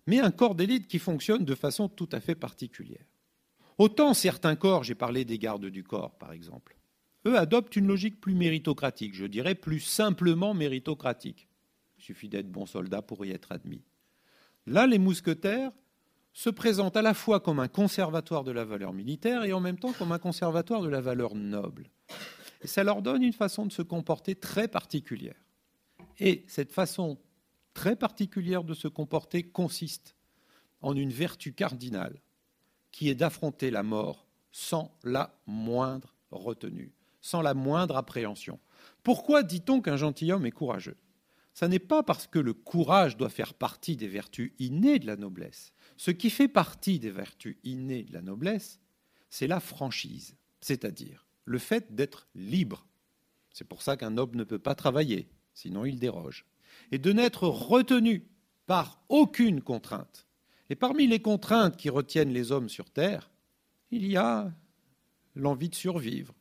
mais 0.08 0.20
un 0.20 0.32
corps 0.32 0.56
d'élite 0.56 0.88
qui 0.88 0.98
fonctionne 0.98 1.46
de 1.46 1.56
façon 1.56 1.88
tout 1.88 2.10
à 2.12 2.20
fait 2.20 2.36
particulière. 2.36 3.06
Autant 3.78 4.16
certains 4.16 4.56
corps, 4.56 4.84
j'ai 4.84 4.96
parlé 4.96 5.24
des 5.24 5.38
gardes 5.38 5.68
du 5.68 5.84
corps 5.84 6.18
par 6.18 6.34
exemple, 6.34 6.79
eux 7.26 7.38
adoptent 7.38 7.76
une 7.76 7.88
logique 7.88 8.22
plus 8.22 8.36
méritocratique, 8.36 9.14
je 9.14 9.26
dirais 9.26 9.56
plus 9.56 9.80
simplement 9.80 10.54
méritocratique. 10.54 11.48
Il 11.98 12.04
suffit 12.04 12.30
d'être 12.30 12.52
bon 12.52 12.66
soldat 12.66 13.02
pour 13.02 13.26
y 13.26 13.32
être 13.32 13.52
admis. 13.52 13.84
Là, 14.66 14.88
les 14.88 15.00
mousquetaires 15.00 15.72
se 16.32 16.50
présentent 16.50 16.96
à 16.96 17.02
la 17.02 17.14
fois 17.14 17.40
comme 17.40 17.60
un 17.60 17.68
conservatoire 17.68 18.44
de 18.44 18.52
la 18.52 18.64
valeur 18.64 18.94
militaire 18.94 19.44
et 19.44 19.52
en 19.52 19.60
même 19.60 19.78
temps 19.78 19.94
comme 19.94 20.12
un 20.12 20.20
conservatoire 20.20 20.82
de 20.82 20.88
la 20.88 21.02
valeur 21.02 21.36
noble. 21.36 21.90
Et 22.62 22.68
ça 22.68 22.84
leur 22.84 23.02
donne 23.02 23.24
une 23.24 23.34
façon 23.34 23.66
de 23.66 23.72
se 23.72 23.82
comporter 23.82 24.36
très 24.36 24.68
particulière. 24.68 25.36
Et 26.20 26.46
cette 26.48 26.72
façon 26.72 27.18
très 27.74 27.96
particulière 27.96 28.64
de 28.64 28.74
se 28.74 28.88
comporter 28.88 29.44
consiste 29.44 30.16
en 30.82 30.96
une 30.96 31.12
vertu 31.12 31.54
cardinale 31.54 32.22
qui 32.92 33.10
est 33.10 33.16
d'affronter 33.16 33.72
la 33.72 33.84
mort 33.84 34.28
sans 34.52 34.98
la 35.04 35.38
moindre 35.46 36.16
retenue 36.32 36.94
sans 37.22 37.42
la 37.42 37.54
moindre 37.54 37.98
appréhension. 37.98 38.60
Pourquoi 39.04 39.44
dit-on 39.44 39.82
qu'un 39.82 39.98
gentilhomme 39.98 40.46
est 40.46 40.52
courageux? 40.52 40.98
Ce 41.54 41.66
n'est 41.66 41.80
pas 41.80 42.04
parce 42.04 42.28
que 42.28 42.40
le 42.40 42.54
courage 42.54 43.18
doit 43.18 43.30
faire 43.30 43.54
partie 43.54 43.98
des 43.98 44.08
vertus 44.08 44.54
innées 44.60 45.00
de 45.00 45.08
la 45.08 45.18
noblesse. 45.18 45.74
Ce 45.98 46.12
qui 46.12 46.30
fait 46.30 46.48
partie 46.48 47.00
des 47.00 47.12
vertus 47.12 47.58
innées 47.64 48.04
de 48.04 48.14
la 48.14 48.22
noblesse, 48.22 48.80
c'est 49.30 49.48
la 49.48 49.60
franchise, 49.60 50.36
c'est-à-dire 50.62 51.26
le 51.46 51.58
fait 51.58 51.96
d'être 51.96 52.28
libre. 52.36 52.86
C'est 53.52 53.68
pour 53.68 53.82
ça 53.82 53.98
qu'un 53.98 54.12
noble 54.12 54.38
ne 54.38 54.44
peut 54.44 54.60
pas 54.60 54.76
travailler, 54.76 55.28
sinon 55.54 55.84
il 55.84 56.00
déroge. 56.00 56.46
Et 56.92 57.00
de 57.00 57.12
n'être 57.12 57.48
retenu 57.48 58.28
par 58.68 59.02
aucune 59.10 59.62
contrainte. 59.62 60.28
Et 60.70 60.76
parmi 60.76 61.08
les 61.08 61.20
contraintes 61.20 61.76
qui 61.76 61.90
retiennent 61.90 62.32
les 62.32 62.52
hommes 62.52 62.70
sur 62.70 62.92
Terre, 62.92 63.32
il 63.90 64.06
y 64.06 64.16
a 64.16 64.54
l'envie 65.36 65.70
de 65.70 65.76
survivre, 65.76 66.36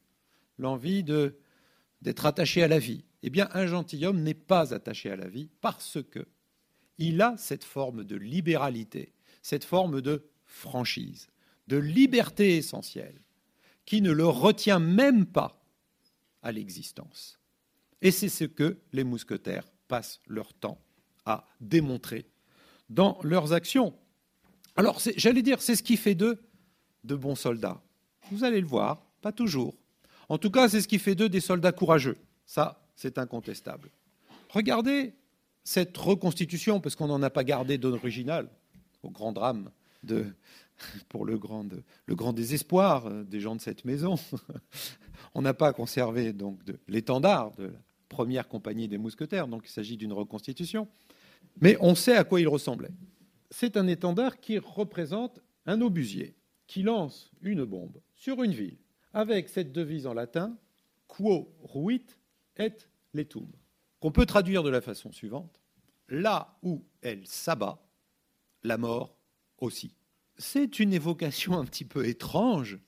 l'envie 0.59 1.05
d'être 1.05 2.27
attaché 2.27 2.63
à 2.63 2.69
la 2.69 2.79
vie. 2.79 3.05
Eh 3.23 3.31
bien, 3.31 3.49
un 3.53 3.67
gentilhomme 3.67 4.23
n'est 4.23 4.35
pas 4.35 4.75
attaché 4.75 5.11
à 5.11 5.17
la 5.17 5.29
vie 5.29 5.49
parce 5.61 5.99
que 6.11 6.27
il 6.99 7.23
a 7.23 7.37
cette 7.37 7.65
forme 7.65 8.05
de 8.05 8.17
libéralité, 8.17 9.15
cette 9.43 9.65
forme 9.65 10.01
de 10.01 10.29
franchise, 10.45 11.29
de 11.69 11.77
liberté 11.77 12.57
essentielle, 12.57 13.21
qui 13.85 14.03
ne 14.03 14.11
le 14.11 14.27
retient 14.27 14.81
même 14.81 15.27
pas 15.27 15.65
à 16.43 16.53
l'existence. 16.53 17.39
Et 18.03 18.11
c'est 18.11 18.29
ce 18.29 18.45
que 18.45 18.79
les 18.93 19.05
mousquetaires 19.05 19.67
passent 19.87 20.21
leur 20.27 20.53
temps 20.55 20.81
à 21.25 21.47
démontrer 21.61 22.27
dans 22.91 23.19
leurs 23.23 23.53
actions. 23.53 23.95
Alors, 24.77 25.01
j'allais 25.17 25.43
dire, 25.43 25.63
c'est 25.63 25.77
ce 25.77 25.83
qui 25.83 25.97
fait 25.97 26.15
d'eux 26.15 26.41
de 27.05 27.15
bons 27.15 27.35
soldats. 27.35 27.83
Vous 28.31 28.45
allez 28.45 28.61
le 28.61 28.67
voir, 28.67 29.07
pas 29.21 29.33
toujours. 29.33 29.78
En 30.29 30.39
tout 30.39 30.51
cas, 30.51 30.69
c'est 30.69 30.81
ce 30.81 30.89
qui 30.89 30.99
fait 30.99 31.15
d'eux 31.15 31.29
des 31.29 31.41
soldats 31.41 31.73
courageux. 31.73 32.17
Ça, 32.47 32.87
c'est 32.97 33.19
incontestable. 33.19 33.91
Regardez 34.51 35.15
cette 35.65 35.97
reconstitution, 35.97 36.81
parce 36.81 36.97
qu'on 36.97 37.09
n'en 37.09 37.23
a 37.23 37.31
pas 37.31 37.45
gardé 37.45 37.79
d'original, 37.79 38.49
au 39.03 39.11
grand 39.11 39.33
drame, 39.33 39.71
pour 41.09 41.25
le 41.25 41.39
grand, 41.39 41.67
le 42.07 42.15
grand 42.15 42.33
désespoir 42.33 43.11
des 43.25 43.41
gens 43.41 43.57
de 43.57 43.61
cette 43.61 43.85
maison. 43.85 44.17
On 45.35 45.43
n'a 45.43 45.55
pas 45.55 45.73
conservé 45.73 46.33
donc 46.33 46.61
l'étendard 46.87 47.53
de 47.57 47.65
la 47.65 47.71
première 48.09 48.49
compagnie 48.49 48.89
des 48.89 48.99
mousquetaires, 48.99 49.49
donc 49.49 49.63
il 49.67 49.71
s'agit 49.71 49.97
d'une 49.97 50.13
reconstitution. 50.13 50.89
Mais 51.61 51.77
on 51.81 51.95
sait 51.95 52.17
à 52.17 52.25
quoi 52.25 52.41
il 52.41 52.49
ressemblait. 52.49 52.91
C'est 53.51 53.77
un 53.77 53.87
étendard 53.87 54.41
qui 54.41 54.59
représente 54.59 55.41
un 55.67 55.81
obusier 55.81 56.35
qui 56.67 56.83
lance 56.83 57.31
une 57.43 57.65
bombe 57.65 57.99
sur 58.15 58.43
une 58.43 58.53
ville 58.53 58.79
avec 59.13 59.49
cette 59.49 59.73
devise 59.73 60.07
en 60.07 60.15
latin 60.15 60.57
Quo 61.07 61.55
ruit, 61.63 62.05
et 62.59 62.73
letum, 63.15 63.49
qu'on 64.01 64.13
peut 64.13 64.27
traduire 64.27 64.63
de 64.63 64.69
la 64.69 64.81
façon 64.81 65.11
suivante 65.13 65.61
là 66.09 66.59
où 66.63 66.85
elle 67.03 67.27
s'abat, 67.27 67.79
la 68.63 68.79
mort 68.79 69.17
aussi. 69.59 69.95
C'est 70.37 70.79
une 70.79 70.93
évocation 70.93 71.59
un 71.59 71.65
petit 71.65 71.85
peu 71.85 72.07
étrange 72.07 72.79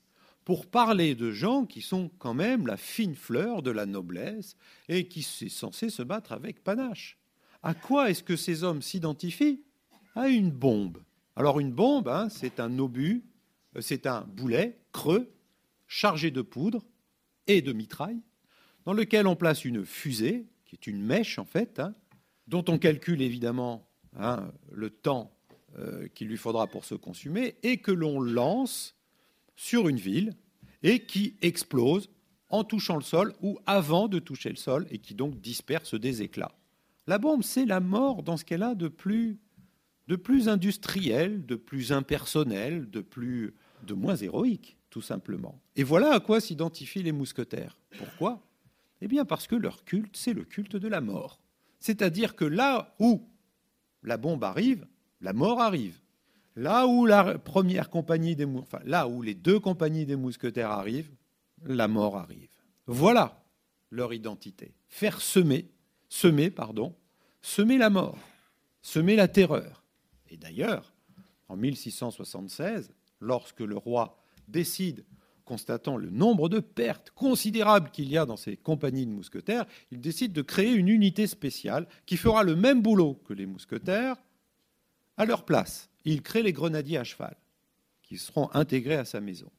pour 0.43 0.65
parler 0.65 1.15
de 1.15 1.31
gens 1.31 1.65
qui 1.65 1.81
sont 1.81 2.09
quand 2.17 2.33
même 2.33 2.65
la 2.65 2.77
fine 2.77 3.15
fleur 3.15 3.61
de 3.61 3.71
la 3.71 3.85
noblesse 3.85 4.55
et 4.89 5.07
qui 5.07 5.21
sont 5.21 5.49
censés 5.49 5.89
se 5.89 6.01
battre 6.01 6.31
avec 6.31 6.63
panache. 6.63 7.17
À 7.61 7.73
quoi 7.73 8.09
est-ce 8.09 8.23
que 8.23 8.35
ces 8.35 8.63
hommes 8.63 8.81
s'identifient? 8.81 9.63
À 10.15 10.29
une 10.29 10.51
bombe. 10.51 11.03
Alors 11.35 11.59
une 11.59 11.71
bombe, 11.71 12.07
hein, 12.07 12.27
c'est 12.29 12.59
un 12.59 12.79
obus, 12.79 13.23
euh, 13.75 13.81
c'est 13.81 14.07
un 14.07 14.21
boulet 14.21 14.79
creux 14.91 15.31
chargé 15.91 16.31
de 16.31 16.41
poudre 16.41 16.85
et 17.47 17.61
de 17.61 17.73
mitraille, 17.73 18.21
dans 18.85 18.93
lequel 18.93 19.27
on 19.27 19.35
place 19.35 19.65
une 19.65 19.85
fusée, 19.85 20.47
qui 20.63 20.75
est 20.75 20.87
une 20.87 21.03
mèche 21.03 21.37
en 21.37 21.43
fait, 21.43 21.81
hein, 21.81 21.93
dont 22.47 22.63
on 22.69 22.79
calcule 22.79 23.21
évidemment 23.21 23.85
hein, 24.15 24.53
le 24.71 24.89
temps 24.89 25.35
euh, 25.77 26.07
qu'il 26.07 26.29
lui 26.29 26.37
faudra 26.37 26.67
pour 26.67 26.85
se 26.85 26.95
consumer, 26.95 27.55
et 27.61 27.79
que 27.79 27.91
l'on 27.91 28.21
lance 28.21 28.95
sur 29.57 29.89
une 29.89 29.97
ville 29.97 30.33
et 30.81 31.05
qui 31.05 31.35
explose 31.41 32.09
en 32.47 32.63
touchant 32.63 32.95
le 32.95 33.03
sol 33.03 33.33
ou 33.41 33.59
avant 33.65 34.07
de 34.07 34.19
toucher 34.19 34.49
le 34.49 34.55
sol 34.55 34.87
et 34.91 34.99
qui 34.99 35.13
donc 35.13 35.41
disperse 35.41 35.93
des 35.93 36.21
éclats. 36.21 36.55
La 37.05 37.17
bombe, 37.17 37.43
c'est 37.43 37.65
la 37.65 37.81
mort 37.81 38.23
dans 38.23 38.37
ce 38.37 38.45
qu'elle 38.45 38.63
a 38.63 38.75
de 38.75 38.87
plus, 38.87 39.41
de 40.07 40.15
plus 40.15 40.47
industriel, 40.47 41.45
de 41.45 41.55
plus 41.55 41.91
impersonnel, 41.91 42.89
de, 42.89 43.01
plus, 43.01 43.53
de 43.85 43.93
moins 43.93 44.15
héroïque, 44.15 44.77
tout 44.91 45.01
simplement. 45.01 45.59
Et 45.75 45.83
voilà 45.83 46.13
à 46.13 46.19
quoi 46.19 46.39
s'identifient 46.39 47.01
les 47.01 47.13
mousquetaires. 47.13 47.77
Pourquoi? 47.97 48.45
Eh 49.01 49.07
bien 49.07 49.25
parce 49.25 49.47
que 49.47 49.55
leur 49.55 49.83
culte, 49.83 50.15
c'est 50.15 50.33
le 50.33 50.43
culte 50.43 50.75
de 50.75 50.87
la 50.87 51.01
mort. 51.01 51.39
C'est-à-dire 51.79 52.35
que 52.35 52.45
là 52.45 52.93
où 52.99 53.27
la 54.03 54.17
bombe 54.17 54.43
arrive, 54.43 54.85
la 55.21 55.33
mort 55.33 55.59
arrive. 55.59 55.99
Là 56.55 56.85
où 56.85 57.05
la 57.05 57.39
première 57.39 57.89
compagnie 57.89 58.35
des 58.35 58.47
les 59.23 59.33
deux 59.33 59.59
compagnies 59.59 60.05
des 60.05 60.17
mousquetaires 60.17 60.69
arrivent, 60.69 61.15
la 61.63 61.87
mort 61.87 62.17
arrive. 62.17 62.49
Voilà 62.85 63.43
leur 63.89 64.13
identité. 64.13 64.75
Faire 64.89 65.21
semer, 65.21 65.71
semer, 66.09 66.49
pardon, 66.49 66.95
semer 67.41 67.77
la 67.77 67.89
mort, 67.89 68.17
semer 68.81 69.15
la 69.15 69.29
terreur. 69.29 69.83
Et 70.29 70.35
d'ailleurs, 70.35 70.93
en 71.47 71.55
1676, 71.55 72.91
lorsque 73.21 73.61
le 73.61 73.77
roi 73.77 74.20
décide 74.51 75.03
constatant 75.51 75.97
le 75.97 76.09
nombre 76.09 76.47
de 76.47 76.61
pertes 76.61 77.11
considérables 77.11 77.91
qu'il 77.91 78.09
y 78.09 78.17
a 78.17 78.25
dans 78.25 78.37
ces 78.37 78.55
compagnies 78.55 79.05
de 79.05 79.11
mousquetaires, 79.11 79.65
il 79.91 79.99
décide 79.99 80.31
de 80.31 80.41
créer 80.41 80.71
une 80.71 80.87
unité 80.87 81.27
spéciale 81.27 81.87
qui 82.05 82.15
fera 82.15 82.43
le 82.43 82.55
même 82.55 82.81
boulot 82.81 83.15
que 83.25 83.33
les 83.33 83.45
mousquetaires 83.45 84.15
à 85.17 85.25
leur 85.25 85.43
place. 85.43 85.89
Il 86.05 86.21
crée 86.21 86.41
les 86.41 86.53
grenadiers 86.53 86.97
à 86.97 87.03
cheval, 87.03 87.35
qui 88.01 88.17
seront 88.17 88.49
intégrés 88.53 88.95
à 88.95 89.03
sa 89.03 89.19
maison. 89.19 89.51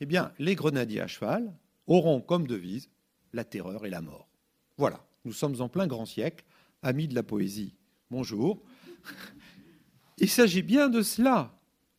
Eh 0.00 0.04
bien, 0.04 0.30
les 0.38 0.54
grenadiers 0.54 1.00
à 1.00 1.06
cheval 1.06 1.50
auront 1.86 2.20
comme 2.20 2.46
devise 2.46 2.90
la 3.32 3.44
terreur 3.44 3.86
et 3.86 3.90
la 3.90 4.02
mort. 4.02 4.28
Voilà, 4.76 5.02
nous 5.24 5.32
sommes 5.32 5.60
en 5.62 5.70
plein 5.70 5.86
grand 5.86 6.04
siècle, 6.04 6.44
amis 6.82 7.08
de 7.08 7.14
la 7.14 7.22
poésie. 7.22 7.74
Bonjour. 8.10 8.62
Il 10.18 10.28
s'agit 10.28 10.62
bien 10.62 10.90
de 10.90 11.00
cela. 11.00 11.58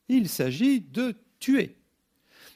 Il 0.10 0.30
s'agit 0.30 0.80
de 0.80 1.16
tuer 1.39 1.81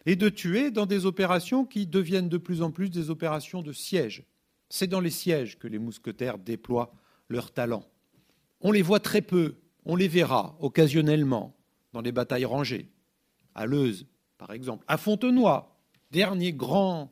et 0.06 0.16
de 0.16 0.30
tuer 0.30 0.72
dans 0.72 0.86
des 0.86 1.06
opérations 1.06 1.66
qui 1.66 1.88
deviennent 1.88 2.30
de 2.30 2.38
plus 2.38 2.62
en 2.62 2.72
plus 2.72 2.90
des 2.90 3.10
opérations 3.10 3.62
de 3.62 3.74
siège. 3.74 4.24
C'est 4.70 4.88
dans 4.88 5.00
les 5.00 5.10
sièges 5.10 5.58
que 5.58 5.68
les 5.68 5.80
mousquetaires 5.80 6.38
déploient 6.38 6.94
leur 7.30 7.52
talent. 7.52 7.84
On 8.62 8.72
les 8.72 8.82
voit 8.82 9.00
très 9.00 9.22
peu, 9.22 9.56
on 9.86 9.96
les 9.96 10.08
verra 10.08 10.56
occasionnellement 10.60 11.56
dans 11.94 12.02
les 12.02 12.12
batailles 12.12 12.46
rangées, 12.46 12.90
à 13.54 13.66
Leuze 13.66 14.06
par 14.38 14.52
exemple, 14.52 14.84
à 14.88 14.98
Fontenoy, 14.98 15.66
dernier 16.12 16.54
grand, 16.54 17.12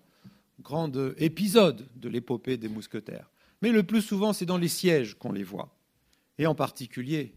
grand 0.62 0.92
épisode 1.18 1.88
de 1.96 2.10
l'épopée 2.10 2.58
des 2.58 2.68
mousquetaires. 2.68 3.30
Mais 3.62 3.72
le 3.72 3.84
plus 3.84 4.02
souvent, 4.02 4.34
c'est 4.34 4.46
dans 4.46 4.58
les 4.58 4.68
sièges 4.68 5.16
qu'on 5.16 5.32
les 5.32 5.44
voit, 5.44 5.74
et 6.38 6.46
en 6.46 6.56
particulier 6.56 7.34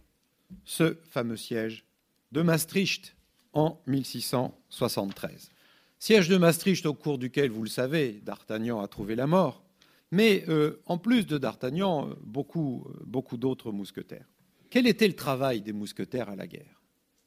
ce 0.64 0.96
fameux 1.04 1.36
siège 1.36 1.84
de 2.32 2.42
Maastricht 2.42 3.15
en 3.56 3.80
1673. 3.86 5.50
Siège 5.98 6.28
de 6.28 6.36
Maastricht 6.36 6.84
au 6.84 6.92
cours 6.92 7.16
duquel, 7.16 7.50
vous 7.50 7.62
le 7.62 7.70
savez, 7.70 8.20
D'Artagnan 8.22 8.80
a 8.80 8.86
trouvé 8.86 9.16
la 9.16 9.26
mort, 9.26 9.64
mais 10.10 10.44
euh, 10.48 10.82
en 10.84 10.98
plus 10.98 11.26
de 11.26 11.38
D'Artagnan, 11.38 12.10
beaucoup, 12.22 12.86
beaucoup 13.06 13.38
d'autres 13.38 13.72
mousquetaires. 13.72 14.26
Quel 14.68 14.86
était 14.86 15.08
le 15.08 15.16
travail 15.16 15.62
des 15.62 15.72
mousquetaires 15.72 16.28
à 16.28 16.36
la 16.36 16.46
guerre? 16.46 16.82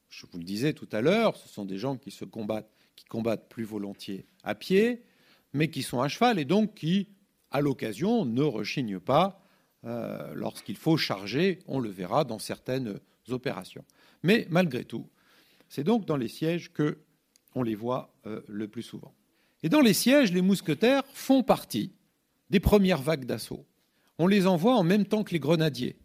Je 0.09 0.27
vous 0.31 0.37
le 0.37 0.43
disais 0.43 0.73
tout 0.73 0.87
à 0.91 1.01
l'heure, 1.01 1.35
ce 1.35 1.49
sont 1.49 1.65
des 1.65 1.79
gens 1.79 1.97
qui 1.97 2.11
se 2.11 2.25
combattent, 2.25 2.71
qui 2.95 3.05
combattent 3.05 3.49
plus 3.49 3.63
volontiers 3.63 4.27
à 4.43 4.53
pied, 4.53 5.01
mais 5.53 5.71
qui 5.71 5.81
sont 5.81 5.99
à 5.99 6.07
cheval 6.09 6.37
et 6.37 6.45
donc 6.45 6.75
qui, 6.75 7.09
à 7.49 7.59
l'occasion, 7.59 8.25
ne 8.25 8.43
rechignent 8.43 8.99
pas 8.99 9.43
euh, 9.83 10.31
lorsqu'il 10.35 10.77
faut 10.77 10.97
charger. 10.97 11.59
On 11.67 11.79
le 11.79 11.89
verra 11.89 12.23
dans 12.23 12.39
certaines 12.39 12.99
opérations. 13.29 13.85
Mais 14.21 14.45
malgré 14.49 14.83
tout, 14.83 15.07
c'est 15.69 15.83
donc 15.83 16.05
dans 16.05 16.17
les 16.17 16.27
sièges 16.27 16.73
que 16.73 16.99
on 17.55 17.63
les 17.63 17.75
voit 17.75 18.13
euh, 18.25 18.41
le 18.47 18.67
plus 18.67 18.83
souvent. 18.83 19.13
Et 19.63 19.69
dans 19.69 19.81
les 19.81 19.93
sièges, 19.93 20.31
les 20.31 20.41
mousquetaires 20.41 21.03
font 21.13 21.43
partie 21.43 21.93
des 22.49 22.59
premières 22.59 23.01
vagues 23.01 23.25
d'assaut. 23.25 23.65
On 24.17 24.27
les 24.27 24.47
envoie 24.47 24.75
en 24.75 24.83
même 24.83 25.05
temps 25.05 25.23
que 25.23 25.31
les 25.31 25.39
grenadiers. 25.39 25.97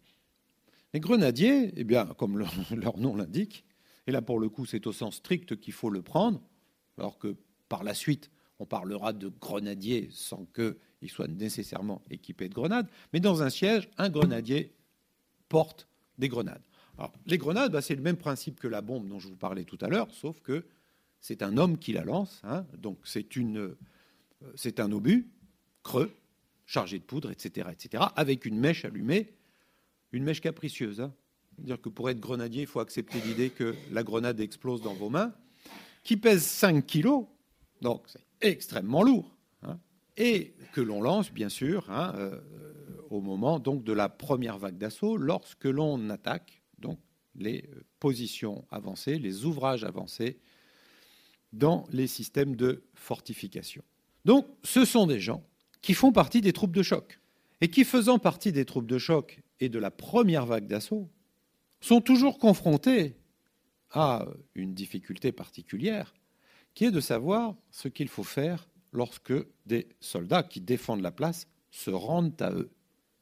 Les 0.93 0.99
grenadiers, 0.99 1.73
eh 1.75 1.83
bien, 1.83 2.05
comme 2.17 2.37
leur, 2.37 2.53
leur 2.75 2.97
nom 2.97 3.15
l'indique, 3.15 3.65
et 4.07 4.11
là 4.11 4.21
pour 4.21 4.39
le 4.39 4.49
coup 4.49 4.65
c'est 4.65 4.87
au 4.87 4.93
sens 4.93 5.15
strict 5.15 5.59
qu'il 5.59 5.73
faut 5.73 5.89
le 5.89 6.01
prendre, 6.01 6.41
alors 6.97 7.17
que 7.17 7.35
par 7.67 7.83
la 7.83 7.93
suite 7.93 8.31
on 8.59 8.65
parlera 8.65 9.11
de 9.11 9.27
grenadiers 9.27 10.07
sans 10.11 10.45
qu'ils 10.55 11.09
soient 11.09 11.27
nécessairement 11.27 12.01
équipés 12.09 12.47
de 12.47 12.53
grenades, 12.53 12.87
mais 13.11 13.19
dans 13.19 13.43
un 13.43 13.49
siège, 13.49 13.89
un 13.97 14.09
grenadier 14.09 14.73
porte 15.49 15.87
des 16.17 16.29
grenades 16.29 16.63
les 17.25 17.37
grenades, 17.37 17.71
bah, 17.71 17.81
c'est 17.81 17.95
le 17.95 18.01
même 18.01 18.17
principe 18.17 18.59
que 18.59 18.67
la 18.67 18.81
bombe 18.81 19.07
dont 19.07 19.19
je 19.19 19.27
vous 19.27 19.35
parlais 19.35 19.65
tout 19.65 19.77
à 19.81 19.87
l'heure, 19.87 20.07
sauf 20.11 20.39
que 20.41 20.65
c'est 21.19 21.41
un 21.41 21.57
homme 21.57 21.77
qui 21.77 21.91
la 21.93 22.03
lance. 22.03 22.41
Hein. 22.43 22.65
donc 22.77 22.99
euh, 23.15 23.75
c'est 24.55 24.79
un 24.79 24.91
obus 24.91 25.29
creux, 25.83 26.11
chargé 26.65 26.99
de 26.99 27.03
poudre, 27.03 27.31
etc., 27.31 27.69
etc., 27.71 28.03
avec 28.15 28.45
une 28.45 28.57
mèche 28.57 28.85
allumée, 28.85 29.33
une 30.11 30.23
mèche 30.23 30.41
capricieuse. 30.41 31.01
Hein. 31.01 31.13
dire 31.59 31.81
que 31.81 31.89
pour 31.89 32.09
être 32.09 32.19
grenadier, 32.19 32.61
il 32.61 32.67
faut 32.67 32.79
accepter 32.79 33.19
l'idée 33.21 33.49
que 33.49 33.75
la 33.91 34.03
grenade 34.03 34.39
explose 34.39 34.81
dans 34.81 34.93
vos 34.93 35.09
mains, 35.09 35.33
qui 36.03 36.17
pèse 36.17 36.43
5 36.43 36.85
kilos, 36.85 37.25
donc 37.81 38.03
c'est 38.07 38.25
extrêmement 38.41 39.03
lourd, 39.03 39.35
hein. 39.63 39.79
et 40.17 40.55
que 40.73 40.81
l'on 40.81 41.01
lance, 41.01 41.31
bien 41.31 41.49
sûr, 41.49 41.87
euh, 41.89 42.39
au 43.09 43.21
moment 43.21 43.59
donc 43.59 43.83
de 43.83 43.93
la 43.93 44.09
première 44.09 44.57
vague 44.57 44.77
d'assaut, 44.77 45.17
lorsque 45.17 45.65
l'on 45.65 46.09
attaque 46.09 46.63
les 47.35 47.69
positions 47.99 48.65
avancées, 48.71 49.17
les 49.19 49.45
ouvrages 49.45 49.83
avancés 49.83 50.39
dans 51.53 51.85
les 51.91 52.07
systèmes 52.07 52.55
de 52.55 52.83
fortification. 52.93 53.83
Donc 54.25 54.47
ce 54.63 54.85
sont 54.85 55.07
des 55.07 55.19
gens 55.19 55.43
qui 55.81 55.93
font 55.93 56.11
partie 56.11 56.41
des 56.41 56.53
troupes 56.53 56.75
de 56.75 56.83
choc 56.83 57.19
et 57.61 57.69
qui, 57.69 57.83
faisant 57.83 58.19
partie 58.19 58.51
des 58.51 58.65
troupes 58.65 58.87
de 58.87 58.97
choc 58.97 59.41
et 59.59 59.69
de 59.69 59.79
la 59.79 59.91
première 59.91 60.45
vague 60.45 60.67
d'assaut, 60.67 61.09
sont 61.79 62.01
toujours 62.01 62.39
confrontés 62.39 63.15
à 63.91 64.25
une 64.55 64.73
difficulté 64.73 65.31
particulière, 65.31 66.13
qui 66.73 66.85
est 66.85 66.91
de 66.91 66.99
savoir 66.99 67.55
ce 67.71 67.87
qu'il 67.87 68.09
faut 68.09 68.23
faire 68.23 68.67
lorsque 68.91 69.33
des 69.65 69.87
soldats 70.01 70.43
qui 70.43 70.59
défendent 70.59 71.01
la 71.01 71.11
place 71.11 71.47
se 71.71 71.91
rendent 71.91 72.41
à 72.41 72.51
eux. 72.51 72.69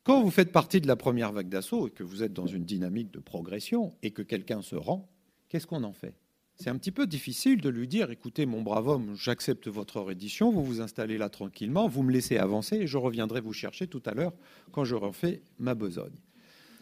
Quand 0.03 0.21
vous 0.21 0.31
faites 0.31 0.51
partie 0.51 0.81
de 0.81 0.87
la 0.87 0.97
première 0.97 1.31
vague 1.31 1.47
d'assaut 1.47 1.87
et 1.87 1.91
que 1.91 2.03
vous 2.03 2.23
êtes 2.23 2.33
dans 2.33 2.45
une 2.45 2.65
dynamique 2.65 3.11
de 3.11 3.19
progression 3.19 3.93
et 4.03 4.11
que 4.11 4.21
quelqu'un 4.21 4.61
se 4.61 4.75
rend, 4.75 5.09
qu'est-ce 5.47 5.65
qu'on 5.65 5.83
en 5.83 5.93
fait? 5.93 6.13
C'est 6.55 6.69
un 6.69 6.77
petit 6.77 6.91
peu 6.91 7.07
difficile 7.07 7.61
de 7.61 7.69
lui 7.69 7.87
dire 7.87 8.11
écoutez, 8.11 8.45
mon 8.45 8.61
brave 8.61 8.89
homme, 8.89 9.15
j'accepte 9.15 9.69
votre 9.69 10.01
reddition, 10.01 10.51
vous 10.51 10.63
vous 10.63 10.81
installez 10.81 11.17
là 11.17 11.29
tranquillement, 11.29 11.87
vous 11.87 12.03
me 12.03 12.11
laissez 12.11 12.37
avancer 12.37 12.75
et 12.75 12.87
je 12.87 12.97
reviendrai 12.97 13.39
vous 13.39 13.53
chercher 13.53 13.87
tout 13.87 14.03
à 14.05 14.13
l'heure 14.13 14.33
quand 14.73 14.83
j'aurai 14.83 15.13
fait 15.13 15.41
ma 15.57 15.73
besogne. 15.73 16.19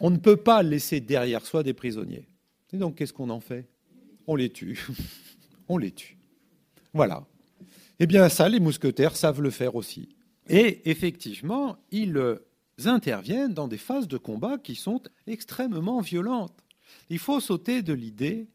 On 0.00 0.10
ne 0.10 0.18
peut 0.18 0.36
pas 0.36 0.64
laisser 0.64 1.00
derrière 1.00 1.46
soi 1.46 1.62
des 1.62 1.74
prisonniers. 1.74 2.26
Et 2.72 2.76
donc, 2.76 2.96
qu'est-ce 2.96 3.12
qu'on 3.12 3.30
en 3.30 3.40
fait? 3.40 3.68
On 4.26 4.34
les 4.34 4.50
tue. 4.50 4.84
On 5.68 5.78
les 5.78 5.92
tue. 5.92 6.18
Voilà. 6.92 7.24
Eh 8.00 8.06
bien, 8.06 8.28
ça, 8.28 8.48
les 8.48 8.58
mousquetaires 8.58 9.16
savent 9.16 9.40
le 9.40 9.50
faire 9.50 9.76
aussi. 9.76 10.16
Et 10.48 10.90
effectivement, 10.90 11.78
ils 11.92 12.12
interviennent 12.88 13.54
dans 13.54 13.68
des 13.68 13.78
phases 13.78 14.08
de 14.08 14.18
combat 14.18 14.58
qui 14.58 14.74
sont 14.74 15.02
extrêmement 15.26 16.00
violentes. 16.00 16.64
Il 17.08 17.18
faut 17.18 17.40
sauter 17.40 17.82
de 17.82 17.92
l'idée, 17.92 18.48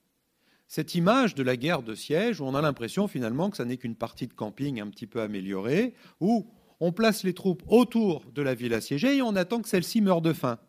cette 0.68 0.96
image 0.96 1.36
de 1.36 1.44
la 1.44 1.58
guerre 1.58 1.84
de 1.84 1.96
siège, 1.96 2.42
où 2.42 2.46
on 2.46 2.56
a 2.56 2.62
l'impression 2.62 3.08
finalement 3.08 3.50
que 3.50 3.58
ça 3.58 3.66
n'est 3.66 3.78
qu'une 3.78 3.96
partie 3.96 4.28
de 4.28 4.34
camping 4.34 4.82
un 4.82 4.90
petit 4.90 5.08
peu 5.08 5.22
améliorée, 5.22 5.94
où 6.20 6.48
on 6.80 6.92
place 6.92 7.24
les 7.24 7.34
troupes 7.34 7.64
autour 7.68 8.26
de 8.32 8.42
la 8.42 8.54
ville 8.54 8.74
assiégée 8.74 9.18
et 9.18 9.22
on 9.22 9.36
attend 9.36 9.62
que 9.62 9.70
celle-ci 9.70 10.02
meure 10.02 10.22
de 10.22 10.34
faim. 10.34 10.60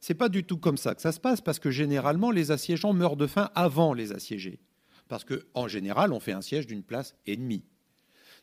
C'est 0.00 0.14
pas 0.14 0.30
du 0.30 0.44
tout 0.44 0.56
comme 0.56 0.78
ça 0.78 0.94
que 0.94 1.02
ça 1.02 1.12
se 1.12 1.20
passe, 1.20 1.42
parce 1.42 1.58
que 1.58 1.70
généralement, 1.70 2.30
les 2.30 2.50
assiégeants 2.50 2.94
meurent 2.94 3.16
de 3.16 3.26
faim 3.26 3.50
avant 3.54 3.92
les 3.92 4.12
assiégés. 4.12 4.60
Parce 5.08 5.24
qu'en 5.24 5.68
général, 5.68 6.12
on 6.12 6.20
fait 6.20 6.32
un 6.32 6.40
siège 6.40 6.66
d'une 6.66 6.82
place 6.82 7.14
ennemie. 7.26 7.64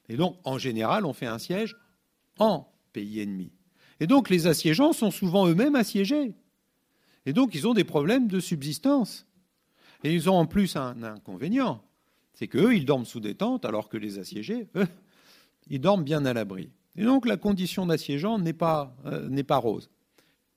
Et 0.09 0.17
donc, 0.17 0.37
en 0.43 0.57
général, 0.57 1.05
on 1.05 1.13
fait 1.13 1.25
un 1.25 1.39
siège 1.39 1.75
en 2.37 2.71
pays 2.93 3.21
ennemi. 3.21 3.51
Et 3.99 4.07
donc, 4.07 4.29
les 4.29 4.47
assiégeants 4.47 4.93
sont 4.93 5.11
souvent 5.11 5.47
eux-mêmes 5.47 5.75
assiégés. 5.75 6.33
Et 7.25 7.33
donc, 7.33 7.55
ils 7.55 7.67
ont 7.67 7.73
des 7.73 7.83
problèmes 7.83 8.27
de 8.27 8.39
subsistance. 8.39 9.25
Et 10.03 10.13
ils 10.13 10.29
ont 10.29 10.35
en 10.35 10.45
plus 10.45 10.75
un 10.75 11.01
inconvénient, 11.03 11.83
c'est 12.33 12.47
qu'eux, 12.47 12.75
ils 12.75 12.85
dorment 12.85 13.05
sous 13.05 13.19
des 13.19 13.33
tentes, 13.33 13.65
alors 13.65 13.89
que 13.89 13.97
les 13.97 14.19
assiégés, 14.19 14.67
eux, 14.75 14.87
ils 15.69 15.81
dorment 15.81 16.03
bien 16.03 16.23
à 16.25 16.33
l'abri. 16.33 16.69
Et 16.95 17.03
donc, 17.03 17.25
la 17.25 17.37
condition 17.37 17.85
d'assiégeant 17.85 18.37
n'est 18.37 18.53
pas, 18.53 18.95
euh, 19.05 19.43
pas 19.43 19.57
rose. 19.57 19.89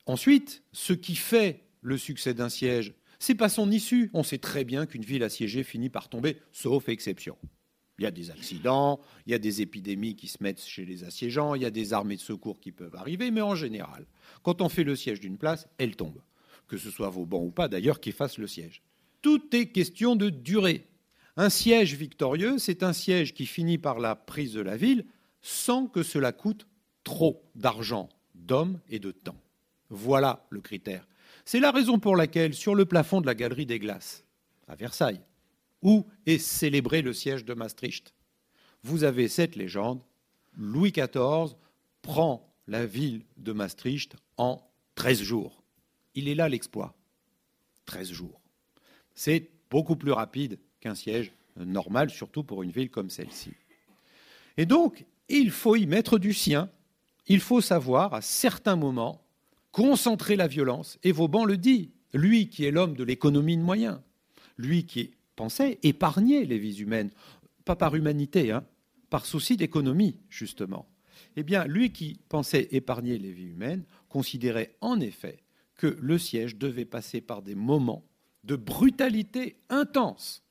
Ensuite, 0.07 0.63
ce 0.73 0.93
qui 0.93 1.15
fait 1.15 1.63
le 1.81 1.97
succès 1.97 2.35
d'un 2.35 2.49
siège, 2.49 2.95
c'est 3.19 3.35
pas 3.35 3.49
son 3.49 3.71
issue. 3.71 4.11
On 4.13 4.23
sait 4.23 4.39
très 4.39 4.65
bien 4.65 4.87
qu'une 4.87 5.05
ville 5.05 5.23
assiégée 5.23 5.63
finit 5.63 5.91
par 5.91 6.09
tomber, 6.09 6.39
sauf 6.53 6.89
exception. 6.89 7.37
Il 8.01 8.05
y 8.05 8.07
a 8.07 8.11
des 8.11 8.31
accidents, 8.31 8.99
il 9.27 9.33
y 9.33 9.35
a 9.35 9.39
des 9.39 9.61
épidémies 9.61 10.17
qui 10.17 10.27
se 10.27 10.43
mettent 10.43 10.65
chez 10.65 10.87
les 10.87 11.05
assiégeants, 11.05 11.55
il 11.55 11.61
y 11.61 11.67
a 11.67 11.71
des 11.71 11.93
armées 11.93 12.17
de 12.17 12.23
secours 12.23 12.59
qui 12.59 12.73
peuvent 12.73 12.97
arriver, 12.97 13.31
mais 13.31 13.43
en 13.43 13.55
général, 13.55 14.07
quand 14.43 14.63
on 14.63 14.71
fait 14.71 14.85
le 14.85 14.97
siège 14.97 15.21
d'une 15.21 15.37
place, 15.37 15.69
elle 15.77 15.97
tombe. 15.97 16.23
Que 16.67 16.79
ce 16.79 16.91
soit 16.91 17.11
Vauban 17.11 17.43
ou 17.43 17.51
pas, 17.51 17.69
d'ailleurs, 17.69 18.01
qui 18.01 18.13
fasse 18.13 18.39
le 18.39 18.47
siège. 18.47 18.83
Tout 19.21 19.55
est 19.55 19.67
question 19.67 20.17
de 20.17 20.31
durée. 20.31 20.87
Un 21.37 21.51
siège 21.51 21.95
victorieux, 21.95 22.57
c'est 22.57 22.83
un 22.83 22.95
siège 22.95 23.35
qui 23.35 23.45
finit 23.45 23.77
par 23.77 24.01
la 24.01 24.17
prise 24.17 24.55
de 24.55 24.63
la 24.63 24.79
ville 24.79 25.05
sans 25.43 25.87
que 25.87 26.03
cela 26.03 26.33
coûte 26.33 26.67
trop 27.05 27.45
d'argent, 27.55 28.09
d'hommes 28.35 28.81
et 28.89 28.99
de 28.99 29.11
temps. 29.11 29.41
Voilà 29.91 30.47
le 30.49 30.63
critère. 30.63 31.07
C'est 31.45 31.61
la 31.61 31.71
raison 31.71 31.99
pour 31.99 32.17
laquelle, 32.17 32.55
sur 32.55 32.75
le 32.75 32.87
plafond 32.87 33.21
de 33.21 33.27
la 33.27 33.35
Galerie 33.35 33.67
des 33.67 33.79
Glaces, 33.79 34.25
à 34.69 34.75
Versailles, 34.75 35.21
où 35.83 36.07
est 36.27 36.39
célébré 36.39 37.03
le 37.03 37.13
siège 37.13 37.45
de 37.45 37.55
Maastricht, 37.55 38.13
vous 38.83 39.05
avez 39.05 39.29
cette 39.29 39.57
légende 39.57 40.01
Louis 40.57 40.93
XIV 40.93 41.57
prend 42.03 42.53
la 42.67 42.87
ville 42.87 43.23
de 43.37 43.53
Maastricht 43.53 44.17
en 44.37 44.63
13 44.95 45.23
jours. 45.23 45.63
Il 46.15 46.29
est 46.29 46.35
là 46.35 46.49
l'exploit. 46.49 46.95
13 47.87 48.13
jours. 48.13 48.41
C'est 49.15 49.51
beaucoup 49.71 49.97
plus 49.97 50.13
rapide 50.13 50.59
qu'un 50.81 50.95
siège 50.95 51.33
normal, 51.57 52.11
surtout 52.11 52.43
pour 52.43 52.63
une 52.63 52.71
ville 52.71 52.91
comme 52.91 53.11
celle-ci. 53.11 53.53
Et 54.57 54.67
donc, 54.67 55.05
il 55.29 55.51
faut 55.51 55.77
y 55.77 55.87
mettre 55.87 56.19
du 56.19 56.33
sien. 56.33 56.71
Il 57.27 57.41
faut 57.41 57.61
savoir, 57.61 58.15
à 58.15 58.23
certains 58.23 58.77
moments, 58.77 59.23
concentrer 59.73 60.37
la 60.37 60.47
violence. 60.47 60.99
Et 61.03 61.13
Vauban 61.13 61.45
le 61.45 61.57
dit, 61.57 61.91
lui 62.13 62.49
qui 62.49 62.65
est 62.65 62.71
l'homme 62.71 62.95
de 62.95 63.05
l'économie 63.05 63.57
de 63.57 63.63
moyens, 63.63 64.01
lui 64.57 64.85
qui 64.85 65.13
pensait 65.41 65.79
épargner 65.83 66.45
les 66.45 66.59
vies 66.59 66.81
humaines, 66.81 67.09
pas 67.65 67.75
par 67.75 67.97
humanité, 67.97 68.53
hein, 68.53 68.63
par 69.09 69.25
souci 69.25 69.57
d'économie, 69.57 70.19
justement. 70.29 70.87
Eh 71.35 71.43
bien, 71.43 71.65
lui 71.65 71.93
qui 71.93 72.21
pensait 72.29 72.69
épargner 72.73 73.17
les 73.17 73.33
vies 73.33 73.49
humaines 73.49 73.85
considérait 74.11 74.77
en 74.83 75.01
effet 75.01 75.39
que 75.77 75.97
le 75.99 76.19
siège 76.19 76.57
devait 76.57 76.85
passer 76.85 77.23
par 77.23 77.41
des 77.41 77.55
moments 77.55 78.05
de 78.45 78.55
brutalité 78.55 79.57
intense 79.71 80.43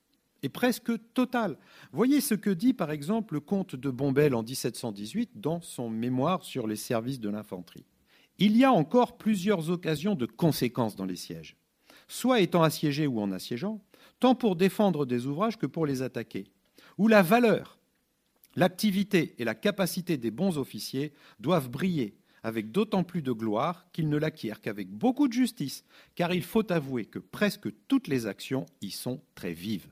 et 0.42 0.50
presque 0.50 0.92
totale. 1.14 1.60
Voyez 1.92 2.20
ce 2.20 2.34
que 2.34 2.50
dit 2.50 2.74
par 2.74 2.90
exemple 2.90 3.36
le 3.36 3.42
comte 3.42 3.76
de 3.76 3.92
Bombelle 3.92 4.34
en 4.34 4.42
1718 4.42 5.40
dans 5.40 5.62
son 5.62 5.92
mémoire 5.92 6.44
sur 6.44 6.66
les 6.66 6.76
services 6.76 7.20
de 7.20 7.30
l'infanterie. 7.30 7.86
Il 8.40 8.58
y 8.58 8.64
a 8.64 8.72
encore 8.72 9.20
plusieurs 9.20 9.70
occasions 9.70 10.16
de 10.16 10.26
conséquences 10.26 10.96
dans 10.96 11.06
les 11.06 11.16
sièges, 11.16 11.58
soit 12.08 12.42
étant 12.42 12.64
assiégés 12.64 13.06
ou 13.06 13.22
en 13.22 13.32
assiégeant, 13.32 13.82
tant 14.20 14.36
pour 14.36 14.56
défendre 14.56 15.06
des 15.06 15.26
ouvrages 15.26 15.58
que 15.58 15.66
pour 15.66 15.86
les 15.86 16.02
attaquer, 16.02 16.48
où 16.98 17.08
la 17.08 17.22
valeur, 17.22 17.78
l'activité 18.56 19.36
et 19.38 19.44
la 19.44 19.56
capacité 19.56 20.18
des 20.18 20.32
bons 20.32 20.58
officiers 20.58 21.14
doivent 21.40 21.70
briller 21.70 22.16
avec 22.44 22.72
d'autant 22.72 23.04
plus 23.04 23.22
de 23.22 23.32
gloire 23.32 23.86
qu'ils 23.92 24.10
ne 24.10 24.18
l'acquièrent 24.18 24.62
qu'avec 24.62 24.90
beaucoup 24.90 25.28
de 25.28 25.34
justice, 25.34 25.84
car 26.16 26.34
il 26.34 26.44
faut 26.44 26.72
avouer 26.72 27.06
que 27.06 27.20
presque 27.20 27.70
toutes 27.88 28.08
les 28.08 28.28
actions 28.28 28.66
y 28.82 28.92
sont 28.92 29.22
très 29.36 29.54
vives. 29.54 29.88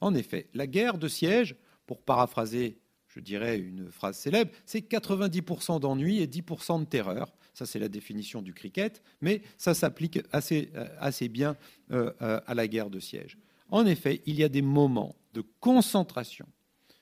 En 0.00 0.14
effet, 0.14 0.48
la 0.54 0.66
guerre 0.66 0.98
de 0.98 1.08
siège, 1.08 1.56
pour 1.86 2.02
paraphraser, 2.02 2.78
je 3.08 3.20
dirais, 3.20 3.58
une 3.58 3.90
phrase 3.90 4.18
célèbre, 4.18 4.50
c'est 4.66 4.80
90% 4.80 5.80
d'ennui 5.80 6.20
et 6.20 6.26
10% 6.26 6.80
de 6.80 6.84
terreur. 6.84 7.32
Ça, 7.52 7.66
c'est 7.66 7.78
la 7.78 7.88
définition 7.88 8.42
du 8.42 8.52
cricket, 8.52 9.02
mais 9.20 9.42
ça 9.56 9.74
s'applique 9.74 10.18
assez, 10.32 10.72
euh, 10.74 11.28
bien 11.28 11.56
euh, 11.92 12.10
euh, 12.22 12.40
à 12.46 12.54
la 12.54 12.66
guerre 12.66 12.90
de 12.90 12.98
siège. 12.98 13.38
En 13.70 13.86
effet, 13.86 14.22
il 14.26 14.36
y 14.36 14.44
a 14.44 14.48
des 14.48 14.62
moments 14.62 15.16
de 15.32 15.42
concentration, 15.60 16.46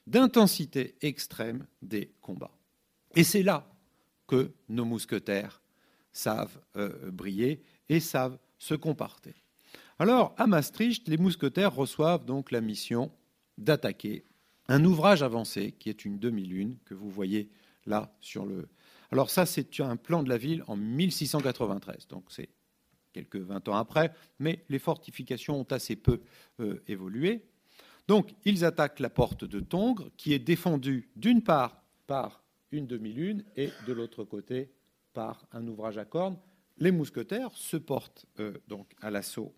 d'intensité 0.07 0.97
extrême 1.03 1.67
des 1.83 2.13
combats. 2.21 2.57
Et 3.15 3.25
c'est 3.25 3.43
là 3.43 3.71
que 4.27 4.53
nos 4.69 4.85
mousquetaires 4.85 5.63
savent 6.13 6.61
briller 7.13 7.63
et 7.89 8.01
savent 8.01 8.39
se 8.59 8.75
comporter. 8.75 9.35
Alors, 9.99 10.35
à 10.39 10.47
Maastricht, 10.47 11.09
les 11.09 11.19
mousquetaires 11.19 11.75
reçoivent 11.75 12.25
donc 12.25 12.51
la 12.51 12.61
mission 12.61 13.13
d'attaquer 13.59 14.25
un 14.69 14.85
ouvrage 14.85 15.23
avancé 15.23 15.73
qui 15.73 15.91
est 15.91 16.05
une 16.05 16.19
demi-lune 16.19 16.79
que 16.85 16.95
vous 16.95 17.11
voyez 17.11 17.51
là 17.85 18.17
sur 18.21 18.47
le, 18.47 18.69
alors 19.13 19.29
ça, 19.29 19.45
c'est 19.45 19.81
un 19.81 19.97
plan 19.97 20.23
de 20.23 20.31
la 20.31 20.39
ville 20.39 20.65
en 20.67 20.77
1693, 20.77 22.09
donc 22.09 22.25
c'est 22.29 22.49
quelques 23.13 23.37
20 23.37 23.69
ans 23.69 23.77
après, 23.77 24.13
mais 24.39 24.65
les 24.69 24.79
fortifications 24.79 25.61
ont 25.61 25.71
assez 25.71 25.97
peu 25.97 26.21
euh, 26.61 26.83
évolué. 26.89 27.45
Donc 28.09 28.35
ils 28.45 28.65
attaquent 28.65 29.01
la 29.01 29.11
porte 29.11 29.45
de 29.45 29.61
Tongres, 29.61 30.11
qui 30.17 30.33
est 30.33 30.39
défendue 30.39 31.09
d'une 31.17 31.43
part 31.43 31.83
par 32.07 32.43
une 32.73 32.87
demi-lune 32.87 33.45
et 33.57 33.71
de 33.87 33.93
l'autre 33.93 34.25
côté 34.25 34.71
par 35.13 35.47
un 35.53 35.67
ouvrage 35.69 35.99
à 35.99 36.05
cornes. 36.05 36.39
Les 36.79 36.91
mousquetaires 36.91 37.53
se 37.55 37.77
portent 37.77 38.27
euh, 38.41 38.55
donc 38.67 38.93
à 39.01 39.11
l'assaut 39.11 39.55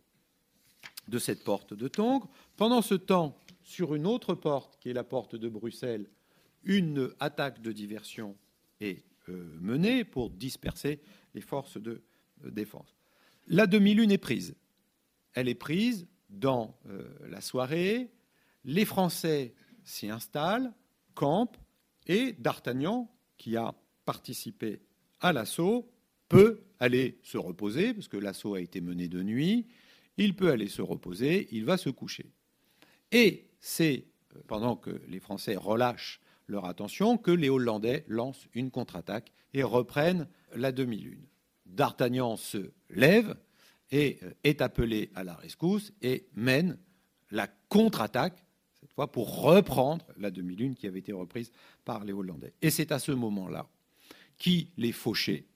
de 1.09 1.19
cette 1.19 1.45
porte 1.45 1.75
de 1.75 1.89
Tongres. 1.89 2.29
Pendant 2.57 2.83
ce 2.83 2.95
temps, 2.95 3.39
sur 3.63 3.95
une 3.95 4.07
autre 4.07 4.35
porte, 4.35 4.79
qui 4.79 4.91
est 4.91 4.95
la 4.95 5.05
porte 5.05 5.37
de 5.37 5.49
Bruxelles, 5.49 6.11
une 6.65 7.11
attaque 7.21 7.63
de 7.63 7.73
diversion 7.73 8.37
est 8.81 9.05
euh, 9.29 9.57
menée 9.61 10.05
pour 10.05 10.31
disperser 10.31 11.01
les 11.35 11.41
forces 11.41 11.79
de 11.79 12.03
défense. 12.43 12.94
La 13.47 13.67
demi-lune 13.67 14.11
est 14.11 14.19
prise. 14.19 14.57
Elle 15.35 15.49
est 15.49 15.55
prise 15.55 16.07
dans 16.31 16.79
euh, 16.89 17.09
la 17.29 17.41
soirée. 17.41 18.11
Les 18.65 18.85
Français 18.85 19.55
s'y 19.85 20.09
installent, 20.09 20.73
campent, 21.15 21.59
et 22.07 22.33
D'Artagnan, 22.35 23.11
qui 23.37 23.57
a 23.57 23.75
participé 24.05 24.81
à 25.21 25.33
l'assaut, 25.33 25.91
peut 26.29 26.61
aller 26.81 27.19
se 27.23 27.39
reposer, 27.39 27.95
parce 27.95 28.09
que 28.09 28.17
l'assaut 28.17 28.55
a 28.55 28.61
été 28.61 28.81
mené 28.81 29.09
de 29.09 29.23
nuit. 29.23 29.67
Il 30.17 30.35
peut 30.37 30.51
aller 30.51 30.69
se 30.69 30.83
reposer, 30.83 31.49
il 31.51 31.65
va 31.65 31.77
se 31.77 31.91
coucher. 31.91 32.31
Et 33.11 33.49
c'est 33.61 34.07
pendant 34.47 34.77
que 34.77 35.01
les 35.09 35.21
Français 35.21 35.57
relâchent 35.57 36.21
leur 36.47 36.67
attention 36.67 37.17
que 37.17 37.31
les 37.31 37.49
Hollandais 37.49 38.05
lancent 38.09 38.49
une 38.55 38.71
contre-attaque 38.71 39.33
et 39.55 39.63
reprennent 39.63 40.29
la 40.55 40.73
demi-lune. 40.73 41.27
D'Artagnan 41.75 42.37
se 42.37 42.71
lève 42.91 43.37
et 43.91 44.19
euh, 44.23 44.31
est 44.45 44.63
appelé 44.63 45.11
à 45.15 45.25
la 45.25 45.35
rescousse 45.35 45.93
et 46.03 46.29
mène 46.35 46.79
la 47.31 47.49
contre-attaque, 47.69 48.45
cette 48.81 48.93
fois 48.93 49.11
pour 49.11 49.43
reprendre 49.43 50.07
la 50.17 50.31
demi-lune 50.31 50.75
qui 50.75 50.87
avait 50.87 51.01
été 51.01 51.13
reprise 51.13 51.51
par 51.85 52.05
les 52.05 52.13
Hollandais. 52.13 52.55
Et 52.63 52.71
c'est 52.71 52.93
à 52.93 52.99
ce 52.99 53.13
moment-là 53.13 53.67
qu'il 54.39 54.69
est 54.79 54.93
fauché, 54.93 55.49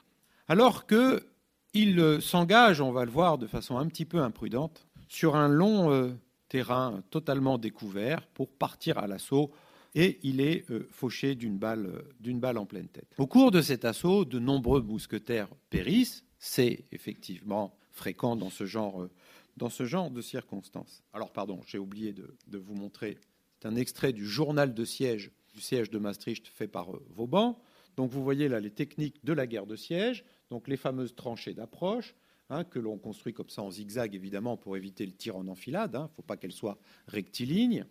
alors 0.48 0.86
qu'il 0.86 2.00
euh, 2.00 2.20
s'engage, 2.20 2.80
on 2.80 2.92
va 2.92 3.04
le 3.04 3.10
voir 3.10 3.38
de 3.38 3.46
façon 3.46 3.78
un 3.78 3.86
petit 3.86 4.04
peu 4.04 4.20
imprudente, 4.20 4.86
sur 5.08 5.36
un 5.36 5.48
long 5.48 5.90
euh, 5.92 6.12
terrain 6.48 7.02
totalement 7.10 7.58
découvert 7.58 8.26
pour 8.28 8.50
partir 8.50 8.98
à 8.98 9.06
l'assaut 9.06 9.52
et 9.98 10.20
il 10.22 10.40
est 10.40 10.70
euh, 10.70 10.86
fauché 10.92 11.34
d'une 11.34 11.58
balle, 11.58 11.86
euh, 11.86 12.02
d'une 12.20 12.38
balle 12.38 12.56
en 12.56 12.66
pleine 12.66 12.86
tête. 12.86 13.12
Au 13.18 13.26
cours 13.26 13.50
de 13.50 13.60
cet 13.60 13.84
assaut, 13.84 14.24
de 14.24 14.38
nombreux 14.38 14.80
mousquetaires 14.80 15.48
périssent. 15.70 16.24
C'est 16.38 16.84
effectivement 16.92 17.76
fréquent 17.90 18.36
dans 18.36 18.48
ce 18.48 18.64
genre, 18.64 19.02
euh, 19.02 19.10
dans 19.56 19.70
ce 19.70 19.86
genre 19.86 20.12
de 20.12 20.20
circonstances. 20.20 21.02
Alors, 21.12 21.32
pardon, 21.32 21.60
j'ai 21.66 21.78
oublié 21.78 22.12
de, 22.12 22.58
vous 22.58 22.76
montrer. 22.76 23.18
C'est 23.58 23.66
un 23.66 23.74
extrait 23.74 24.12
du 24.12 24.24
journal 24.24 24.72
de 24.72 24.84
siège 24.84 25.32
du 25.52 25.60
siège 25.60 25.90
de 25.90 25.98
Maastricht 25.98 26.46
fait 26.46 26.68
par 26.68 26.92
Vauban. 27.16 27.58
Donc, 27.96 28.12
vous 28.12 28.22
voyez 28.22 28.46
là 28.48 28.60
les 28.60 28.70
techniques 28.70 29.24
de 29.24 29.32
la 29.32 29.48
guerre 29.48 29.66
de 29.66 29.74
siège, 29.74 30.24
donc 30.50 30.68
les 30.68 30.76
fameuses 30.76 31.16
tranchées 31.16 31.54
d'approche. 31.54 32.14
Hein, 32.50 32.64
que 32.64 32.78
l'on 32.78 32.96
construit 32.96 33.34
comme 33.34 33.50
ça 33.50 33.62
en 33.62 33.70
zigzag, 33.70 34.14
évidemment, 34.14 34.56
pour 34.56 34.76
éviter 34.76 35.04
le 35.04 35.12
tir 35.12 35.36
en 35.36 35.48
enfilade. 35.48 35.90
Il 35.92 35.96
hein. 35.96 36.02
ne 36.04 36.14
faut 36.16 36.22
pas 36.22 36.38
qu'elle 36.38 36.52
soit 36.52 36.78
rectiligne. 37.06 37.84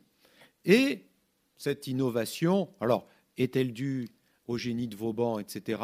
Et 0.66 1.04
cette 1.58 1.88
innovation, 1.88 2.70
alors, 2.80 3.08
est-elle 3.38 3.74
due 3.74 4.10
au 4.48 4.58
génie 4.58 4.88
de 4.88 4.96
Vauban, 4.96 5.40
etc. 5.40 5.82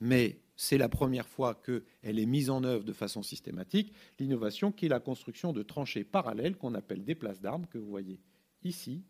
Mais 0.00 0.38
c'est 0.56 0.78
la 0.78 0.88
première 0.88 1.28
fois 1.28 1.54
qu'elle 1.54 2.18
est 2.18 2.26
mise 2.26 2.50
en 2.50 2.64
œuvre 2.64 2.84
de 2.84 2.92
façon 2.92 3.22
systématique, 3.22 3.92
l'innovation 4.18 4.72
qui 4.72 4.86
est 4.86 4.90
la 4.90 5.00
construction 5.00 5.52
de 5.52 5.62
tranchées 5.62 6.04
parallèles 6.04 6.56
qu'on 6.56 6.74
appelle 6.74 7.04
des 7.04 7.14
places 7.14 7.40
d'armes, 7.40 7.66
que 7.66 7.78
vous 7.78 7.90
voyez 7.90 8.20
ici, 8.64 9.02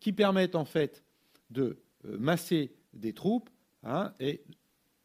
qui 0.00 0.12
permettent 0.12 0.54
en 0.54 0.64
fait 0.64 1.02
de 1.50 1.78
euh, 2.04 2.18
masser 2.18 2.74
des 2.92 3.12
troupes 3.12 3.48
hein, 3.84 4.12
et 4.20 4.42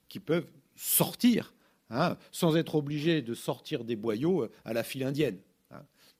qui 0.09 0.19
peuvent 0.19 0.51
sortir 0.75 1.53
hein, 1.89 2.17
sans 2.31 2.57
être 2.57 2.75
obligés 2.75 3.21
de 3.21 3.33
sortir 3.33 3.83
des 3.83 3.95
boyaux 3.95 4.43
euh, 4.43 4.51
à 4.65 4.73
la 4.73 4.83
file 4.83 5.03
indienne. 5.03 5.39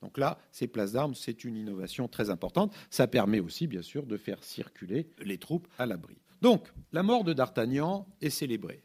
Donc 0.02 0.18
là, 0.18 0.38
ces 0.52 0.68
places 0.68 0.92
d'armes, 0.92 1.16
c'est 1.16 1.44
une 1.44 1.56
innovation 1.56 2.08
très 2.08 2.30
importante. 2.30 2.74
Ça 2.90 3.08
permet 3.08 3.40
aussi, 3.40 3.68
bien 3.68 3.82
sûr, 3.82 4.06
de 4.06 4.18
faire 4.18 4.44
circuler 4.44 5.10
les 5.24 5.38
troupes 5.38 5.68
à 5.80 5.86
l'abri. 5.86 6.18
Donc, 6.42 6.68
la 6.92 7.04
mort 7.04 7.24
de 7.24 7.34
D'Artagnan 7.34 8.08
est 8.22 8.30
célébrée. 8.30 8.84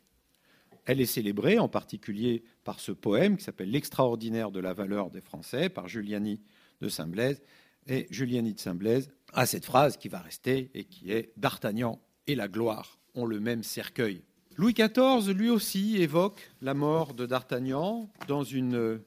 Elle 0.85 1.01
est 1.01 1.07
célébrée 1.07 1.59
en 1.59 1.69
particulier 1.69 2.43
par 2.65 2.81
ce 2.81 2.93
poème 2.93 3.37
qui 3.37 3.45
s'appelle 3.45 3.71
L'extraordinaire 3.71 4.51
de 4.51 4.59
la 4.59 4.73
valeur 4.73 5.11
des 5.11 5.21
Français 5.21 5.69
par 5.69 5.87
Juliani 5.87 6.41
de 6.81 6.89
Saint-Blaise. 6.89 7.43
Et 7.87 8.07
Juliani 8.11 8.55
de 8.55 8.61
Saint-Blaise 8.61 9.11
a 9.33 9.47
cette 9.47 9.65
phrase 9.65 9.97
qui 9.97 10.09
va 10.09 10.19
rester 10.19 10.71
et 10.75 10.85
qui 10.85 11.13
est 11.13 11.33
D'Artagnan 11.37 12.01
et 12.27 12.35
la 12.35 12.49
gloire 12.49 12.99
ont 13.15 13.27
le 13.27 13.39
même 13.39 13.63
cercueil. 13.63 14.23
Louis 14.57 14.75
XIV, 14.75 15.33
lui 15.33 15.51
aussi, 15.51 15.97
évoque 15.99 16.51
la 16.63 16.75
mort 16.75 17.15
de 17.15 17.27
D'Artagnan 17.27 18.11
dans 18.29 18.43
une 18.43 19.01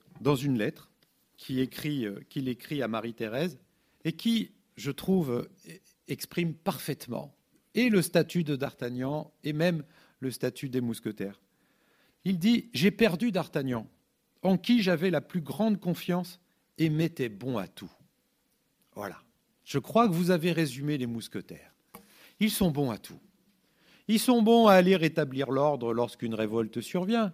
lettre 0.58 0.90
qu'il 1.38 1.60
écrit, 1.60 2.08
écrit 2.36 2.82
à 2.82 2.88
Marie-Thérèse 2.88 3.58
et 4.04 4.14
qui, 4.14 4.52
je 4.76 4.92
trouve, 4.92 5.48
exprime 6.08 6.54
parfaitement 6.54 7.36
et 7.74 7.90
le 7.90 8.02
statut 8.02 8.44
de 8.44 8.56
D'Artagnan 8.56 9.32
et 9.44 9.54
même 9.54 9.84
le 10.20 10.32
statut 10.32 10.70
des 10.70 10.82
mousquetaires. 10.82 11.42
Il 12.24 12.40
dit 12.40 12.70
J'ai 12.74 12.92
perdu 12.92 13.32
D'Artagnan, 13.32 13.88
en 14.42 14.58
qui 14.58 14.82
j'avais 14.82 15.12
la 15.12 15.22
plus 15.22 15.42
grande 15.42 15.80
confiance 15.80 16.40
et 16.78 16.90
m'était 16.90 17.30
bon 17.30 17.58
à 17.58 17.68
tout. 17.68 17.92
Voilà. 18.96 19.22
Je 19.64 19.80
crois 19.80 20.08
que 20.08 20.14
vous 20.14 20.32
avez 20.32 20.52
résumé 20.52 20.98
les 20.98 21.08
mousquetaires. 21.08 21.74
Ils 22.40 22.52
sont 22.52 22.72
bons 22.72 22.92
à 22.92 22.98
tout. 22.98 23.20
Ils 24.08 24.20
sont 24.20 24.42
bons 24.42 24.68
à 24.68 24.74
aller 24.74 24.96
rétablir 24.96 25.50
l'ordre 25.50 25.94
lorsqu'une 25.94 26.36
révolte 26.36 26.82
survient. 26.82 27.34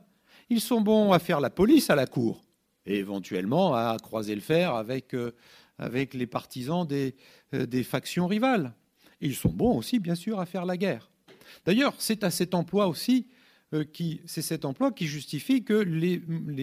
Ils 0.50 0.62
sont 0.62 0.82
bons 0.82 1.12
à 1.12 1.20
faire 1.20 1.42
la 1.42 1.50
police 1.50 1.90
à 1.90 1.96
la 1.96 2.08
cour 2.08 2.42
et 2.86 2.98
éventuellement 2.98 3.74
à 3.74 3.98
croiser 4.02 4.36
le 4.36 4.42
fer 4.42 4.74
avec, 4.74 5.14
euh, 5.14 5.32
avec 5.78 6.14
les 6.14 6.28
partisans 6.28 6.86
des, 6.86 7.16
euh, 7.54 7.66
des 7.66 7.84
factions 7.84 8.28
rivales. 8.28 8.74
Ils 9.22 9.36
sont 9.36 9.50
bons 9.50 9.78
aussi, 9.78 10.00
bien 10.00 10.16
sûr, 10.16 10.40
à 10.40 10.46
faire 10.46 10.66
la 10.66 10.78
guerre. 10.78 11.12
D'ailleurs, 11.66 11.94
c'est 12.00 12.24
à 12.24 12.32
cet 12.32 12.56
emploi 12.56 12.88
aussi 12.88 13.28
euh, 13.74 13.86
qui, 13.86 14.22
c'est 14.26 14.42
cet 14.42 14.66
emploi 14.66 14.92
qui 14.92 15.08
justifie 15.08 15.64
que 15.64 15.74
les, 15.74 16.18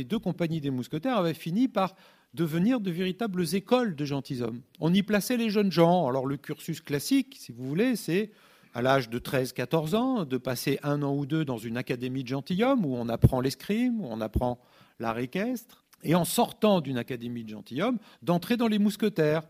deux 0.04 0.18
compagnies 0.18 0.60
des 0.60 0.70
mousquetaires 0.70 1.16
avaient 1.16 1.32
fini 1.32 1.66
par 1.66 1.94
devenir 2.34 2.80
de 2.80 2.90
véritables 2.90 3.42
écoles 3.54 3.96
de 3.96 4.04
gentilshommes. 4.04 4.60
On 4.80 4.92
y 4.92 5.02
plaçait 5.02 5.38
les 5.38 5.48
jeunes 5.48 5.72
gens. 5.72 6.06
Alors 6.06 6.26
le 6.26 6.36
cursus 6.36 6.82
classique, 6.82 7.36
si 7.38 7.52
vous 7.52 7.64
voulez, 7.64 7.96
c'est 7.96 8.30
à 8.74 8.82
l'âge 8.82 9.08
de 9.08 9.18
13-14 9.18 9.96
ans 9.96 10.24
de 10.26 10.36
passer 10.36 10.78
un 10.82 11.02
an 11.02 11.16
ou 11.16 11.24
deux 11.24 11.46
dans 11.46 11.56
une 11.56 11.78
académie 11.78 12.24
de 12.24 12.28
gentilshommes 12.28 12.84
où 12.84 12.94
on 12.94 13.08
apprend 13.08 13.40
l'escrime, 13.40 14.02
où 14.02 14.06
on 14.10 14.20
apprend 14.20 14.60
l'art 14.98 15.18
équestre, 15.18 15.86
et 16.03 16.14
en 16.14 16.24
sortant 16.24 16.80
d'une 16.80 16.99
académie 16.99 17.44
de 17.44 17.51
gentilshommes, 17.51 17.99
d'entrer 18.22 18.57
dans 18.57 18.68
les 18.68 18.78
mousquetaires. 18.78 19.42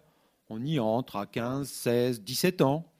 On 0.49 0.65
y 0.65 0.79
entre 0.79 1.17
à 1.17 1.27
15, 1.27 1.69
16, 1.69 2.23
17 2.23 2.63
ans, 2.63 2.91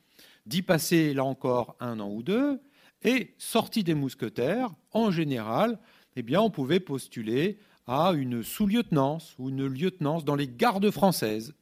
d'y 0.47 0.63
passer 0.63 1.15
là 1.15 1.25
encore 1.25 1.77
un 1.81 2.01
an 2.01 2.11
ou 2.11 2.23
deux, 2.23 2.61
et 3.03 3.35
sorti 3.39 3.85
des 3.85 3.95
mousquetaires, 3.95 4.71
en 4.93 5.11
général, 5.11 5.79
eh 6.17 6.23
bien, 6.23 6.41
on 6.41 6.51
pouvait 6.51 6.81
postuler 6.81 7.59
à 7.87 8.13
une 8.13 8.43
sous-lieutenance 8.43 9.35
ou 9.39 9.49
une 9.49 9.67
lieutenance 9.67 10.25
dans 10.25 10.35
les 10.35 10.49
gardes 10.49 10.91
françaises, 10.91 11.55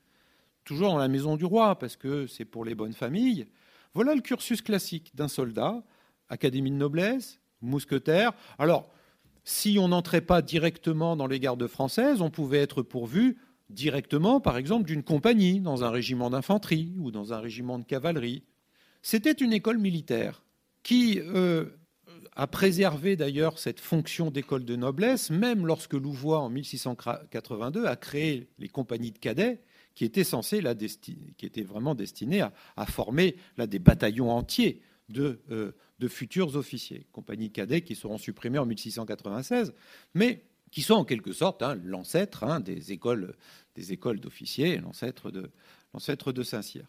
toujours 0.64 0.90
dans 0.90 0.98
la 0.98 1.08
maison 1.08 1.36
du 1.36 1.44
roi, 1.44 1.78
parce 1.78 1.96
que 1.96 2.26
c'est 2.26 2.44
pour 2.44 2.64
les 2.64 2.74
bonnes 2.74 2.94
familles. 2.94 3.46
Voilà 3.94 4.14
le 4.14 4.20
cursus 4.20 4.62
classique 4.62 5.12
d'un 5.14 5.28
soldat, 5.28 5.84
académie 6.28 6.70
de 6.70 6.76
noblesse, 6.76 7.38
mousquetaire. 7.60 8.32
Alors, 8.58 8.90
si 9.46 9.78
on 9.78 9.88
n'entrait 9.88 10.22
pas 10.22 10.42
directement 10.42 11.14
dans 11.14 11.28
les 11.28 11.38
gardes 11.38 11.68
françaises, 11.68 12.20
on 12.20 12.30
pouvait 12.30 12.58
être 12.58 12.82
pourvu 12.82 13.38
directement, 13.70 14.40
par 14.40 14.56
exemple, 14.56 14.86
d'une 14.86 15.04
compagnie, 15.04 15.60
dans 15.60 15.84
un 15.84 15.90
régiment 15.90 16.30
d'infanterie 16.30 16.92
ou 16.98 17.12
dans 17.12 17.32
un 17.32 17.38
régiment 17.38 17.78
de 17.78 17.84
cavalerie. 17.84 18.42
C'était 19.02 19.32
une 19.32 19.52
école 19.52 19.78
militaire 19.78 20.42
qui 20.82 21.20
euh, 21.20 21.66
a 22.34 22.48
préservé 22.48 23.14
d'ailleurs 23.14 23.60
cette 23.60 23.78
fonction 23.78 24.32
d'école 24.32 24.64
de 24.64 24.74
noblesse, 24.74 25.30
même 25.30 25.64
lorsque 25.64 25.94
Louvois, 25.94 26.40
en 26.40 26.50
1682, 26.50 27.86
a 27.86 27.94
créé 27.94 28.48
les 28.58 28.68
compagnies 28.68 29.12
de 29.12 29.18
cadets, 29.18 29.60
qui 29.94 30.04
étaient 30.04 30.24
censées, 30.24 30.60
qui 31.38 31.46
étaient 31.46 31.62
vraiment 31.62 31.94
destinées 31.94 32.42
à, 32.76 32.86
former 32.86 33.36
là, 33.56 33.68
des 33.68 33.78
bataillons 33.78 34.30
entiers 34.30 34.82
de, 35.08 35.40
euh, 35.50 35.72
de 35.98 36.08
futurs 36.08 36.56
officiers. 36.56 37.06
Compagnies 37.12 37.48
de 37.48 37.54
cadets 37.54 37.82
qui 37.82 37.94
seront 37.94 38.18
supprimées 38.18 38.58
en 38.58 38.66
1696, 38.66 39.72
mais 40.14 40.44
qui 40.70 40.82
sont 40.82 40.94
en 40.94 41.04
quelque 41.04 41.32
sorte 41.32 41.62
hein, 41.62 41.78
l'ancêtre 41.84 42.44
hein, 42.44 42.60
des 42.60 42.92
écoles 42.92 43.34
d'officiers, 44.20 44.78
l'ancêtre 44.78 45.30
de, 45.30 45.50
l'ancêtre 45.94 46.32
de 46.32 46.42
Saint-Cyr. 46.42 46.84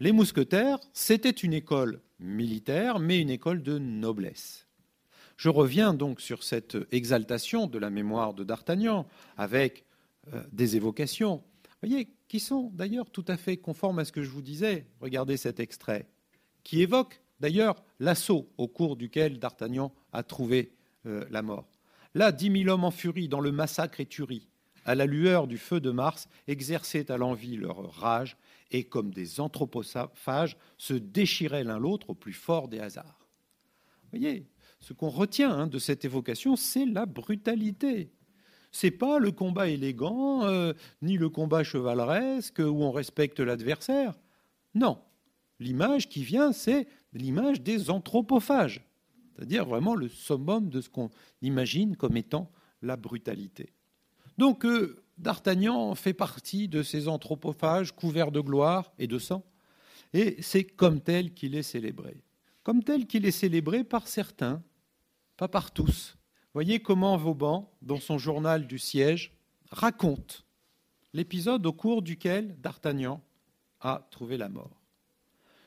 Les 0.00 0.12
mousquetaires, 0.12 0.78
c'était 0.92 1.30
une 1.30 1.52
école 1.52 2.00
militaire, 2.18 2.98
mais 2.98 3.20
une 3.20 3.30
école 3.30 3.62
de 3.62 3.78
noblesse. 3.78 4.66
Je 5.36 5.48
reviens 5.48 5.94
donc 5.94 6.20
sur 6.20 6.42
cette 6.42 6.76
exaltation 6.92 7.66
de 7.66 7.78
la 7.78 7.90
mémoire 7.90 8.34
de 8.34 8.44
D'Artagnan, 8.44 9.06
avec 9.36 9.84
euh, 10.32 10.42
des 10.52 10.76
évocations, 10.76 11.42
voyez, 11.82 12.08
qui 12.28 12.40
sont 12.40 12.70
d'ailleurs 12.72 13.10
tout 13.10 13.24
à 13.28 13.36
fait 13.36 13.56
conformes 13.56 13.98
à 13.98 14.04
ce 14.04 14.12
que 14.12 14.22
je 14.22 14.30
vous 14.30 14.42
disais. 14.42 14.86
Regardez 15.00 15.36
cet 15.36 15.60
extrait, 15.60 16.06
qui 16.62 16.82
évoque 16.82 17.20
d'ailleurs 17.40 17.82
l'assaut 18.00 18.48
au 18.58 18.68
cours 18.68 18.96
duquel 18.96 19.38
D'Artagnan 19.38 19.92
a 20.12 20.22
trouvé 20.22 20.72
euh, 21.06 21.24
la 21.30 21.42
mort. 21.42 21.68
Là, 22.14 22.32
dix 22.32 22.50
mille 22.50 22.68
hommes 22.68 22.84
en 22.84 22.90
furie 22.90 23.28
dans 23.28 23.40
le 23.40 23.52
massacre 23.52 24.00
et 24.00 24.06
tuerie, 24.06 24.48
à 24.84 24.94
la 24.94 25.06
lueur 25.06 25.46
du 25.46 25.58
feu 25.58 25.80
de 25.80 25.90
Mars, 25.90 26.28
exerçaient 26.46 27.10
à 27.10 27.16
l'envie 27.16 27.56
leur 27.56 27.92
rage 27.94 28.36
et 28.70 28.84
comme 28.84 29.12
des 29.12 29.40
anthropophages 29.40 30.56
se 30.78 30.94
déchiraient 30.94 31.64
l'un 31.64 31.78
l'autre 31.78 32.10
au 32.10 32.14
plus 32.14 32.32
fort 32.32 32.68
des 32.68 32.80
hasards. 32.80 33.26
Vous 34.02 34.18
voyez, 34.18 34.46
ce 34.80 34.92
qu'on 34.92 35.08
retient 35.08 35.50
hein, 35.50 35.66
de 35.66 35.78
cette 35.78 36.04
évocation, 36.04 36.56
c'est 36.56 36.86
la 36.86 37.06
brutalité. 37.06 38.12
C'est 38.70 38.90
pas 38.90 39.18
le 39.18 39.30
combat 39.30 39.68
élégant, 39.68 40.44
euh, 40.44 40.72
ni 41.00 41.16
le 41.16 41.28
combat 41.28 41.64
chevaleresque 41.64 42.58
où 42.58 42.82
on 42.82 42.90
respecte 42.90 43.40
l'adversaire. 43.40 44.14
Non, 44.74 44.98
l'image 45.58 46.08
qui 46.08 46.22
vient, 46.24 46.52
c'est 46.52 46.86
l'image 47.12 47.60
des 47.60 47.90
anthropophages, 47.90 48.86
c'est-à-dire 49.34 49.64
vraiment 49.64 49.94
le 49.94 50.08
summum 50.08 50.68
de 50.68 50.80
ce 50.80 50.88
qu'on 50.88 51.10
imagine 51.42 51.96
comme 51.96 52.16
étant 52.16 52.50
la 52.82 52.96
brutalité. 52.96 53.72
Donc, 54.38 54.64
euh, 54.64 55.00
D'Artagnan 55.16 55.94
fait 55.94 56.12
partie 56.12 56.66
de 56.66 56.82
ces 56.82 57.06
anthropophages 57.06 57.92
couverts 57.92 58.32
de 58.32 58.40
gloire 58.40 58.92
et 58.98 59.06
de 59.06 59.18
sang, 59.18 59.44
et 60.12 60.42
c'est 60.42 60.64
comme 60.64 61.00
tel 61.00 61.34
qu'il 61.34 61.54
est 61.54 61.62
célébré. 61.62 62.22
Comme 62.62 62.82
tel 62.82 63.06
qu'il 63.06 63.26
est 63.26 63.30
célébré 63.30 63.84
par 63.84 64.08
certains, 64.08 64.62
pas 65.36 65.48
par 65.48 65.72
tous. 65.72 66.16
Voyez 66.52 66.80
comment 66.80 67.16
Vauban, 67.16 67.72
dans 67.82 68.00
son 68.00 68.18
journal 68.18 68.66
du 68.66 68.78
siège, 68.78 69.36
raconte 69.70 70.44
l'épisode 71.12 71.66
au 71.66 71.72
cours 71.72 72.02
duquel 72.02 72.60
D'Artagnan 72.60 73.22
a 73.80 74.06
trouvé 74.10 74.36
la 74.36 74.48
mort. 74.48 74.83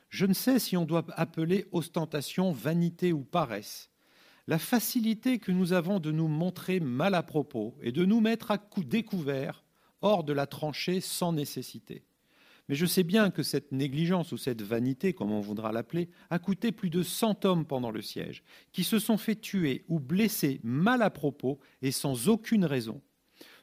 Je 0.09 0.25
ne 0.25 0.33
sais 0.33 0.59
si 0.59 0.77
on 0.77 0.85
doit 0.85 1.05
appeler 1.15 1.65
ostentation, 1.71 2.51
vanité 2.51 3.11
ou 3.13 3.23
paresse, 3.23 3.89
la 4.47 4.57
facilité 4.57 5.39
que 5.39 5.51
nous 5.51 5.73
avons 5.73 5.99
de 5.99 6.11
nous 6.11 6.29
montrer 6.29 6.79
mal 6.79 7.13
à 7.15 7.23
propos 7.23 7.77
et 7.81 7.91
de 7.91 8.05
nous 8.05 8.21
mettre 8.21 8.51
à 8.51 8.57
coup 8.57 8.83
découvert 8.83 9.63
hors 10.01 10.23
de 10.23 10.33
la 10.33 10.47
tranchée 10.47 11.01
sans 11.01 11.33
nécessité. 11.33 12.05
Mais 12.69 12.75
je 12.75 12.85
sais 12.85 13.03
bien 13.03 13.29
que 13.29 13.43
cette 13.43 13.71
négligence 13.71 14.31
ou 14.33 14.37
cette 14.37 14.61
vanité, 14.61 15.13
comme 15.13 15.31
on 15.31 15.39
voudra 15.39 15.71
l'appeler, 15.71 16.09
a 16.29 16.39
coûté 16.39 16.71
plus 16.71 16.89
de 16.89 17.01
cent 17.01 17.45
hommes 17.45 17.65
pendant 17.65 17.91
le 17.91 18.01
siège, 18.01 18.43
qui 18.73 18.83
se 18.83 18.99
sont 18.99 19.17
fait 19.17 19.35
tuer 19.35 19.85
ou 19.87 19.99
blesser 19.99 20.59
mal 20.63 21.01
à 21.01 21.09
propos 21.09 21.59
et 21.81 21.91
sans 21.91 22.27
aucune 22.27 22.65
raison. 22.65 23.01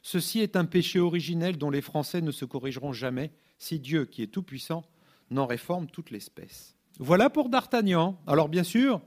Ceci 0.01 0.39
est 0.39 0.55
un 0.55 0.65
péché 0.65 0.99
originel 0.99 1.57
dont 1.57 1.69
les 1.69 1.81
Français 1.81 2.21
ne 2.21 2.31
se 2.31 2.45
corrigeront 2.45 2.93
jamais 2.93 3.31
si 3.57 3.79
Dieu, 3.79 4.05
qui 4.05 4.21
est 4.21 4.27
tout-puissant, 4.27 4.83
n'en 5.31 5.45
réforme 5.45 5.87
toute 5.87 6.11
l'espèce. 6.11 6.75
Voilà 6.99 7.29
pour 7.29 7.49
D'Artagnan. 7.49 8.17
Alors 8.27 8.49
bien 8.49 8.63
sûr, 8.63 9.01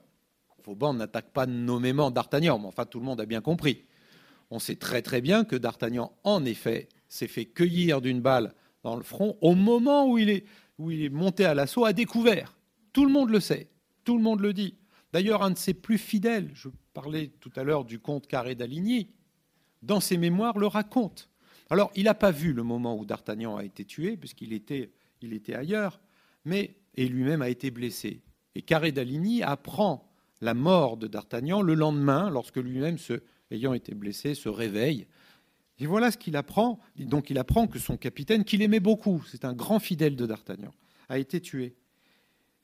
Vauban 0.64 0.94
n'attaque 0.94 1.32
pas 1.32 1.46
nommément 1.46 2.10
D'Artagnan, 2.10 2.58
mais 2.58 2.66
enfin 2.66 2.84
tout 2.84 2.98
le 2.98 3.06
monde 3.06 3.20
a 3.20 3.26
bien 3.26 3.40
compris. 3.40 3.84
On 4.50 4.58
sait 4.58 4.76
très 4.76 5.02
très 5.02 5.20
bien 5.20 5.44
que 5.44 5.56
D'Artagnan, 5.56 6.12
en 6.24 6.44
effet, 6.44 6.88
s'est 7.08 7.28
fait 7.28 7.46
cueillir 7.46 8.00
d'une 8.00 8.20
balle 8.20 8.54
dans 8.82 8.96
le 8.96 9.02
front 9.02 9.36
au 9.40 9.54
moment 9.54 10.10
où 10.10 10.18
il 10.18 10.30
est, 10.30 10.44
monté 11.10 11.44
à 11.44 11.54
l'assaut 11.54 11.84
à 11.84 11.92
découvert. 11.92 12.56
Tout 12.92 13.04
le 13.04 13.12
monde 13.12 13.30
le 13.30 13.40
sait, 13.40 13.68
tout 14.04 14.16
le 14.16 14.22
monde 14.22 14.40
le 14.40 14.52
dit. 14.52 14.76
D'ailleurs, 15.12 15.42
un 15.42 15.50
de 15.50 15.58
ses 15.58 15.74
plus 15.74 15.98
fidèles, 15.98 16.50
je 16.54 16.68
parlais 16.94 17.28
tout 17.40 17.52
à 17.56 17.64
l'heure 17.64 17.84
du 17.84 17.98
comte 17.98 18.26
Carré 18.26 18.54
d'Aligny, 18.54 19.10
dans 19.82 20.00
ses 20.00 20.18
mémoires 20.18 20.58
le 20.58 20.66
raconte. 20.66 21.30
Alors, 21.70 21.90
il 21.94 22.04
n'a 22.04 22.14
pas 22.14 22.30
vu 22.30 22.52
le 22.52 22.62
moment 22.62 22.96
où 22.96 23.04
D'Artagnan 23.04 23.56
a 23.56 23.64
été 23.64 23.84
tué, 23.84 24.16
puisqu'il 24.16 24.52
était, 24.52 24.92
il 25.20 25.32
était 25.32 25.54
ailleurs, 25.54 26.00
mais, 26.44 26.76
et 26.94 27.08
lui-même 27.08 27.42
a 27.42 27.48
été 27.48 27.70
blessé. 27.70 28.22
Et 28.54 28.62
Carré 28.62 28.92
d'Aligny 28.92 29.42
apprend 29.42 30.10
la 30.40 30.54
mort 30.54 30.96
de 30.96 31.06
D'Artagnan 31.06 31.62
le 31.62 31.74
lendemain, 31.74 32.30
lorsque 32.30 32.56
lui-même, 32.56 32.96
ayant 33.50 33.74
été 33.74 33.94
blessé, 33.94 34.34
se 34.34 34.48
réveille. 34.48 35.06
Et 35.78 35.86
voilà 35.86 36.10
ce 36.10 36.18
qu'il 36.18 36.36
apprend. 36.36 36.80
Donc 36.96 37.30
il 37.30 37.38
apprend 37.38 37.66
que 37.66 37.78
son 37.78 37.96
capitaine, 37.96 38.44
qu'il 38.44 38.62
aimait 38.62 38.80
beaucoup, 38.80 39.24
c'est 39.30 39.44
un 39.44 39.52
grand 39.52 39.78
fidèle 39.78 40.16
de 40.16 40.26
D'Artagnan, 40.26 40.72
a 41.08 41.18
été 41.18 41.40
tué. 41.40 41.76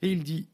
Et 0.03 0.11
il 0.11 0.23
dit, 0.25 0.49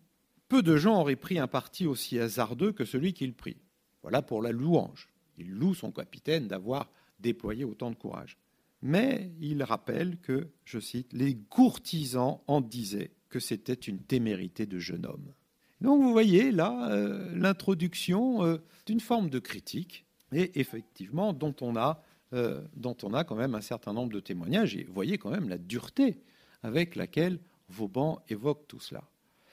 peu 0.49 0.63
de 0.63 0.77
gens 0.77 1.01
auraient 1.01 1.17
pris 1.17 1.39
un 1.39 1.47
parti 1.47 1.87
aussi 1.87 2.19
hasardeux 2.19 2.73
que 2.73 2.85
celui 2.85 3.13
qu'il 3.13 3.35
prit. 3.35 3.57
Voilà 4.03 4.23
pour 4.23 4.43
la 4.43 4.53
louange. 4.53 5.09
Il 5.39 5.51
loue 5.51 5.75
son 5.75 5.91
capitaine 5.91 6.49
d'avoir 6.49 6.91
déployé 7.19 7.65
autant 7.65 7.91
de 7.91 7.97
courage. 7.97 8.37
Mais 8.83 9.31
il 9.41 9.63
rappelle 9.63 10.19
que, 10.19 10.49
je 10.65 10.81
cite, 10.81 11.13
les 11.13 11.37
courtisans 11.37 12.41
en 12.47 12.61
disaient 12.61 13.13
que 13.29 13.39
c'était 13.39 13.75
une 13.75 14.01
témérité 14.01 14.67
de 14.67 14.79
jeune 14.79 15.07
homme. 15.07 15.33
Donc 15.81 16.03
vous 16.03 16.13
voyez 16.13 16.51
là 16.51 16.91
euh, 16.91 17.35
l'introduction 17.35 18.45
euh, 18.45 18.59
d'une 18.87 19.01
forme 19.01 19.31
de 19.31 19.39
critique, 19.39 20.05
et 20.33 20.61
effectivement 20.61 21.33
dont 21.33 21.55
on, 21.61 21.77
a, 21.77 22.03
euh, 22.33 22.63
dont 22.77 22.97
on 23.03 23.15
a 23.15 23.25
quand 23.25 23.37
même 23.37 23.55
un 23.55 23.61
certain 23.61 23.93
nombre 23.93 24.13
de 24.13 24.21
témoignages, 24.21 24.77
et 24.77 24.85
voyez 24.85 25.19
quand 25.19 25.31
même 25.31 25.49
la 25.49 25.59
dureté 25.59 26.21
avec 26.63 26.97
laquelle 26.97 27.41
Vauban 27.69 28.23
évoque 28.29 28.67
tout 28.69 28.81
cela. 28.81 29.05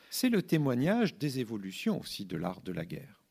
C'est 0.09 0.29
le 0.29 0.41
témoignage 0.41 1.17
des 1.17 1.39
évolutions 1.39 1.99
aussi 1.99 2.25
de 2.25 2.37
l'art 2.37 2.61
de 2.61 2.71
la 2.71 2.85
guerre. 2.85 3.21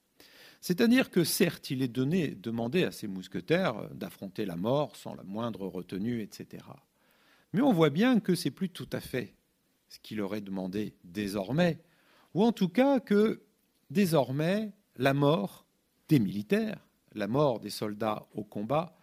C'est-à-dire 0.66 1.10
que 1.10 1.22
certes, 1.22 1.70
il 1.70 1.80
est 1.80 1.86
donné, 1.86 2.34
demandé 2.34 2.82
à 2.82 2.90
ces 2.90 3.06
mousquetaires 3.06 3.88
d'affronter 3.94 4.44
la 4.44 4.56
mort 4.56 4.96
sans 4.96 5.14
la 5.14 5.22
moindre 5.22 5.68
retenue, 5.68 6.22
etc. 6.22 6.64
Mais 7.52 7.60
on 7.60 7.72
voit 7.72 7.90
bien 7.90 8.18
que 8.18 8.34
c'est 8.34 8.50
plus 8.50 8.70
tout 8.70 8.88
à 8.90 8.98
fait 8.98 9.36
ce 9.88 10.00
qu'il 10.00 10.20
aurait 10.20 10.40
demandé 10.40 10.96
désormais, 11.04 11.78
ou 12.34 12.42
en 12.42 12.50
tout 12.50 12.68
cas 12.68 12.98
que 12.98 13.44
désormais 13.90 14.72
la 14.96 15.14
mort 15.14 15.66
des 16.08 16.18
militaires, 16.18 16.84
la 17.14 17.28
mort 17.28 17.60
des 17.60 17.70
soldats 17.70 18.26
au 18.34 18.42
combat, 18.42 18.98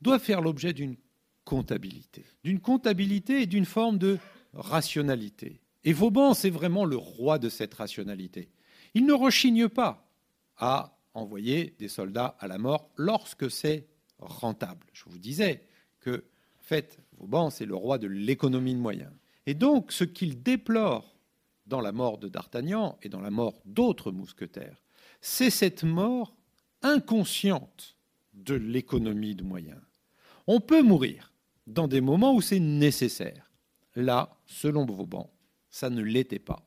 doit 0.00 0.18
faire 0.18 0.40
l'objet 0.40 0.72
d'une 0.72 0.96
comptabilité, 1.44 2.24
d'une 2.42 2.58
comptabilité 2.58 3.42
et 3.42 3.46
d'une 3.46 3.66
forme 3.66 3.98
de 3.98 4.18
rationalité. 4.52 5.60
Et 5.84 5.92
Vauban, 5.92 6.34
c'est 6.34 6.50
vraiment 6.50 6.84
le 6.84 6.96
roi 6.96 7.38
de 7.38 7.50
cette 7.50 7.74
rationalité. 7.74 8.48
Il 8.94 9.06
ne 9.06 9.12
rechigne 9.12 9.68
pas 9.68 10.10
à 10.56 10.93
envoyer 11.14 11.74
des 11.78 11.88
soldats 11.88 12.36
à 12.40 12.48
la 12.48 12.58
mort 12.58 12.90
lorsque 12.96 13.50
c'est 13.50 13.86
rentable. 14.18 14.86
Je 14.92 15.04
vous 15.06 15.18
disais 15.18 15.62
que, 16.00 16.24
en 16.58 16.62
fait, 16.62 16.98
Vauban, 17.18 17.50
c'est 17.50 17.66
le 17.66 17.74
roi 17.74 17.98
de 17.98 18.06
l'économie 18.06 18.74
de 18.74 18.80
moyens. 18.80 19.12
Et 19.46 19.54
donc, 19.54 19.92
ce 19.92 20.04
qu'il 20.04 20.42
déplore 20.42 21.16
dans 21.66 21.80
la 21.80 21.92
mort 21.92 22.18
de 22.18 22.28
D'Artagnan 22.28 22.98
et 23.02 23.08
dans 23.08 23.20
la 23.20 23.30
mort 23.30 23.60
d'autres 23.64 24.12
mousquetaires, 24.12 24.82
c'est 25.20 25.50
cette 25.50 25.84
mort 25.84 26.36
inconsciente 26.82 27.96
de 28.34 28.54
l'économie 28.54 29.34
de 29.34 29.42
moyens. 29.42 29.80
On 30.46 30.60
peut 30.60 30.82
mourir 30.82 31.32
dans 31.66 31.88
des 31.88 32.00
moments 32.00 32.34
où 32.34 32.42
c'est 32.42 32.60
nécessaire. 32.60 33.50
Là, 33.94 34.36
selon 34.44 34.84
Vauban, 34.84 35.32
ça 35.70 35.88
ne 35.88 36.02
l'était 36.02 36.38
pas. 36.38 36.66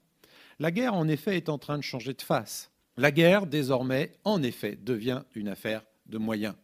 La 0.60 0.72
guerre, 0.72 0.96
en 0.96 1.08
effet, 1.08 1.38
est 1.38 1.50
en 1.50 1.58
train 1.58 1.78
de 1.78 1.84
changer 1.84 2.14
de 2.14 2.22
face. 2.22 2.72
La 2.98 3.12
guerre, 3.12 3.46
désormais, 3.46 4.12
en 4.24 4.42
effet, 4.42 4.76
devient 4.76 5.24
une 5.36 5.50
affaire 5.50 5.86
de 6.08 6.18
moyens. 6.18 6.56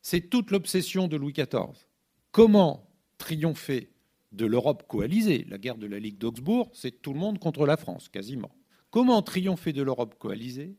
C'est 0.00 0.30
toute 0.30 0.50
l'obsession 0.50 1.06
de 1.06 1.16
Louis 1.16 1.34
XIV. 1.34 1.86
Comment 2.32 2.88
triompher 3.18 3.90
de 4.32 4.46
l'Europe 4.46 4.84
coalisée 4.88 5.44
La 5.48 5.58
guerre 5.58 5.76
de 5.76 5.86
la 5.86 5.98
Ligue 5.98 6.16
d'Augsbourg, 6.16 6.70
c'est 6.72 7.02
tout 7.02 7.12
le 7.12 7.18
monde 7.18 7.38
contre 7.38 7.66
la 7.66 7.76
France, 7.76 8.08
quasiment. 8.08 8.50
Comment 8.90 9.20
triompher 9.20 9.74
de 9.74 9.82
l'Europe 9.82 10.16
coalisée 10.18 10.76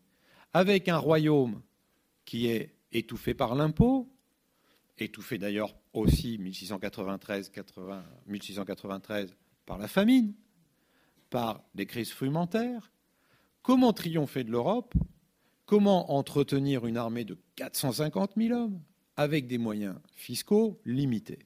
avec 0.54 0.88
un 0.90 0.98
royaume 0.98 1.62
qui 2.26 2.48
est 2.48 2.76
étouffé 2.92 3.36
par 3.36 3.54
l'impôt, 3.54 4.12
étouffé 4.98 5.38
d'ailleurs 5.38 5.76
aussi 5.94 6.40
1693, 6.40 7.52
1693 8.26 9.36
par 9.66 9.78
la 9.78 9.88
famine, 9.88 10.34
par 11.30 11.64
des 11.76 11.86
crises 11.86 12.12
frumentaires, 12.12 12.92
Comment 13.68 13.92
triompher 13.92 14.46
de 14.46 14.52
l'Europe? 14.52 14.94
Comment 15.66 16.14
entretenir 16.14 16.86
une 16.86 16.96
armée 16.96 17.26
de 17.26 17.38
450 17.58 18.36
000 18.38 18.58
hommes 18.58 18.82
avec 19.18 19.46
des 19.46 19.58
moyens 19.58 19.98
fiscaux 20.16 20.80
limités? 20.86 21.40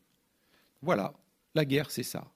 Voilà, 0.84 1.15
la 1.55 1.65
guerre, 1.65 1.89
c'est 1.89 2.03
ça. 2.03 2.32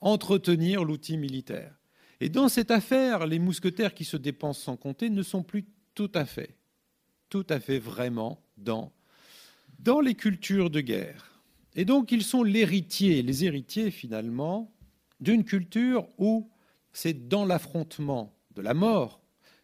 Entretenir 0.00 0.82
l'outil 0.82 1.18
militaire. 1.18 1.72
Et 2.18 2.28
dans 2.28 2.48
cette 2.48 2.72
affaire, 2.72 3.28
les 3.28 3.38
mousquetaires 3.38 3.94
qui 3.94 4.04
se 4.04 4.16
dépensent 4.16 4.64
sans 4.64 4.76
compter 4.76 5.08
ne 5.08 5.22
sont 5.22 5.44
plus 5.44 5.66
tout 5.94 6.10
à 6.12 6.24
fait, 6.24 6.56
tout 7.28 7.46
à 7.48 7.60
fait 7.60 7.78
vraiment 7.78 8.42
dans, 8.56 8.92
dans 9.78 10.00
les 10.00 10.16
cultures 10.16 10.68
de 10.68 10.80
guerre. 10.80 11.40
Et 11.76 11.84
donc 11.84 12.10
ils 12.10 12.24
sont 12.24 12.42
l'héritier, 12.42 13.22
les 13.22 13.44
héritiers 13.44 13.92
finalement, 13.92 14.74
d'une 15.20 15.44
culture 15.44 16.08
où 16.18 16.50
c'est 16.92 17.28
dans 17.28 17.44
l'affrontement 17.44 18.35
de 18.56 18.62
la 18.62 18.74
mort 18.74 19.20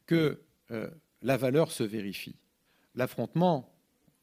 que 0.06 0.42
euh, 0.70 0.88
la 1.22 1.36
valeur 1.36 1.72
se 1.72 1.82
vérifie. 1.82 2.36
L'affrontement 2.94 3.74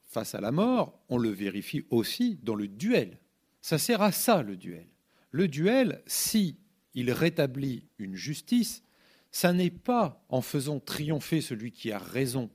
face 0.05 0.35
à 0.35 0.41
la 0.41 0.51
mort, 0.51 0.99
on 1.09 1.17
le 1.17 1.29
vérifie 1.29 1.85
aussi 1.89 2.39
dans 2.43 2.55
le 2.55 2.67
duel. 2.67 3.19
Ça 3.61 3.77
sert 3.77 4.01
à 4.01 4.11
ça 4.11 4.41
le 4.41 4.55
duel. 4.55 4.87
Le 5.31 5.47
duel, 5.47 6.01
si 6.07 6.57
il 6.93 7.11
rétablit 7.11 7.87
une 7.97 8.15
justice, 8.15 8.83
ça 9.31 9.53
n'est 9.53 9.69
pas 9.69 10.23
en 10.29 10.41
faisant 10.41 10.79
triompher 10.79 11.41
celui 11.41 11.71
qui 11.71 11.91
a 11.91 11.99
raison 11.99 12.49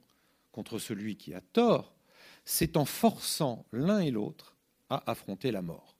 contre 0.50 0.78
celui 0.78 1.16
qui 1.16 1.34
a 1.34 1.40
tort, 1.40 1.94
c'est 2.44 2.76
en 2.76 2.84
forçant 2.84 3.66
l'un 3.72 4.00
et 4.00 4.10
l'autre 4.10 4.56
à 4.90 5.10
affronter 5.10 5.50
la 5.50 5.62
mort. 5.62 5.96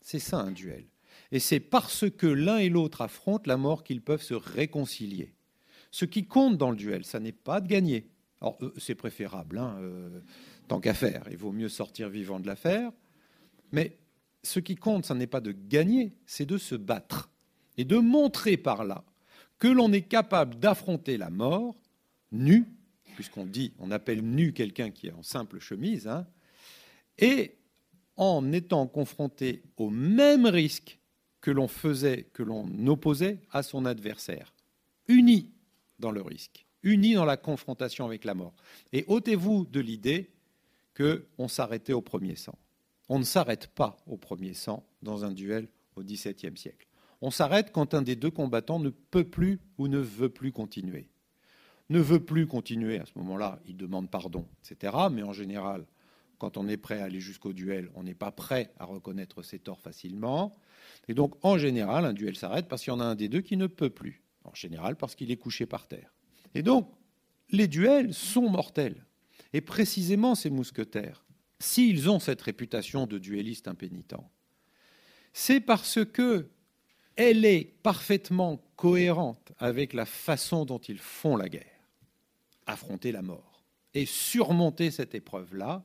C'est 0.00 0.18
ça 0.18 0.38
un 0.38 0.50
duel. 0.50 0.86
Et 1.30 1.38
c'est 1.38 1.60
parce 1.60 2.10
que 2.10 2.26
l'un 2.26 2.58
et 2.58 2.68
l'autre 2.68 3.02
affrontent 3.02 3.44
la 3.46 3.56
mort 3.56 3.84
qu'ils 3.84 4.02
peuvent 4.02 4.22
se 4.22 4.34
réconcilier. 4.34 5.34
Ce 5.92 6.06
qui 6.06 6.24
compte 6.24 6.56
dans 6.56 6.70
le 6.70 6.76
duel, 6.76 7.04
ça 7.04 7.20
n'est 7.20 7.32
pas 7.32 7.60
de 7.60 7.68
gagner. 7.68 8.08
Euh, 8.42 8.72
c'est 8.78 8.94
préférable, 8.94 9.58
hein, 9.58 9.76
euh, 9.80 10.20
tant 10.66 10.80
qu'à 10.80 10.94
faire. 10.94 11.24
Il 11.30 11.36
vaut 11.36 11.52
mieux 11.52 11.68
sortir 11.68 12.08
vivant 12.08 12.40
de 12.40 12.46
l'affaire. 12.46 12.90
Mais 13.72 13.98
ce 14.42 14.58
qui 14.58 14.74
compte, 14.74 15.04
ça 15.04 15.14
n'est 15.14 15.26
pas 15.26 15.42
de 15.42 15.52
gagner, 15.52 16.16
c'est 16.26 16.46
de 16.46 16.56
se 16.56 16.74
battre. 16.74 17.30
Et 17.76 17.84
de 17.84 17.98
montrer 17.98 18.56
par 18.56 18.84
là 18.84 19.04
que 19.58 19.68
l'on 19.68 19.92
est 19.92 20.02
capable 20.02 20.56
d'affronter 20.56 21.16
la 21.18 21.30
mort 21.30 21.76
nu, 22.32 22.66
puisqu'on 23.14 23.44
dit, 23.44 23.74
on 23.78 23.90
appelle 23.90 24.22
nu 24.22 24.52
quelqu'un 24.52 24.90
qui 24.90 25.06
est 25.06 25.12
en 25.12 25.22
simple 25.22 25.58
chemise, 25.58 26.08
hein, 26.08 26.26
et 27.18 27.58
en 28.16 28.50
étant 28.52 28.86
confronté 28.86 29.62
au 29.76 29.90
même 29.90 30.46
risque 30.46 30.98
que 31.40 31.50
l'on 31.50 31.68
faisait, 31.68 32.24
que 32.32 32.42
l'on 32.42 32.86
opposait 32.86 33.40
à 33.50 33.62
son 33.62 33.84
adversaire, 33.84 34.54
uni 35.08 35.52
dans 36.02 36.10
le 36.10 36.20
risque, 36.20 36.66
unis 36.82 37.14
dans 37.14 37.24
la 37.24 37.38
confrontation 37.38 38.04
avec 38.04 38.24
la 38.24 38.34
mort. 38.34 38.52
Et 38.92 39.04
ôtez-vous 39.06 39.64
de 39.64 39.80
l'idée 39.80 40.30
qu'on 40.94 41.48
s'arrêtait 41.48 41.94
au 41.94 42.02
premier 42.02 42.36
sang. 42.36 42.58
On 43.08 43.18
ne 43.18 43.24
s'arrête 43.24 43.68
pas 43.68 43.96
au 44.06 44.18
premier 44.18 44.52
sang 44.52 44.84
dans 45.00 45.24
un 45.24 45.32
duel 45.32 45.68
au 45.96 46.02
XVIIe 46.02 46.56
siècle. 46.56 46.86
On 47.22 47.30
s'arrête 47.30 47.70
quand 47.72 47.94
un 47.94 48.02
des 48.02 48.16
deux 48.16 48.30
combattants 48.30 48.80
ne 48.80 48.90
peut 48.90 49.24
plus 49.24 49.60
ou 49.78 49.88
ne 49.88 49.98
veut 49.98 50.28
plus 50.28 50.52
continuer. 50.52 51.08
Ne 51.88 52.00
veut 52.00 52.24
plus 52.24 52.46
continuer, 52.46 52.98
à 52.98 53.06
ce 53.06 53.12
moment-là, 53.16 53.60
il 53.66 53.76
demande 53.76 54.10
pardon, 54.10 54.46
etc. 54.64 54.96
Mais 55.10 55.22
en 55.22 55.32
général, 55.32 55.86
quand 56.38 56.56
on 56.56 56.66
est 56.68 56.76
prêt 56.76 57.00
à 57.00 57.04
aller 57.04 57.20
jusqu'au 57.20 57.52
duel, 57.52 57.90
on 57.94 58.02
n'est 58.02 58.14
pas 58.14 58.32
prêt 58.32 58.72
à 58.78 58.86
reconnaître 58.86 59.42
ses 59.42 59.60
torts 59.60 59.80
facilement. 59.80 60.52
Et 61.06 61.14
donc, 61.14 61.34
en 61.42 61.58
général, 61.58 62.04
un 62.04 62.12
duel 62.12 62.34
s'arrête 62.34 62.66
parce 62.66 62.82
qu'il 62.82 62.92
y 62.92 62.96
en 62.96 63.00
a 63.00 63.04
un 63.04 63.14
des 63.14 63.28
deux 63.28 63.42
qui 63.42 63.56
ne 63.56 63.68
peut 63.68 63.90
plus 63.90 64.22
en 64.44 64.54
général 64.54 64.96
parce 64.96 65.14
qu'il 65.14 65.30
est 65.30 65.36
couché 65.36 65.66
par 65.66 65.86
terre. 65.86 66.14
Et 66.54 66.62
donc, 66.62 66.90
les 67.50 67.68
duels 67.68 68.14
sont 68.14 68.48
mortels. 68.48 69.04
Et 69.52 69.60
précisément 69.60 70.34
ces 70.34 70.50
mousquetaires, 70.50 71.24
s'ils 71.58 72.08
ont 72.10 72.18
cette 72.18 72.42
réputation 72.42 73.06
de 73.06 73.18
duellistes 73.18 73.68
impénitents, 73.68 74.30
c'est 75.32 75.60
parce 75.60 76.04
que 76.04 76.48
elle 77.16 77.44
est 77.44 77.74
parfaitement 77.82 78.64
cohérente 78.76 79.52
avec 79.58 79.92
la 79.92 80.06
façon 80.06 80.64
dont 80.64 80.78
ils 80.78 80.98
font 80.98 81.36
la 81.36 81.48
guerre, 81.48 81.88
affronter 82.66 83.12
la 83.12 83.22
mort 83.22 83.62
et 83.94 84.06
surmonter 84.06 84.90
cette 84.90 85.14
épreuve-là. 85.14 85.84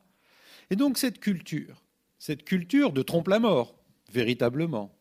Et 0.69 0.77
donc 0.77 0.97
cette 0.97 1.19
culture, 1.19 1.83
cette 2.17 2.43
culture 2.43 2.93
de 2.93 3.01
trompe 3.01 3.27
la 3.27 3.39
mort, 3.39 3.75
véritablement, 4.11 4.96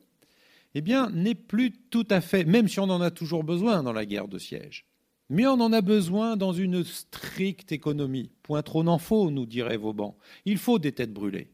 eh 0.78 0.82
bien, 0.82 1.08
n'est 1.08 1.34
plus 1.34 1.72
tout 1.72 2.06
à 2.10 2.20
fait, 2.20 2.44
même 2.44 2.68
si 2.68 2.80
on 2.80 2.90
en 2.90 3.00
a 3.00 3.10
toujours 3.10 3.44
besoin 3.44 3.82
dans 3.82 3.94
la 3.94 4.04
guerre 4.04 4.28
de 4.28 4.36
siège, 4.38 4.84
Mais 5.30 5.46
on 5.46 5.54
en 5.54 5.72
a 5.72 5.80
besoin 5.80 6.36
dans 6.36 6.52
une 6.52 6.84
stricte 6.84 7.72
économie. 7.72 8.30
Point 8.42 8.62
trop 8.62 8.84
n'en 8.84 8.98
faut, 8.98 9.30
nous 9.30 9.46
dirait 9.46 9.78
Vauban. 9.78 10.18
Il 10.44 10.58
faut 10.58 10.78
des 10.78 10.92
têtes 10.92 11.14
brûlées. 11.14 11.50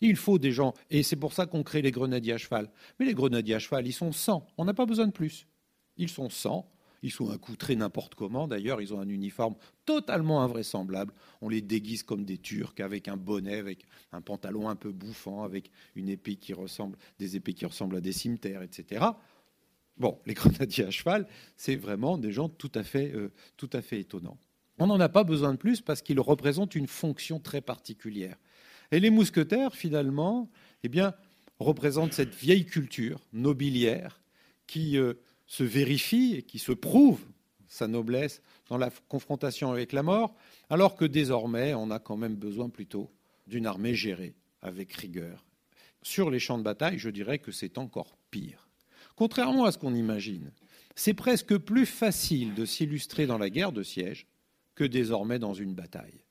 Il 0.00 0.16
faut 0.16 0.38
des 0.38 0.52
gens. 0.52 0.72
Et 0.88 1.02
c'est 1.02 1.16
pour 1.16 1.34
ça 1.34 1.44
qu'on 1.44 1.62
crée 1.62 1.82
les 1.82 1.90
grenadiers 1.90 2.32
à 2.32 2.38
cheval. 2.38 2.70
Mais 2.98 3.04
les 3.04 3.12
grenadiers 3.12 3.56
à 3.56 3.58
cheval, 3.58 3.86
ils 3.86 3.92
sont 3.92 4.10
100. 4.10 4.46
On 4.56 4.64
n'a 4.64 4.72
pas 4.72 4.86
besoin 4.86 5.06
de 5.06 5.12
plus. 5.12 5.46
Ils 5.98 6.08
sont 6.08 6.30
100. 6.30 6.66
Ils 7.06 7.12
sont 7.12 7.30
accoutrés 7.30 7.76
n'importe 7.76 8.16
comment. 8.16 8.48
D'ailleurs, 8.48 8.82
ils 8.82 8.92
ont 8.92 8.98
un 8.98 9.08
uniforme 9.08 9.54
totalement 9.84 10.42
invraisemblable. 10.42 11.14
On 11.40 11.48
les 11.48 11.62
déguise 11.62 12.02
comme 12.02 12.24
des 12.24 12.36
Turcs 12.36 12.80
avec 12.80 13.06
un 13.06 13.16
bonnet, 13.16 13.58
avec 13.58 13.84
un 14.10 14.20
pantalon 14.20 14.68
un 14.68 14.74
peu 14.74 14.90
bouffant, 14.90 15.44
avec 15.44 15.70
une 15.94 16.08
épée 16.08 16.34
qui 16.34 16.52
ressemble, 16.52 16.98
des 17.20 17.36
épées 17.36 17.54
qui 17.54 17.64
ressemblent 17.64 17.94
à 17.94 18.00
des 18.00 18.10
cimetières, 18.10 18.62
etc. 18.62 19.04
Bon, 19.96 20.18
les 20.26 20.34
grenadiers 20.34 20.86
à 20.86 20.90
cheval, 20.90 21.28
c'est 21.56 21.76
vraiment 21.76 22.18
des 22.18 22.32
gens 22.32 22.48
tout 22.48 22.72
à 22.74 22.82
fait, 22.82 23.12
euh, 23.14 23.32
tout 23.56 23.70
à 23.72 23.82
fait 23.82 24.00
étonnants. 24.00 24.40
On 24.80 24.88
n'en 24.88 24.98
a 24.98 25.08
pas 25.08 25.22
besoin 25.22 25.52
de 25.52 25.58
plus 25.58 25.82
parce 25.82 26.02
qu'ils 26.02 26.18
représentent 26.18 26.74
une 26.74 26.88
fonction 26.88 27.38
très 27.38 27.60
particulière. 27.60 28.36
Et 28.90 28.98
les 28.98 29.10
mousquetaires, 29.10 29.76
finalement, 29.76 30.50
eh 30.82 30.88
bien, 30.88 31.14
représentent 31.60 32.14
cette 32.14 32.34
vieille 32.34 32.66
culture 32.66 33.20
nobiliaire 33.32 34.20
qui 34.66 34.98
euh, 34.98 35.14
se 35.46 35.64
vérifie 35.64 36.34
et 36.36 36.42
qui 36.42 36.58
se 36.58 36.72
prouve 36.72 37.20
sa 37.68 37.86
noblesse 37.88 38.42
dans 38.68 38.78
la 38.78 38.90
confrontation 39.08 39.70
avec 39.70 39.92
la 39.92 40.02
mort, 40.02 40.34
alors 40.70 40.96
que 40.96 41.04
désormais, 41.04 41.74
on 41.74 41.90
a 41.90 41.98
quand 41.98 42.16
même 42.16 42.36
besoin 42.36 42.68
plutôt 42.68 43.10
d'une 43.46 43.66
armée 43.66 43.94
gérée 43.94 44.34
avec 44.62 44.92
rigueur. 44.92 45.44
Sur 46.02 46.30
les 46.30 46.38
champs 46.38 46.58
de 46.58 46.62
bataille, 46.62 46.98
je 46.98 47.10
dirais 47.10 47.38
que 47.38 47.52
c'est 47.52 47.78
encore 47.78 48.16
pire. 48.30 48.68
Contrairement 49.14 49.64
à 49.64 49.72
ce 49.72 49.78
qu'on 49.78 49.94
imagine, 49.94 50.52
c'est 50.94 51.14
presque 51.14 51.56
plus 51.58 51.86
facile 51.86 52.54
de 52.54 52.64
s'illustrer 52.64 53.26
dans 53.26 53.38
la 53.38 53.50
guerre 53.50 53.72
de 53.72 53.82
siège 53.82 54.26
que 54.74 54.84
désormais 54.84 55.38
dans 55.38 55.54
une 55.54 55.74
bataille. 55.74 56.22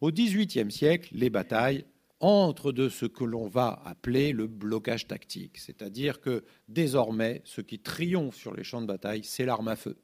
Au 0.00 0.10
XVIIIe 0.10 0.70
siècle, 0.70 1.10
les 1.12 1.30
batailles 1.30 1.84
entre 2.24 2.72
de 2.72 2.88
ce 2.88 3.04
que 3.04 3.22
l'on 3.22 3.48
va 3.48 3.82
appeler 3.84 4.32
le 4.32 4.46
blocage 4.46 5.06
tactique, 5.06 5.58
c'est-à-dire 5.58 6.22
que 6.22 6.42
désormais, 6.68 7.42
ce 7.44 7.60
qui 7.60 7.78
triomphe 7.78 8.36
sur 8.36 8.54
les 8.54 8.64
champs 8.64 8.80
de 8.80 8.86
bataille, 8.86 9.24
c'est 9.24 9.44
l'arme 9.44 9.68
à 9.68 9.76
feu. 9.76 9.98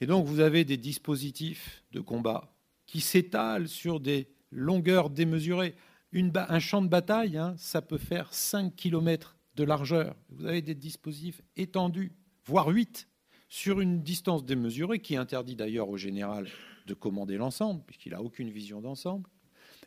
Et 0.00 0.06
donc 0.06 0.26
vous 0.26 0.40
avez 0.40 0.64
des 0.64 0.76
dispositifs 0.76 1.84
de 1.92 2.00
combat 2.00 2.52
qui 2.86 3.00
s'étalent 3.00 3.68
sur 3.68 4.00
des 4.00 4.26
longueurs 4.50 5.10
démesurées. 5.10 5.76
un 6.12 6.58
champ 6.58 6.82
de 6.82 6.88
bataille, 6.88 7.36
hein, 7.36 7.54
ça 7.56 7.82
peut 7.82 7.98
faire 7.98 8.34
5 8.34 8.74
km 8.74 9.36
de 9.54 9.62
largeur. 9.62 10.16
Vous 10.30 10.46
avez 10.46 10.62
des 10.62 10.74
dispositifs 10.74 11.40
étendus, 11.56 12.10
voire 12.46 12.66
8, 12.66 13.06
sur 13.48 13.80
une 13.80 14.02
distance 14.02 14.44
démesurée 14.44 14.98
qui 14.98 15.16
interdit 15.16 15.54
d'ailleurs 15.54 15.88
au 15.88 15.96
général 15.96 16.48
de 16.88 16.94
commander 16.94 17.36
l'ensemble, 17.36 17.84
puisqu'il 17.86 18.10
n'a 18.10 18.22
aucune 18.22 18.50
vision 18.50 18.80
d'ensemble 18.80 19.28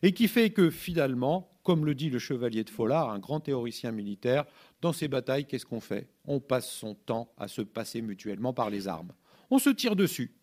et 0.03 0.13
qui 0.13 0.27
fait 0.27 0.51
que 0.51 0.69
finalement, 0.69 1.49
comme 1.63 1.85
le 1.85 1.95
dit 1.95 2.09
le 2.09 2.19
chevalier 2.19 2.63
de 2.63 2.69
Follard, 2.69 3.09
un 3.09 3.19
grand 3.19 3.39
théoricien 3.39 3.91
militaire, 3.91 4.45
dans 4.81 4.93
ces 4.93 5.07
batailles, 5.07 5.45
qu'est-ce 5.47 5.65
qu'on 5.65 5.79
fait? 5.79 6.09
On 6.25 6.41
passe 6.41 6.69
son 6.69 6.93
temps 6.93 7.33
à 7.37 7.47
se 7.47 7.61
passer 7.61 8.01
mutuellement 8.01 8.53
par 8.53 8.69
les 8.69 8.89
armes. 8.89 9.13
On 9.49 9.59
se 9.59 9.69
tire 9.69 9.95
dessus. 9.95 10.35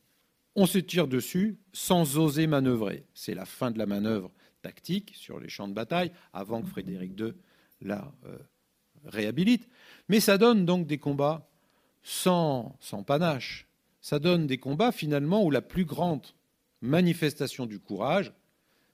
On 0.57 0.67
se 0.67 0.79
tire 0.79 1.07
dessus 1.07 1.59
sans 1.73 2.19
oser 2.19 2.47
manœuvrer. 2.47 3.05
C'est 3.13 3.35
la 3.35 3.45
fin 3.45 3.71
de 3.71 3.79
la 3.79 3.87
manœuvre 3.87 4.33
tactique 4.63 5.13
sur 5.15 5.39
les 5.39 5.49
champs 5.49 5.69
de 5.69 5.75
bataille, 5.75 6.11
avant 6.33 6.63
que 6.63 6.69
Frédéric 6.69 7.19
II 7.21 7.35
la 7.83 8.13
euh, 8.27 8.39
réhabilite. 9.05 9.69
Mais 10.09 10.21
ça 10.21 10.39
donne 10.39 10.65
donc 10.65 10.87
des 10.87 10.99
combats 10.99 11.49
sans, 12.03 12.77
sans 12.81 13.03
panache. 13.03 13.69
Ça 14.01 14.19
donne 14.19 14.47
des 14.47 14.59
combats 14.59 14.93
finalement 14.93 15.45
où 15.45 15.51
la 15.51 15.63
plus 15.63 15.85
grande 15.85 16.27
manifestation 16.81 17.67
du 17.67 17.79
courage, 17.79 18.33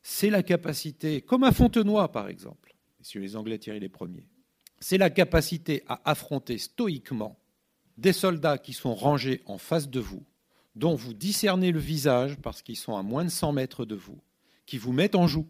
c'est 0.09 0.31
la 0.31 0.45
capacité, 0.45 1.21
comme 1.21 1.43
à 1.43 1.51
Fontenoy 1.51 2.07
par 2.13 2.29
exemple, 2.29 2.77
si 3.01 3.19
les 3.19 3.35
Anglais 3.35 3.59
tiraient 3.59 3.81
les 3.81 3.89
premiers, 3.89 4.29
c'est 4.79 4.99
la 4.99 5.11
capacité 5.11 5.83
à 5.89 6.01
affronter 6.09 6.59
stoïquement 6.59 7.41
des 7.99 8.13
soldats 8.13 8.57
qui 8.57 8.73
sont 8.73 8.95
rangés 8.95 9.43
en 9.47 9.59
face 9.59 9.91
de 9.91 9.99
vous, 9.99 10.25
dont 10.77 10.95
vous 10.95 11.13
discernez 11.13 11.73
le 11.73 11.81
visage 11.81 12.37
parce 12.37 12.63
qu'ils 12.63 12.77
sont 12.77 12.97
à 12.97 13.03
moins 13.03 13.25
de 13.25 13.31
100 13.31 13.53
mètres 13.53 13.85
de 13.85 13.97
vous, 13.97 14.21
qui 14.65 14.79
vous 14.79 14.93
mettent 14.93 15.17
en 15.17 15.27
joue 15.27 15.49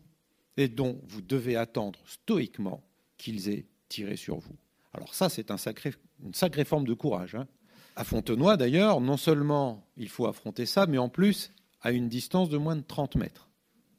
et 0.56 0.68
dont 0.68 1.02
vous 1.06 1.20
devez 1.20 1.56
attendre 1.56 1.98
stoïquement 2.06 2.82
qu'ils 3.18 3.50
aient 3.50 3.66
tiré 3.90 4.16
sur 4.16 4.38
vous. 4.38 4.56
Alors 4.94 5.14
ça, 5.14 5.28
c'est 5.28 5.50
une 5.50 6.32
sacrée 6.32 6.64
forme 6.64 6.86
de 6.86 6.94
courage. 6.94 7.34
Hein. 7.34 7.46
À 7.94 8.04
Fontenoy, 8.04 8.56
d'ailleurs, 8.56 9.02
non 9.02 9.18
seulement 9.18 9.86
il 9.98 10.08
faut 10.08 10.26
affronter 10.26 10.64
ça, 10.64 10.86
mais 10.86 10.98
en 10.98 11.10
plus 11.10 11.52
à 11.82 11.92
une 11.92 12.08
distance 12.08 12.48
de 12.48 12.56
moins 12.56 12.76
de 12.76 12.80
30 12.80 13.16
mètres. 13.16 13.45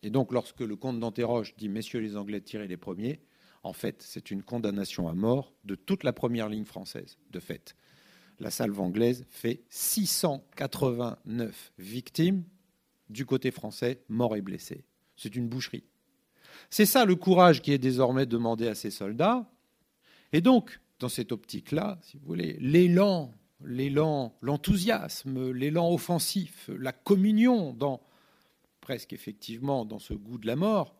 Et 0.03 0.09
donc, 0.09 0.31
lorsque 0.31 0.61
le 0.61 0.75
comte 0.75 0.99
d'Anterroche 0.99 1.55
dit 1.57 1.69
Messieurs 1.69 1.99
les 1.99 2.17
Anglais, 2.17 2.41
tirez 2.41 2.67
les 2.67 2.77
premiers, 2.77 3.19
en 3.63 3.73
fait, 3.73 4.01
c'est 4.01 4.31
une 4.31 4.43
condamnation 4.43 5.07
à 5.07 5.13
mort 5.13 5.53
de 5.65 5.75
toute 5.75 6.03
la 6.03 6.13
première 6.13 6.49
ligne 6.49 6.65
française, 6.65 7.17
de 7.31 7.39
fait. 7.39 7.75
La 8.39 8.51
salve 8.51 8.79
anglaise 8.79 9.25
fait 9.29 9.63
689 9.69 11.73
victimes 11.79 12.43
du 13.09 13.25
côté 13.25 13.51
français, 13.51 14.03
morts 14.09 14.35
et 14.35 14.41
blessés. 14.41 14.85
C'est 15.15 15.35
une 15.35 15.49
boucherie. 15.49 15.85
C'est 16.69 16.85
ça 16.85 17.05
le 17.05 17.15
courage 17.15 17.61
qui 17.61 17.71
est 17.71 17.77
désormais 17.77 18.25
demandé 18.25 18.67
à 18.67 18.75
ces 18.75 18.91
soldats. 18.91 19.49
Et 20.33 20.41
donc, 20.41 20.79
dans 20.99 21.09
cette 21.09 21.31
optique-là, 21.31 21.99
si 22.03 22.17
vous 22.17 22.25
voulez, 22.25 22.57
l'élan, 22.59 23.33
l'élan, 23.63 24.35
l'enthousiasme, 24.41 25.51
l'élan 25.51 25.91
offensif, 25.91 26.69
la 26.77 26.91
communion 26.91 27.73
dans 27.73 28.01
presque 28.87 29.11
effectivement 29.11 29.83
dans 29.83 29.99
ce 29.99 30.13
goût 30.13 30.37
de 30.37 30.47
la 30.47 30.55
mort, 30.55 30.95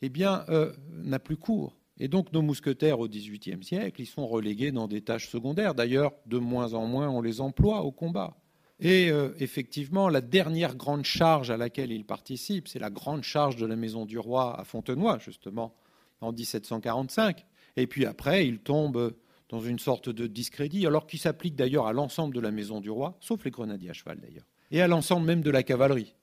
eh 0.00 0.08
bien, 0.08 0.46
euh, 0.48 0.72
n'a 0.88 1.18
plus 1.18 1.36
cours. 1.36 1.76
Et 1.98 2.08
donc 2.08 2.32
nos 2.32 2.40
mousquetaires 2.40 2.98
au 2.98 3.08
XVIIIe 3.08 3.62
siècle, 3.62 4.00
ils 4.00 4.06
sont 4.06 4.26
relégués 4.26 4.72
dans 4.72 4.88
des 4.88 5.02
tâches 5.02 5.28
secondaires. 5.28 5.74
D'ailleurs, 5.74 6.12
de 6.24 6.38
moins 6.38 6.72
en 6.72 6.86
moins, 6.86 7.10
on 7.10 7.20
les 7.20 7.42
emploie 7.42 7.82
au 7.82 7.92
combat. 7.92 8.38
Et 8.80 9.10
euh, 9.10 9.34
effectivement, 9.38 10.08
la 10.08 10.22
dernière 10.22 10.76
grande 10.76 11.04
charge 11.04 11.50
à 11.50 11.58
laquelle 11.58 11.92
ils 11.92 12.06
participent, 12.06 12.68
c'est 12.68 12.78
la 12.78 12.88
grande 12.88 13.22
charge 13.22 13.56
de 13.56 13.66
la 13.66 13.76
Maison 13.76 14.06
du 14.06 14.18
Roi 14.18 14.58
à 14.58 14.64
Fontenoy, 14.64 15.18
justement, 15.18 15.74
en 16.22 16.32
1745. 16.32 17.44
Et 17.76 17.86
puis 17.86 18.06
après, 18.06 18.48
ils 18.48 18.60
tombent 18.60 19.14
dans 19.50 19.60
une 19.60 19.78
sorte 19.78 20.08
de 20.08 20.26
discrédit, 20.26 20.86
alors 20.86 21.06
qui 21.06 21.18
s'applique 21.18 21.54
d'ailleurs 21.54 21.86
à 21.86 21.92
l'ensemble 21.92 22.34
de 22.34 22.40
la 22.40 22.50
Maison 22.50 22.80
du 22.80 22.88
Roi, 22.88 23.18
sauf 23.20 23.44
les 23.44 23.50
grenadiers 23.50 23.90
à 23.90 23.92
cheval 23.92 24.20
d'ailleurs, 24.20 24.46
et 24.70 24.80
à 24.80 24.88
l'ensemble 24.88 25.26
même 25.26 25.42
de 25.42 25.50
la 25.50 25.62
cavalerie 25.62 26.14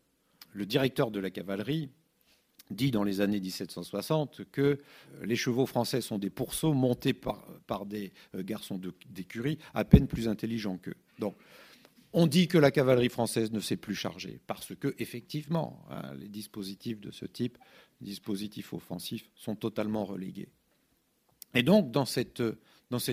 le 0.54 0.66
directeur 0.66 1.12
de 1.12 1.20
la 1.20 1.30
cavalerie 1.30 1.90
dit 2.70 2.92
dans 2.92 3.04
les 3.04 3.22
années 3.22 3.40
1760 3.40 4.42
que 4.52 4.80
les 5.22 5.36
chevaux 5.36 5.66
français 5.66 6.02
sont 6.02 6.18
des 6.18 6.30
pourceaux 6.30 6.74
montés 6.74 7.14
par, 7.14 7.86
des 7.86 8.14
euh, 8.36 8.44
garçons 8.44 8.80
d'écurie 9.10 9.58
à 9.74 9.84
peine 9.84 10.08
plus 10.08 10.28
intelligents 10.28 10.78
qu'eux. 10.78 10.96
Donc, 11.20 11.36
on 12.14 12.28
dit 12.28 12.48
que 12.48 12.58
la 12.58 12.72
cavalerie 12.72 13.10
française 13.10 13.52
ne 13.52 13.60
s'est 13.60 13.78
plus 13.78 13.96
charger 13.96 14.40
parce 14.46 14.76
que, 14.76 14.96
effectivement, 15.00 15.84
hein, 15.90 16.14
les 16.16 16.30
dispositifs 16.30 17.02
de 17.02 17.12
ce 17.12 17.26
type, 17.26 17.58
dispositifs 18.02 18.74
offensifs, 18.74 19.30
sont 19.36 19.56
totalement 19.56 20.06
relégués. 20.06 20.50
Et 21.56 21.64
donc, 21.64 21.92
dans 21.92 22.06
cette, 22.06 22.42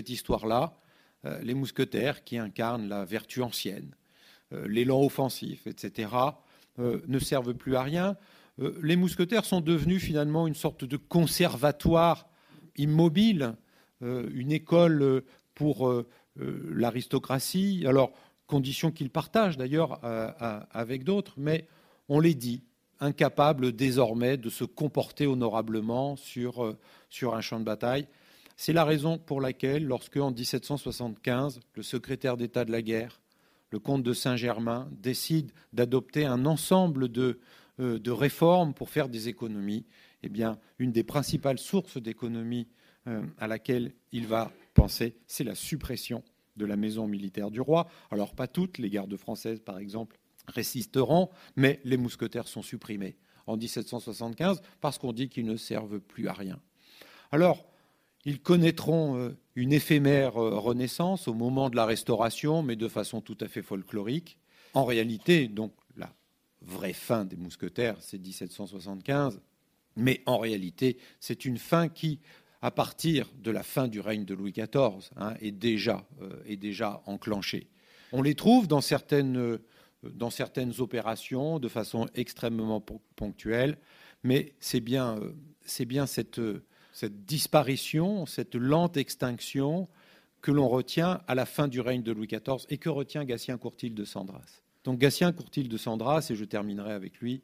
histoire-là, 0.09 0.79
euh, 1.25 1.39
les 1.41 1.53
mousquetaires 1.53 2.23
qui 2.23 2.37
incarnent 2.37 2.87
la 2.87 3.05
vertu 3.05 3.41
ancienne, 3.41 3.95
euh, 4.53 4.67
l'élan 4.67 5.01
offensif, 5.01 5.65
etc., 5.67 6.09
ne 6.77 7.19
servent 7.19 7.53
plus 7.53 7.75
à 7.75 7.83
rien. 7.83 8.15
Euh, 8.59 8.77
les 8.81 8.95
mousquetaires 8.95 9.45
sont 9.45 9.61
devenus 9.61 10.03
finalement 10.03 10.47
une 10.47 10.55
sorte 10.55 10.85
de 10.85 10.97
conservatoire 10.97 12.27
immobile, 12.77 13.55
euh, 14.01 14.29
une 14.33 14.51
école 14.51 15.23
pour 15.53 15.93
l'aristocratie. 16.35 17.83
Alors, 17.85 18.13
condition 18.47 18.89
qu'ils 18.89 19.11
partagent 19.11 19.57
d'ailleurs 19.57 19.99
avec 20.71 21.03
d'autres, 21.03 21.33
mais 21.37 21.67
on 22.09 22.19
les 22.19 22.33
dit, 22.33 22.63
incapables 22.99 23.73
désormais 23.73 24.37
de 24.37 24.49
se 24.49 24.63
comporter 24.63 25.27
honorablement 25.27 26.15
sur, 26.15 26.75
sur 27.09 27.35
un 27.35 27.41
champ 27.41 27.59
de 27.59 27.65
bataille. 27.65 28.07
C'est 28.55 28.73
la 28.73 28.85
raison 28.85 29.19
pour 29.19 29.39
laquelle, 29.39 29.85
lorsque, 29.85 30.17
en 30.17 30.31
1775, 30.31 31.59
le 31.75 31.83
secrétaire 31.83 32.37
d'État 32.37 32.65
de 32.65 32.71
la 32.71 32.81
guerre 32.81 33.20
le 33.71 33.79
comte 33.79 34.03
de 34.03 34.13
Saint-Germain 34.13 34.89
décide 34.91 35.51
d'adopter 35.73 36.25
un 36.25 36.45
ensemble 36.45 37.09
de, 37.09 37.39
euh, 37.79 37.97
de, 37.97 38.11
réformes 38.11 38.73
pour 38.73 38.89
faire 38.89 39.09
des 39.09 39.29
économies, 39.29 39.85
eh 40.23 40.29
bien, 40.29 40.59
une 40.77 40.91
des 40.91 41.03
principales 41.03 41.57
sources 41.57 41.97
d'économies 41.97 42.67
euh, 43.07 43.23
à 43.39 43.47
laquelle 43.47 43.93
il 44.11 44.27
va 44.27 44.51
penser, 44.73 45.15
c'est 45.25 45.43
la 45.43 45.55
suppression 45.55 46.23
de 46.57 46.65
la 46.65 46.75
maison 46.75 47.07
militaire 47.07 47.49
du 47.49 47.61
roi. 47.61 47.87
Alors, 48.11 48.35
pas 48.35 48.47
toutes, 48.47 48.77
les 48.77 48.89
gardes 48.89 49.15
françaises, 49.15 49.61
par 49.61 49.79
exemple, 49.79 50.19
résisteront, 50.47 51.29
mais 51.55 51.79
les 51.85 51.97
mousquetaires 51.97 52.47
sont 52.47 52.61
supprimés 52.61 53.17
en 53.47 53.57
1775 53.57 54.61
parce 54.81 54.97
qu'on 54.97 55.13
dit 55.13 55.29
qu'ils 55.29 55.45
ne 55.45 55.55
servent 55.55 55.99
plus 55.99 56.27
à 56.27 56.33
rien. 56.33 56.59
Alors, 57.31 57.65
ils 58.25 58.41
connaîtront 58.41 59.17
euh, 59.17 59.37
une 59.55 59.73
éphémère 59.73 60.37
euh, 60.37 60.57
renaissance 60.57 61.27
au 61.27 61.33
moment 61.33 61.69
de 61.69 61.75
la 61.75 61.85
Restauration, 61.85 62.63
mais 62.63 62.75
de 62.75 62.87
façon 62.87 63.21
tout 63.21 63.37
à 63.41 63.47
fait 63.47 63.61
folklorique. 63.61 64.37
En 64.73 64.85
réalité, 64.85 65.47
donc 65.47 65.73
la 65.97 66.13
vraie 66.61 66.93
fin 66.93 67.25
des 67.25 67.35
mousquetaires, 67.35 67.97
c'est 67.99 68.17
1775, 68.17 69.41
mais 69.97 70.21
en 70.25 70.37
réalité, 70.37 70.97
c'est 71.19 71.43
une 71.45 71.57
fin 71.57 71.89
qui, 71.89 72.19
à 72.61 72.71
partir 72.71 73.29
de 73.37 73.51
la 73.51 73.63
fin 73.63 73.87
du 73.87 73.99
règne 73.99 74.23
de 74.23 74.33
Louis 74.33 74.53
XIV, 74.53 75.09
hein, 75.17 75.33
est, 75.41 75.51
déjà, 75.51 76.05
euh, 76.21 76.29
est 76.45 76.57
déjà 76.57 77.01
enclenchée. 77.05 77.67
On 78.13 78.21
les 78.21 78.35
trouve 78.35 78.67
dans 78.67 78.81
certaines, 78.81 79.37
euh, 79.37 79.57
dans 80.03 80.29
certaines 80.29 80.79
opérations 80.79 81.59
de 81.59 81.67
façon 81.67 82.07
extrêmement 82.15 82.81
ponctuelle, 83.15 83.77
mais 84.23 84.53
c'est 84.59 84.79
bien, 84.79 85.19
bien 85.85 86.05
cette, 86.05 86.39
cette 86.91 87.25
disparition, 87.25 88.25
cette 88.25 88.55
lente 88.55 88.97
extinction 88.97 89.87
que 90.41 90.51
l'on 90.51 90.67
retient 90.67 91.21
à 91.27 91.35
la 91.35 91.45
fin 91.45 91.67
du 91.67 91.79
règne 91.79 92.03
de 92.03 92.11
Louis 92.11 92.27
XIV 92.27 92.65
et 92.69 92.77
que 92.77 92.89
retient 92.89 93.23
Gatien 93.25 93.57
Courtil 93.57 93.93
de 93.93 94.05
Sandras. 94.05 94.61
Donc 94.83 94.99
Gatien 94.99 95.31
Courtil 95.31 95.69
de 95.69 95.77
Sandras, 95.77 96.27
et 96.31 96.35
je 96.35 96.45
terminerai 96.45 96.93
avec 96.93 97.19
lui, 97.19 97.43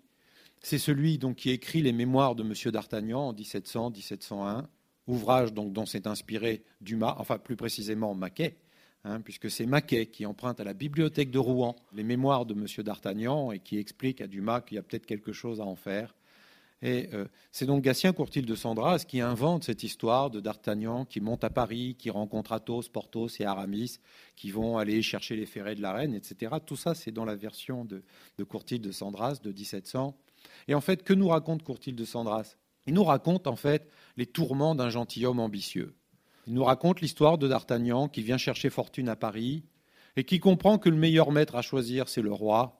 c'est 0.61 0.79
celui 0.79 1.17
donc, 1.17 1.37
qui 1.37 1.51
écrit 1.51 1.81
les 1.81 1.91
mémoires 1.91 2.35
de 2.35 2.43
M. 2.43 2.71
d'Artagnan 2.71 3.29
en 3.29 3.33
1700-1701, 3.33 4.65
ouvrage 5.05 5.53
donc, 5.53 5.71
dont 5.71 5.85
s'est 5.85 6.07
inspiré 6.07 6.63
Dumas, 6.81 7.15
enfin 7.19 7.37
plus 7.37 7.55
précisément 7.55 8.15
Maquet, 8.15 8.57
hein, 9.03 9.21
puisque 9.21 9.51
c'est 9.51 9.67
Maquet 9.67 10.07
qui 10.07 10.25
emprunte 10.25 10.59
à 10.59 10.63
la 10.63 10.73
bibliothèque 10.73 11.31
de 11.31 11.39
Rouen 11.39 11.75
les 11.93 12.03
mémoires 12.03 12.45
de 12.45 12.53
M. 12.53 12.65
d'Artagnan 12.83 13.51
et 13.51 13.59
qui 13.59 13.77
explique 13.77 14.19
à 14.19 14.27
Dumas 14.27 14.61
qu'il 14.61 14.75
y 14.75 14.79
a 14.79 14.83
peut-être 14.83 15.05
quelque 15.05 15.31
chose 15.31 15.61
à 15.61 15.65
en 15.65 15.75
faire. 15.75 16.15
Et 16.81 17.09
euh, 17.13 17.25
c'est 17.51 17.65
donc 17.65 17.83
Gatien 17.83 18.13
Courtil 18.13 18.45
de 18.45 18.55
Sandras 18.55 19.03
qui 19.07 19.19
invente 19.19 19.63
cette 19.63 19.83
histoire 19.83 20.29
de 20.29 20.39
d'Artagnan 20.39 21.05
qui 21.05 21.21
monte 21.21 21.43
à 21.43 21.49
Paris, 21.49 21.95
qui 21.97 22.11
rencontre 22.11 22.51
Athos, 22.51 22.83
Porthos 22.93 23.39
et 23.39 23.45
Aramis, 23.45 23.97
qui 24.35 24.51
vont 24.51 24.77
aller 24.77 25.01
chercher 25.01 25.35
les 25.35 25.47
ferrets 25.47 25.75
de 25.75 25.81
la 25.81 25.93
reine, 25.93 26.13
etc. 26.13 26.55
Tout 26.63 26.75
ça, 26.75 26.93
c'est 26.93 27.11
dans 27.11 27.25
la 27.25 27.35
version 27.35 27.83
de, 27.83 28.03
de 28.37 28.43
Courtil 28.43 28.79
de 28.79 28.91
Sandras 28.91 29.39
de 29.43 29.51
1700. 29.51 30.15
Et 30.67 30.75
en 30.75 30.81
fait, 30.81 31.03
que 31.03 31.13
nous 31.13 31.29
raconte 31.29 31.63
Courtil 31.63 31.95
de 31.95 32.05
Sandras? 32.05 32.55
Il 32.85 32.93
nous 32.93 33.03
raconte 33.03 33.47
en 33.47 33.55
fait 33.55 33.89
les 34.15 34.27
tourments 34.27 34.75
d'un 34.75 34.89
gentilhomme 34.89 35.39
ambitieux. 35.39 35.95
Il 36.45 36.53
nous 36.53 36.63
raconte 36.63 37.01
l'histoire 37.01 37.37
de 37.37 37.47
D'Artagnan 37.47 38.07
qui 38.07 38.21
vient 38.21 38.37
chercher 38.37 38.69
fortune 38.69 39.09
à 39.09 39.15
Paris 39.15 39.63
et 40.15 40.23
qui 40.23 40.39
comprend 40.39 40.77
que 40.77 40.89
le 40.89 40.95
meilleur 40.95 41.31
maître 41.31 41.55
à 41.55 41.61
choisir, 41.61 42.07
c'est 42.07 42.21
le 42.21 42.31
roi, 42.31 42.76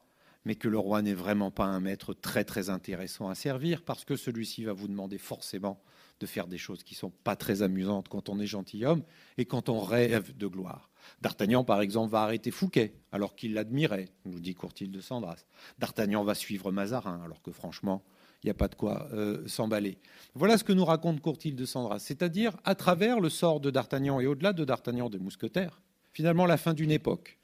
mais 0.48 0.56
que 0.56 0.70
le 0.70 0.80
roi 0.80 1.02
n'est 1.02 1.14
vraiment 1.14 1.52
pas 1.52 1.66
un 1.66 1.82
maître 1.82 2.14
très 2.14 2.46
très 2.46 2.70
intéressant 2.70 3.28
à 3.28 3.36
servir 3.36 3.82
parce 3.82 4.06
que 4.06 4.16
celui-ci 4.16 4.64
va 4.64 4.72
vous 4.72 4.88
demander 4.88 5.18
forcément 5.18 5.84
de 6.22 6.26
faire 6.26 6.48
des 6.48 6.58
choses 6.58 6.84
qui 6.84 6.94
ne 6.94 7.00
sont 7.00 7.10
pas 7.10 7.36
très 7.36 7.64
amusantes 7.64 8.08
quand 8.08 8.30
on 8.30 8.40
est 8.40 8.48
gentilhomme 8.48 9.04
et 9.38 9.44
quand 9.44 9.68
on 9.68 9.82
rêve 9.82 10.36
de 10.38 10.48
gloire. 10.48 10.90
D'Artagnan, 11.22 11.66
par 11.66 11.82
exemple, 11.82 12.14
va 12.14 12.22
arrêter 12.22 12.52
Fouquet, 12.52 12.94
alors 13.12 13.36
qu'il 13.36 13.56
l'admirait, 13.56 14.08
nous 14.24 14.40
dit 14.40 14.56
Courtil 14.56 14.90
de 14.90 15.02
Sandras. 15.02 15.44
D'Artagnan 15.80 16.24
va 16.24 16.34
suivre 16.34 16.72
Mazarin, 16.72 17.22
alors 17.26 17.42
que 17.42 17.52
franchement, 17.52 18.06
il 18.42 18.48
n'y 18.48 18.52
a 18.52 18.54
pas 18.54 18.70
de 18.70 18.76
quoi 18.76 19.10
euh, 19.12 19.46
s'emballer. 19.50 19.98
Voilà 20.34 20.58
ce 20.58 20.64
que 20.64 20.72
nous 20.72 20.86
raconte 20.86 21.20
Courtil 21.20 21.58
de 21.58 21.66
Sandras, 21.66 22.00
c'est-à-dire 22.00 22.56
à 22.64 22.74
travers 22.74 23.20
le 23.20 23.28
sort 23.28 23.60
de 23.60 23.70
D'Artagnan 23.70 24.22
et 24.22 24.28
au-delà 24.28 24.54
de 24.54 24.64
D'Artagnan 24.64 25.10
des 25.10 25.20
mousquetaires, 25.20 25.82
finalement 26.14 26.46
la 26.46 26.56
fin 26.56 26.74
d'une 26.74 26.92
époque. 26.92 27.38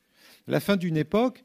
La 0.47 0.61
fin 0.61 0.77
d'une 0.77 0.97
époque 0.97 1.43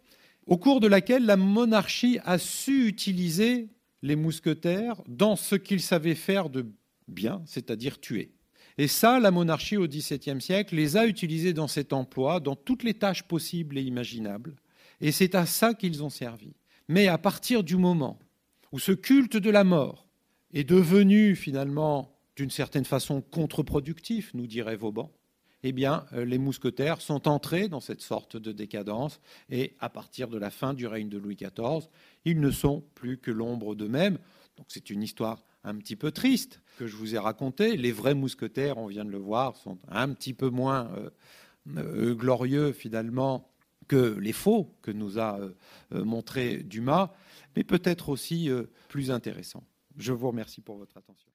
au 0.49 0.57
cours 0.57 0.81
de 0.81 0.89
laquelle 0.89 1.27
la 1.27 1.37
monarchie 1.37 2.19
a 2.25 2.39
su 2.39 2.89
utiliser 2.89 3.69
les 4.03 4.17
mousquetaires 4.17 5.01
dans 5.07 5.37
ce 5.37 5.55
qu'ils 5.55 5.83
savaient 5.83 6.15
faire 6.15 6.49
de 6.49 6.67
bien, 7.07 7.43
c'est-à-dire 7.45 8.01
tuer. 8.01 8.33
Et 8.79 8.89
ça, 8.89 9.21
la 9.21 9.31
monarchie 9.31 9.77
au 9.77 9.87
XVIIe 9.87 10.41
siècle 10.41 10.75
les 10.75 10.97
a 10.97 11.07
utilisés 11.07 11.53
dans 11.53 11.69
cet 11.69 11.93
emploi, 11.93 12.41
dans 12.41 12.57
toutes 12.57 12.83
les 12.83 12.95
tâches 12.95 13.25
possibles 13.25 13.77
et 13.77 13.83
imaginables. 13.83 14.57
Et 15.01 15.13
c'est 15.13 15.35
à 15.35 15.45
ça 15.45 15.75
qu'ils 15.75 16.03
ont 16.03 16.11
servi. 16.11 16.55
Mais 16.89 17.09
à 17.09 17.19
partir 17.19 17.63
du 17.63 17.77
moment 17.77 18.19
où 18.73 18.79
ce 18.79 18.93
culte 18.93 19.37
de 19.37 19.51
la 19.51 19.65
mort 19.65 20.07
est 20.55 20.65
devenu 20.65 21.37
finalement 21.37 22.17
d'une 22.37 22.51
certaine 22.51 22.85
façon 22.87 23.21
contre-productif, 23.21 24.33
nous 24.33 24.47
dirait 24.47 24.77
Vauban, 24.77 25.13
eh 25.63 25.73
bien, 25.73 26.07
euh, 26.13 26.25
les 26.25 26.39
mousquetaires 26.39 27.01
sont 27.01 27.29
entrés 27.29 27.69
dans 27.69 27.81
cette 27.81 28.03
sorte 28.03 28.37
de 28.37 28.53
décadence 28.53 29.21
et 29.51 29.75
à 29.81 29.89
partir 29.89 30.29
de 30.29 30.39
la 30.39 30.51
fin 30.51 30.75
du 30.75 30.87
règne 30.87 31.09
de 31.09 31.19
Louis 31.19 31.37
XIV, 31.37 31.89
ils 32.25 32.41
ne 32.41 32.51
sont 32.51 32.85
plus 32.95 33.19
que 33.19 33.31
l'ombre 33.31 33.75
d'eux-mêmes. 33.75 34.19
Donc 34.57 34.67
c'est 34.69 34.91
une 34.91 35.03
histoire 35.03 35.43
un 35.65 35.77
petit 35.77 35.97
peu 35.97 36.11
triste 36.11 36.61
que 36.79 36.87
je 36.87 36.97
vous 36.97 37.15
ai 37.15 37.19
raconté. 37.19 37.77
Les 37.77 37.93
vrais 37.93 38.15
mousquetaires, 38.15 38.79
on 38.79 38.87
vient 38.87 39.05
de 39.05 39.11
le 39.11 39.19
voir, 39.19 39.57
sont 39.57 39.79
un 39.89 40.13
petit 40.13 40.35
peu 40.35 40.49
moins 40.49 40.91
euh, 40.97 41.11
euh, 41.77 42.15
glorieux 42.15 42.73
finalement 42.73 43.51
que 43.87 44.19
les 44.19 44.33
faux 44.33 44.75
que 44.83 44.91
nous 44.91 45.19
a 45.19 45.39
euh, 45.93 46.05
montré 46.05 46.59
Dumas, 46.59 47.11
mais 47.57 47.65
peut-être 47.65 48.09
aussi 48.09 48.51
plus 48.89 49.11
intéressants. 49.11 49.65
Je 49.97 50.13
vous 50.13 50.29
remercie 50.29 50.61
pour 50.61 50.77
votre 50.77 50.97
attention. 50.97 51.31